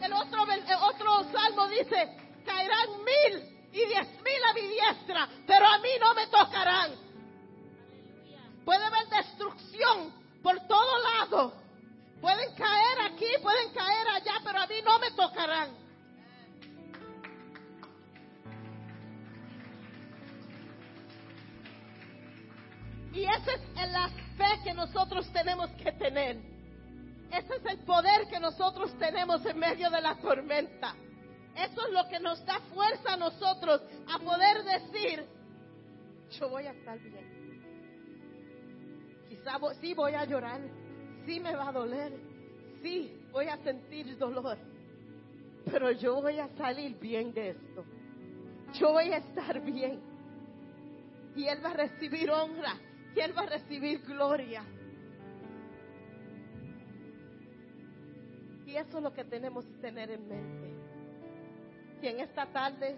El 0.00 0.12
otro, 0.14 0.44
el 0.50 0.74
otro 0.82 1.24
salmo 1.32 1.68
dice, 1.68 2.16
caerán 2.44 3.04
mil 3.04 3.51
y 3.72 3.86
diez 3.86 4.08
mil 4.22 4.44
a 4.48 4.52
mi 4.52 4.60
diestra, 4.68 5.28
pero 5.46 5.66
a 5.66 5.78
mí 5.78 5.88
no 5.98 6.14
me 6.14 6.26
tocarán. 6.26 6.92
Puede 8.64 8.84
haber 8.84 9.08
destrucción 9.08 10.12
por 10.42 10.58
todo 10.66 10.98
lado. 10.98 11.54
Pueden 12.20 12.54
caer 12.54 13.12
aquí, 13.12 13.26
pueden 13.42 13.72
caer 13.72 14.08
allá, 14.08 14.34
pero 14.44 14.60
a 14.60 14.66
mí 14.66 14.74
no 14.84 14.98
me 14.98 15.10
tocarán. 15.12 15.82
Y 23.12 23.24
esa 23.24 23.52
es 23.52 23.90
la 23.90 24.08
fe 24.36 24.60
que 24.64 24.72
nosotros 24.72 25.30
tenemos 25.32 25.70
que 25.72 25.92
tener. 25.92 26.36
Ese 27.30 27.56
es 27.56 27.66
el 27.66 27.78
poder 27.80 28.28
que 28.28 28.38
nosotros 28.38 28.96
tenemos 28.98 29.44
en 29.46 29.58
medio 29.58 29.90
de 29.90 30.00
la 30.00 30.14
tormenta. 30.16 30.94
Eso 31.56 31.86
es 31.86 31.92
lo 31.92 32.08
que 32.08 32.18
nos 32.18 32.44
da 32.46 32.60
fuerza 32.74 33.12
a 33.12 33.16
nosotros 33.16 33.82
a 34.08 34.18
poder 34.18 34.64
decir, 34.64 35.24
yo 36.38 36.48
voy 36.48 36.66
a 36.66 36.72
estar 36.72 36.98
bien. 36.98 37.42
Quizá 39.28 39.58
sí 39.80 39.92
voy 39.94 40.14
a 40.14 40.24
llorar, 40.24 40.60
sí 41.26 41.40
me 41.40 41.54
va 41.54 41.68
a 41.68 41.72
doler, 41.72 42.12
sí 42.82 43.12
voy 43.32 43.48
a 43.48 43.58
sentir 43.58 44.16
dolor, 44.16 44.56
pero 45.70 45.90
yo 45.92 46.22
voy 46.22 46.38
a 46.38 46.48
salir 46.56 46.98
bien 46.98 47.32
de 47.32 47.50
esto. 47.50 47.84
Yo 48.74 48.92
voy 48.92 49.12
a 49.12 49.18
estar 49.18 49.60
bien. 49.60 50.00
Y 51.36 51.46
Él 51.46 51.64
va 51.64 51.70
a 51.70 51.74
recibir 51.74 52.30
honra, 52.30 52.74
y 53.14 53.20
Él 53.20 53.36
va 53.36 53.42
a 53.42 53.46
recibir 53.46 54.02
gloria. 54.02 54.64
Y 58.66 58.76
eso 58.76 58.96
es 58.96 59.02
lo 59.02 59.12
que 59.12 59.24
tenemos 59.24 59.66
que 59.66 59.76
tener 59.82 60.10
en 60.10 60.28
mente. 60.28 60.71
Y 62.02 62.08
en 62.08 62.18
esta 62.18 62.46
tarde 62.46 62.96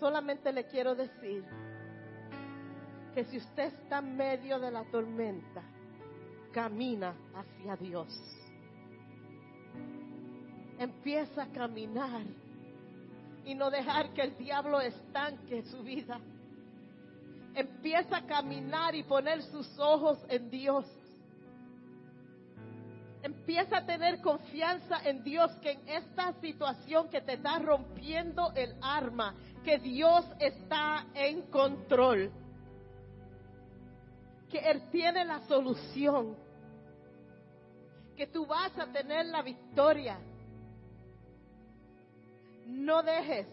solamente 0.00 0.52
le 0.52 0.64
quiero 0.66 0.96
decir 0.96 1.44
que 3.14 3.24
si 3.24 3.38
usted 3.38 3.72
está 3.72 3.98
en 3.98 4.16
medio 4.16 4.58
de 4.58 4.70
la 4.72 4.84
tormenta, 4.90 5.62
camina 6.52 7.14
hacia 7.34 7.76
Dios. 7.76 8.08
Empieza 10.78 11.44
a 11.44 11.46
caminar 11.46 12.22
y 13.44 13.54
no 13.54 13.70
dejar 13.70 14.12
que 14.12 14.22
el 14.22 14.36
diablo 14.36 14.80
estanque 14.80 15.62
su 15.62 15.84
vida. 15.84 16.18
Empieza 17.54 18.18
a 18.18 18.26
caminar 18.26 18.94
y 18.96 19.04
poner 19.04 19.40
sus 19.44 19.78
ojos 19.78 20.18
en 20.28 20.50
Dios. 20.50 20.84
Empieza 23.26 23.78
a 23.78 23.84
tener 23.84 24.20
confianza 24.20 25.00
en 25.02 25.24
Dios 25.24 25.50
que 25.56 25.72
en 25.72 25.88
esta 25.88 26.32
situación 26.34 27.08
que 27.08 27.20
te 27.20 27.32
está 27.32 27.58
rompiendo 27.58 28.52
el 28.54 28.76
arma, 28.80 29.34
que 29.64 29.78
Dios 29.78 30.24
está 30.38 31.04
en 31.12 31.42
control. 31.50 32.30
Que 34.48 34.58
Él 34.58 34.80
tiene 34.92 35.24
la 35.24 35.40
solución. 35.48 36.36
Que 38.16 38.28
tú 38.28 38.46
vas 38.46 38.78
a 38.78 38.86
tener 38.92 39.26
la 39.26 39.42
victoria. 39.42 40.20
No 42.64 43.02
dejes, 43.02 43.48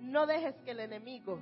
no 0.00 0.26
dejes 0.26 0.54
que 0.64 0.70
el 0.70 0.80
enemigo 0.80 1.38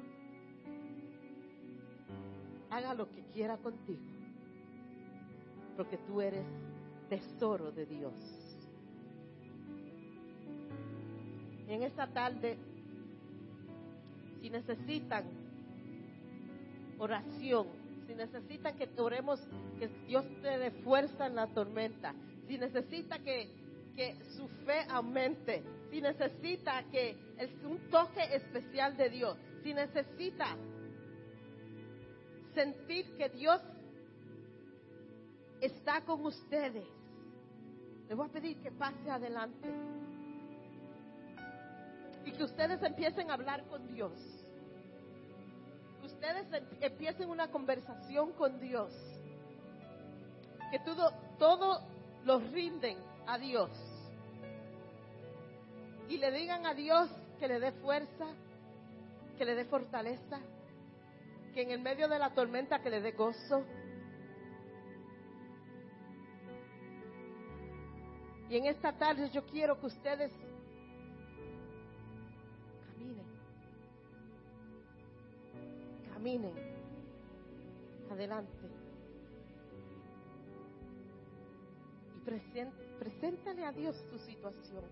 haga 2.70 2.93
lo 2.95 3.09
que 3.09 3.22
quiera 3.26 3.57
contigo, 3.59 4.03
porque 5.76 5.99
tú 5.99 6.20
eres 6.20 6.45
tesoro 7.13 7.71
de 7.73 7.85
Dios. 7.85 8.15
en 11.69 11.83
esta 11.83 12.07
tarde, 12.07 12.57
si 14.41 14.51
necesitan 14.51 15.25
oración, 16.99 17.67
si 18.07 18.15
necesitan 18.15 18.77
que 18.77 18.89
oremos, 18.99 19.41
que 19.79 19.89
Dios 20.07 20.25
te 20.43 20.59
dé 20.59 20.71
fuerza 20.71 21.27
en 21.27 21.37
la 21.37 21.47
tormenta, 21.49 22.15
si 22.47 22.59
necesita 22.59 23.19
que, 23.21 23.49
que 23.97 24.17
su 24.37 24.49
fe 24.67 24.85
aumente, 24.91 25.63
si 25.91 26.01
necesita 26.01 26.83
que 26.91 27.17
es 27.39 27.51
un 27.65 27.79
toque 27.91 28.23
especial 28.35 28.97
de 28.97 29.09
Dios, 29.09 29.39
si 29.63 29.73
necesita 29.73 30.57
sentir 32.55 33.17
que 33.17 33.31
Dios 33.31 33.63
está 35.63 36.03
con 36.03 36.25
ustedes, 36.27 37.02
le 38.09 38.15
voy 38.15 38.29
a 38.29 38.33
pedir 38.33 38.61
que 38.61 38.71
pase 38.71 39.11
adelante 39.11 39.69
y 42.25 42.33
que 42.33 42.45
ustedes 42.45 42.83
empiecen 42.83 43.31
a 43.31 43.35
hablar 43.35 43.65
con 43.65 43.87
Dios. 43.89 44.13
Que 46.01 46.07
ustedes 46.07 46.53
em, 46.53 46.65
empiecen 46.81 47.31
una 47.31 47.51
conversación 47.51 48.33
con 48.33 48.61
Dios. 48.61 48.93
Que 50.71 50.79
todo, 50.81 51.13
todo 51.39 51.83
lo 52.25 52.39
rinden 52.39 52.97
a 53.27 53.39
Dios 53.39 53.71
y 56.13 56.19
le 56.19 56.31
digan 56.31 56.67
a 56.67 56.75
Dios 56.75 57.09
que 57.39 57.49
le 57.49 57.59
dé 57.59 57.73
fuerza, 57.73 58.27
que 59.39 59.47
le 59.47 59.55
dé 59.55 59.65
fortaleza, 59.65 60.41
que 61.55 61.63
en 61.63 61.71
el 61.71 61.81
medio 61.81 62.07
de 62.07 62.19
la 62.19 62.35
tormenta 62.35 62.83
que 62.83 62.91
le 62.91 63.01
dé 63.01 63.13
gozo. 63.13 63.65
Y 68.49 68.57
en 68.57 68.66
esta 68.66 68.93
tarde 68.93 69.30
yo 69.30 69.45
quiero 69.47 69.78
que 69.80 69.86
ustedes 69.86 70.32
caminen, 72.88 73.26
caminen 76.12 76.72
adelante. 78.11 78.53
Y 82.16 82.20
preséntale 82.99 83.64
a 83.64 83.72
Dios 83.72 83.97
tu 84.11 84.18
situación. 84.18 84.84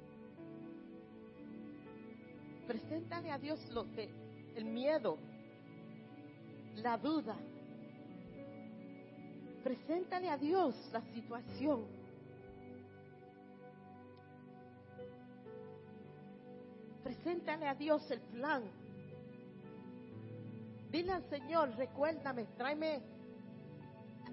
Preséntale 2.67 3.31
a 3.31 3.39
Dios 3.39 3.69
lo 3.71 3.85
que, 3.93 4.09
el 4.55 4.65
miedo, 4.65 5.19
la 6.77 6.97
duda. 6.97 7.37
Preséntale 9.63 10.29
a 10.29 10.37
Dios 10.39 10.75
la 10.93 11.03
situación. 11.13 12.00
Preséntale 17.23 17.69
a 17.69 17.75
Dios 17.75 18.11
el 18.11 18.21
plan. 18.21 18.63
Dile 20.91 21.13
al 21.13 21.23
Señor, 21.25 21.69
recuérdame, 21.77 22.47
tráeme 22.57 23.03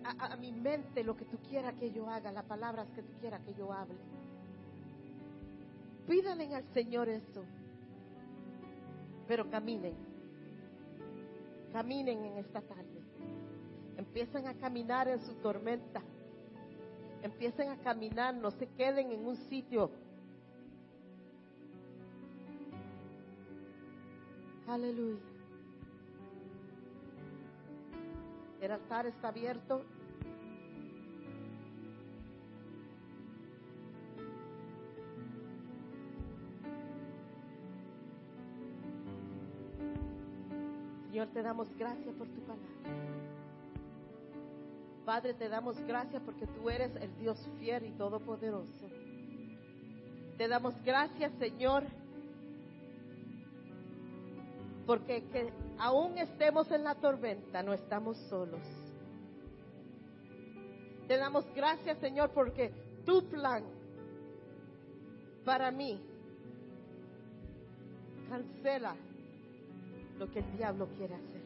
a, 0.04 0.36
mi 0.38 0.54
mente 0.54 1.04
lo 1.04 1.18
que 1.18 1.26
tú 1.26 1.38
quieras 1.50 1.74
que 1.74 1.92
yo 1.92 2.10
haga, 2.10 2.32
las 2.32 2.46
palabras 2.46 2.88
que 2.96 3.04
tú 3.04 3.12
quieras 3.20 3.42
que 3.42 3.54
yo 3.56 3.74
hable. 3.74 3.98
Pídale 6.08 6.56
al 6.56 6.64
Señor 6.74 7.10
eso. 7.10 7.44
Pero 9.28 9.50
caminen. 9.50 9.94
Caminen 11.74 12.24
en 12.24 12.38
esta 12.38 12.62
tarde. 12.62 13.02
Empiecen 13.98 14.48
a 14.48 14.54
caminar 14.54 15.10
en 15.10 15.20
su 15.20 15.34
tormenta. 15.36 16.02
Empiecen 17.22 17.70
a 17.70 17.78
caminar, 17.80 18.34
no 18.34 18.50
se 18.52 18.68
queden 18.68 19.12
en 19.12 19.28
un 19.28 19.36
sitio. 19.36 19.92
Aleluya. 24.68 25.22
El 28.59 28.72
altar 28.72 29.05
está 29.05 29.30
abierto. 29.30 29.86
Señor, 41.07 41.28
te 41.30 41.41
damos 41.41 41.68
gracias 41.78 42.13
por 42.15 42.28
tu 42.28 42.41
palabra. 42.41 42.68
Padre, 45.05 45.34
te 45.34 45.47
damos 45.47 45.80
gracias 45.88 46.22
porque 46.24 46.45
tú 46.45 46.70
eres 46.70 46.93
el 46.97 47.18
Dios 47.18 47.49
fiel 47.57 47.86
y 47.86 47.91
todopoderoso. 47.91 48.89
Te 50.38 50.49
damos 50.49 50.76
gracias, 50.84 51.32
Señor, 51.39 51.86
porque 54.88 55.26
que 55.26 55.52
aún 55.78 56.18
estemos 56.18 56.72
en 56.72 56.86
la 56.86 56.96
tormenta, 56.96 57.62
no 57.62 57.74
estamos 57.74 58.18
solos. 58.30 58.62
Te 61.10 61.18
damos 61.18 61.46
gracias, 61.54 61.98
Señor, 62.00 62.32
porque 62.32 62.72
tu 63.06 63.30
plan 63.30 63.64
para 65.44 65.72
mí 65.72 66.02
cancela 68.30 68.96
lo 70.18 70.32
que 70.32 70.40
el 70.40 70.58
diablo 70.58 70.88
quiere 70.98 71.16
hacer 71.16 71.38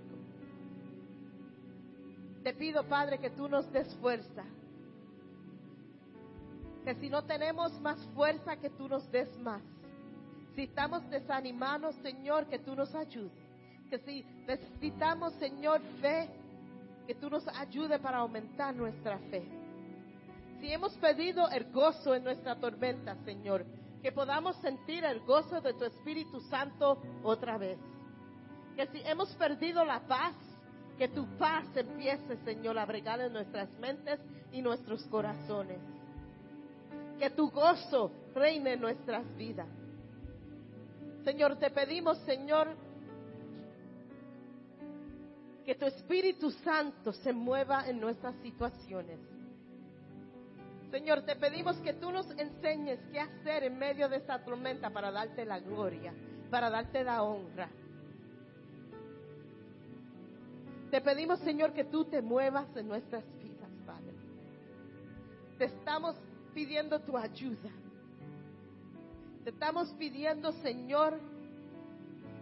Te 2.44 2.54
pido, 2.54 2.84
Padre, 2.88 3.20
que 3.20 3.30
tú 3.32 3.48
nos 3.48 3.72
des 3.72 3.94
fuerza. 3.98 4.44
Que 6.84 6.96
si 6.96 7.10
no 7.10 7.24
tenemos 7.24 7.80
más 7.82 8.00
fuerza, 8.16 8.58
que 8.58 8.72
tú 8.72 8.88
nos 8.88 9.12
des 9.12 9.38
más. 9.39 9.62
Si 10.56 10.64
estamos 10.64 11.10
desanimados, 11.10 11.95
Señor, 11.97 12.47
que 12.47 12.60
tú 12.60 12.76
nos 12.76 12.93
ayudes. 12.93 13.32
Que 13.89 13.99
si 13.99 14.24
necesitamos, 14.47 15.34
Señor, 15.34 15.82
fe, 16.02 16.30
que 17.08 17.16
tú 17.16 17.30
nos 17.30 17.47
ayude 17.47 17.99
para 17.99 18.20
aumentar 18.20 18.76
nuestra 18.76 19.18
fe. 19.30 19.43
Si 20.60 20.72
hemos 20.72 20.93
pedido 20.97 21.49
el 21.49 21.72
gozo 21.72 22.14
en 22.14 22.24
nuestra 22.24 22.56
tormenta, 22.56 23.16
Señor, 23.26 23.66
que 24.02 24.12
podamos 24.12 24.56
sentir 24.58 25.04
el 25.04 25.20
gozo 25.22 25.62
de 25.62 25.74
tu 25.74 25.86
Espíritu 25.86 26.39
Santo 26.41 27.02
otra 27.24 27.58
vez 27.58 27.78
que 28.76 28.88
si 28.88 29.02
hemos 29.08 29.30
perdido 29.36 29.84
la 29.86 29.99
paz, 30.02 30.36
Que 30.97 31.08
tu 31.08 31.26
paz 31.39 31.66
empiece, 31.76 32.38
Señor, 32.45 32.78
a 32.78 32.86
bregar 32.86 33.20
en 33.22 33.34
nuestras 33.34 33.72
mentes 33.80 34.20
y 34.52 34.62
nuestros 34.62 35.04
corazones. 35.06 35.80
Que 37.18 37.32
tu 37.32 37.49
gozo 37.49 38.12
reine 38.36 38.74
en 38.74 38.82
nuestras 38.82 39.26
vidas. 39.36 39.68
Señor, 41.24 41.57
te 41.57 41.69
pedimos, 41.69 42.17
Señor, 42.19 42.69
que 45.65 45.76
tu 45.76 45.86
Espíritu 45.86 46.51
Santo 46.51 47.13
se 47.13 47.32
mueva 47.32 47.88
en 47.88 47.99
nuestras 47.99 48.36
situaciones. 48.41 49.19
Señor, 50.89 51.22
te 51.22 51.36
pedimos 51.36 51.78
que 51.78 51.93
tú 51.93 52.11
nos 52.11 52.30
enseñes 52.32 52.99
qué 53.11 53.19
hacer 53.19 53.63
en 53.63 53.78
medio 53.78 54.09
de 54.09 54.17
esta 54.17 54.43
tormenta 54.43 54.89
para 54.89 55.11
darte 55.11 55.45
la 55.45 55.59
gloria, 55.59 56.13
para 56.49 56.69
darte 56.69 57.03
la 57.03 57.24
honra. 57.24 57.69
Te 60.89 60.99
pedimos, 60.99 61.39
Señor, 61.39 61.72
que 61.72 61.86
tú 61.86 62.03
te 62.03 62.22
muevas 62.22 62.67
en 62.76 62.89
nuestras 62.89 63.24
vidas, 63.38 63.69
Padre. 63.86 64.13
Te 65.57 65.65
estamos 65.65 66.17
pidiendo 66.53 66.99
tu 66.99 67.17
ayuda. 67.17 67.72
Te 69.44 69.50
estamos 69.50 69.89
pidiendo, 69.98 70.52
Señor, 70.62 71.20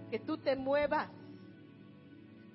que 0.10 0.20
tú 0.20 0.38
te 0.38 0.56
muevas 0.56 1.10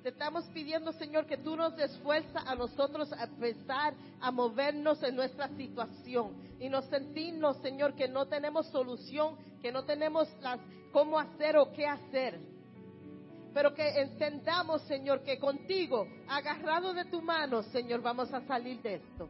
te 0.04 0.10
estamos 0.10 0.44
pidiendo, 0.52 0.92
Señor, 0.92 1.24
que 1.24 1.38
tú 1.38 1.56
nos 1.56 1.74
des 1.76 1.96
fuerza 2.00 2.40
a 2.40 2.54
nosotros 2.54 3.10
a 3.14 3.24
empezar 3.24 3.94
a 4.20 4.30
movernos 4.30 5.02
en 5.02 5.16
nuestra 5.16 5.48
situación 5.56 6.36
y 6.60 6.68
nos 6.68 6.84
sentimos, 6.90 7.56
Señor, 7.62 7.94
que 7.94 8.06
no 8.06 8.26
tenemos 8.26 8.66
solución, 8.66 9.34
que 9.62 9.72
no 9.72 9.84
tenemos 9.84 10.28
las, 10.42 10.60
cómo 10.92 11.18
hacer 11.18 11.56
o 11.56 11.72
qué 11.72 11.86
hacer. 11.86 12.38
Pero 13.54 13.72
que 13.72 13.98
entendamos, 13.98 14.82
Señor, 14.82 15.22
que 15.22 15.38
contigo, 15.38 16.06
agarrado 16.28 16.92
de 16.92 17.06
tu 17.06 17.22
mano, 17.22 17.62
Señor, 17.62 18.02
vamos 18.02 18.30
a 18.34 18.42
salir 18.42 18.82
de 18.82 18.96
esto. 18.96 19.26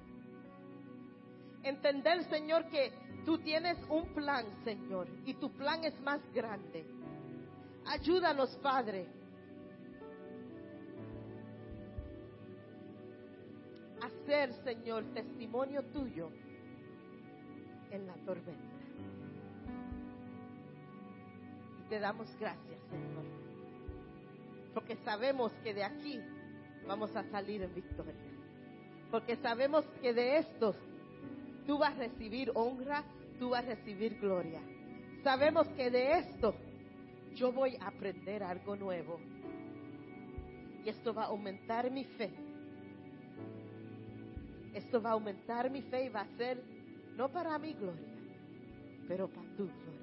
Entender, 1.65 2.23
Señor, 2.25 2.67
que 2.69 2.93
tú 3.25 3.39
tienes 3.39 3.79
un 3.89 4.07
plan, 4.15 4.45
Señor, 4.65 5.09
y 5.25 5.35
tu 5.35 5.51
plan 5.53 5.83
es 5.85 5.99
más 6.01 6.21
grande. 6.33 6.85
Ayúdanos, 7.87 8.51
Padre 8.63 9.07
hacer, 14.05 14.53
Señor, 14.65 15.05
testimonio 15.15 15.83
tuyo 15.85 16.31
en 17.91 18.07
la 18.07 18.15
tormenta. 18.25 18.75
Y 21.81 21.89
te 21.89 21.99
damos 21.99 22.29
gracias, 22.39 22.81
Señor, 22.91 23.25
porque 24.73 24.97
sabemos 24.97 25.53
que 25.63 25.75
de 25.75 25.85
aquí 25.85 26.21
vamos 26.87 27.15
a 27.17 27.23
salir 27.31 27.63
en 27.63 27.75
victoria. 27.75 28.15
Porque 29.11 29.37
sabemos 29.37 29.85
que 30.03 30.13
de 30.13 30.39
esto 30.39 30.75
tú 31.67 31.79
vas 31.79 31.95
a 31.95 31.99
recibir 31.99 32.51
honra, 32.55 33.05
tú 33.39 33.51
vas 33.51 33.65
a 33.65 33.69
recibir 33.69 34.19
gloria. 34.21 34.61
Sabemos 35.23 35.69
que 35.69 35.91
de 35.91 36.19
esto 36.19 36.55
yo 37.35 37.53
voy 37.53 37.77
a 37.77 37.89
aprender 37.89 38.43
algo 38.43 38.77
nuevo. 38.77 39.21
Y 40.85 40.89
esto 40.89 41.15
va 41.15 41.25
a 41.25 41.27
aumentar 41.27 41.91
mi 41.91 42.05
fe 42.05 42.31
esto 44.75 45.01
va 45.01 45.11
a 45.11 45.13
aumentar 45.13 45.71
mi 45.71 45.83
fe 45.83 46.07
y 46.07 46.09
va 46.09 46.23
a 46.23 46.37
ser 46.37 46.61
no 47.17 47.29
para 47.29 47.57
mi 47.59 47.73
gloria, 47.75 48.09
pero 49.07 49.29
para 49.29 49.49
tu 49.57 49.67
gloria. 49.67 49.95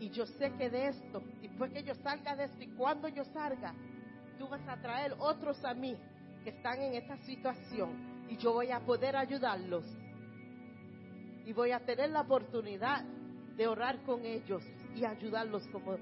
Y 0.00 0.10
yo 0.10 0.26
sé 0.26 0.52
que 0.58 0.68
de 0.68 0.88
esto, 0.88 1.22
después 1.40 1.72
que 1.72 1.82
yo 1.84 1.94
salga 1.94 2.34
de 2.34 2.44
esto 2.44 2.62
y 2.62 2.68
cuando 2.68 3.08
yo 3.08 3.24
salga, 3.24 3.72
tú 4.38 4.48
vas 4.48 4.66
a 4.68 4.76
traer 4.76 5.14
otros 5.18 5.64
a 5.64 5.72
mí 5.74 5.96
que 6.42 6.50
están 6.50 6.82
en 6.82 6.94
esta 6.94 7.16
situación 7.18 8.26
y 8.28 8.36
yo 8.36 8.52
voy 8.52 8.70
a 8.72 8.80
poder 8.80 9.16
ayudarlos. 9.16 9.84
Y 11.46 11.52
voy 11.52 11.70
a 11.70 11.78
tener 11.80 12.10
la 12.10 12.22
oportunidad 12.22 13.04
de 13.56 13.66
orar 13.66 14.02
con 14.02 14.24
ellos 14.26 14.62
y 14.94 15.04
ayudarlos 15.04 15.66
como 15.68 15.96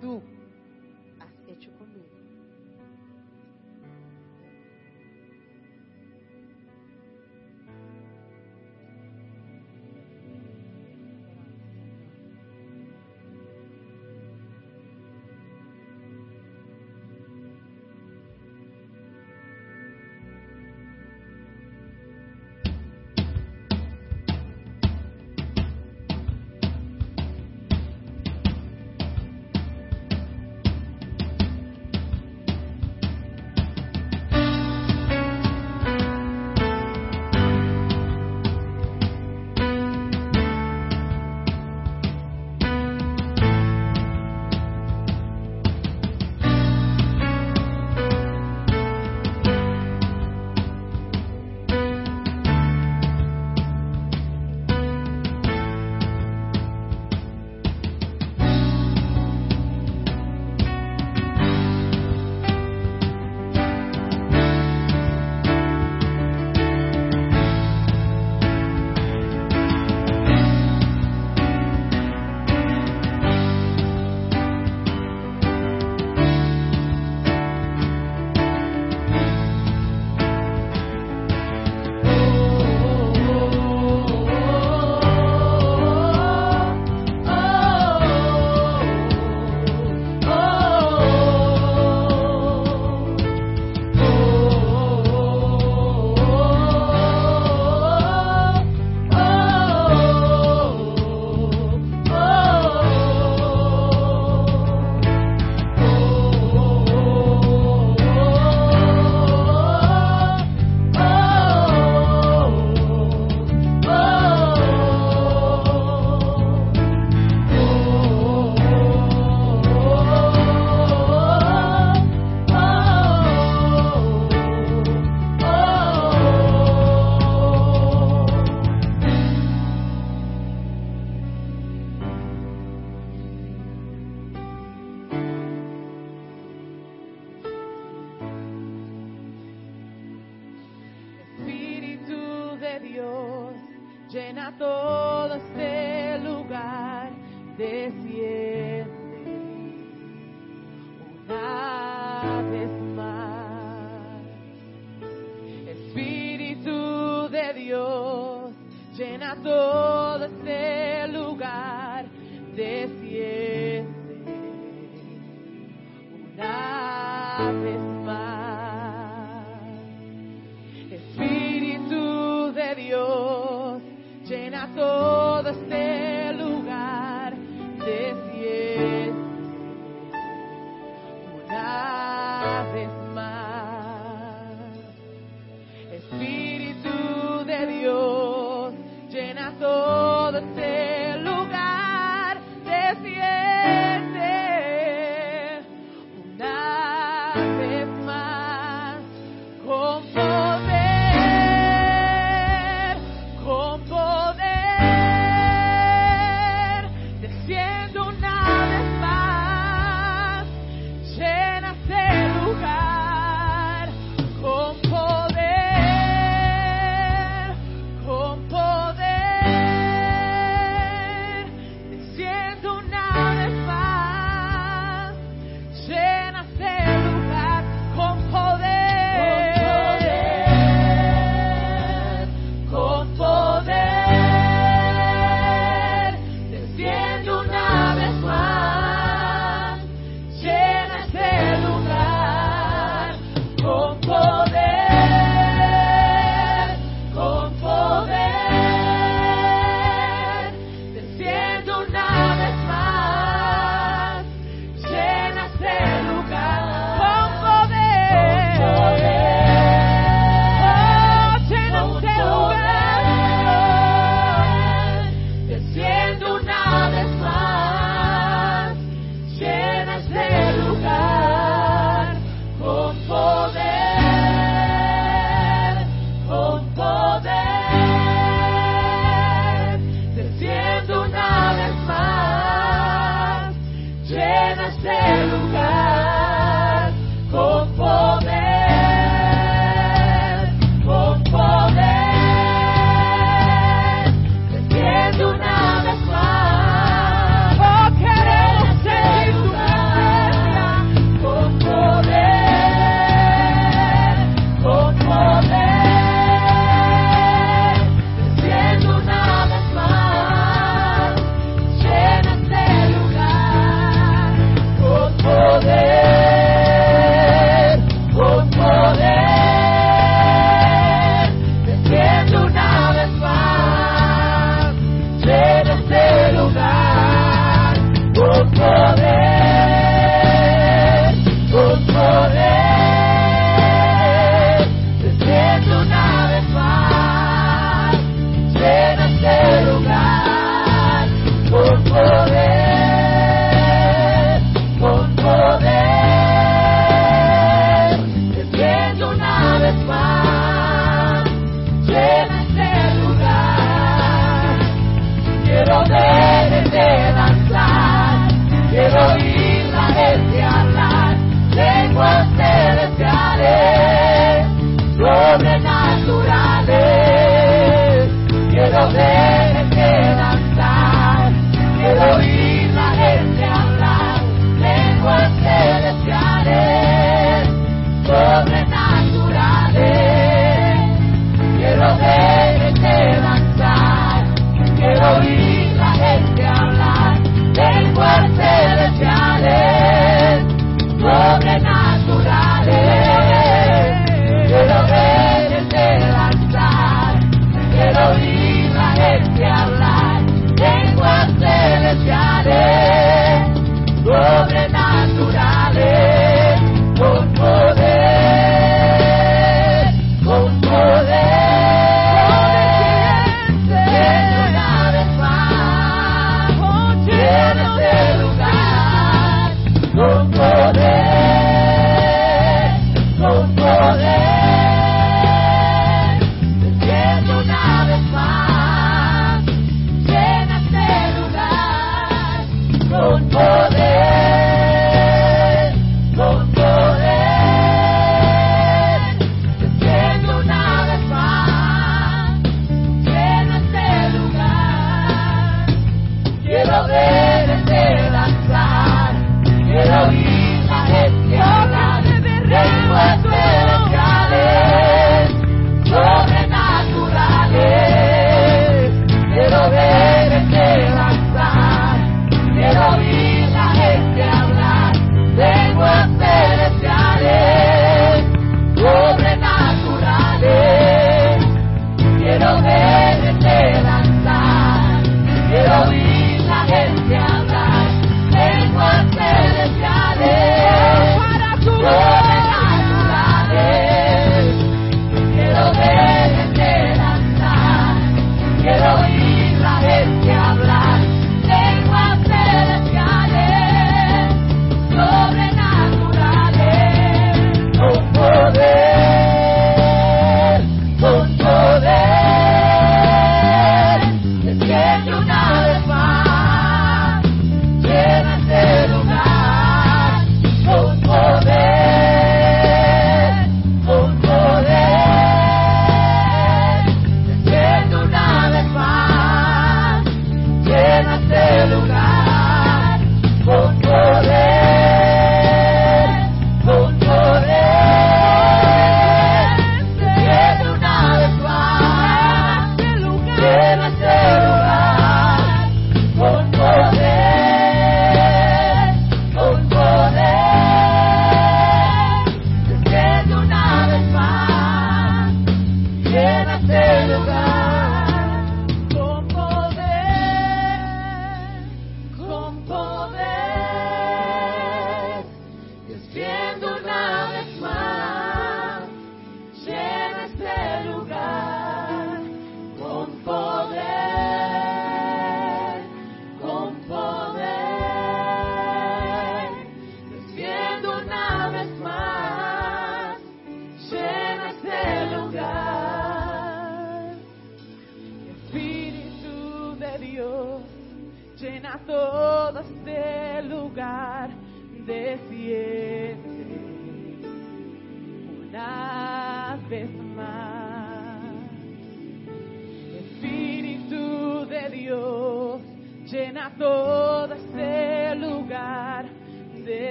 tú 0.00 0.22
has 1.18 1.48
hecho 1.48 1.70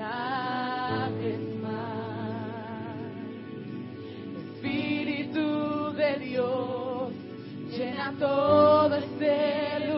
una 0.00 1.10
vez 1.20 1.40
más. 1.62 1.76
Espíritu 4.54 5.92
de 5.92 6.16
Dios, 6.24 7.12
llena 7.70 8.14
todo 8.18 8.94
el 8.94 9.04
cielo. 9.18 9.89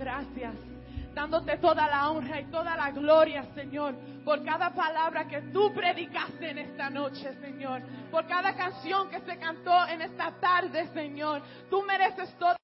gracias, 0.00 0.54
dándote 1.14 1.58
toda 1.58 1.86
la 1.86 2.10
honra 2.10 2.40
y 2.40 2.44
toda 2.46 2.74
la 2.74 2.90
gloria, 2.90 3.44
Señor, 3.54 3.94
por 4.24 4.42
cada 4.42 4.70
palabra 4.70 5.28
que 5.28 5.42
tú 5.52 5.72
predicaste 5.74 6.50
en 6.50 6.58
esta 6.58 6.88
noche, 6.88 7.34
Señor, 7.40 7.82
por 8.10 8.26
cada 8.26 8.56
canción 8.56 9.10
que 9.10 9.20
se 9.20 9.36
cantó 9.36 9.86
en 9.88 10.00
esta 10.00 10.32
tarde, 10.40 10.88
Señor. 10.94 11.42
Tú 11.68 11.82
mereces 11.82 12.34
todo. 12.38 12.56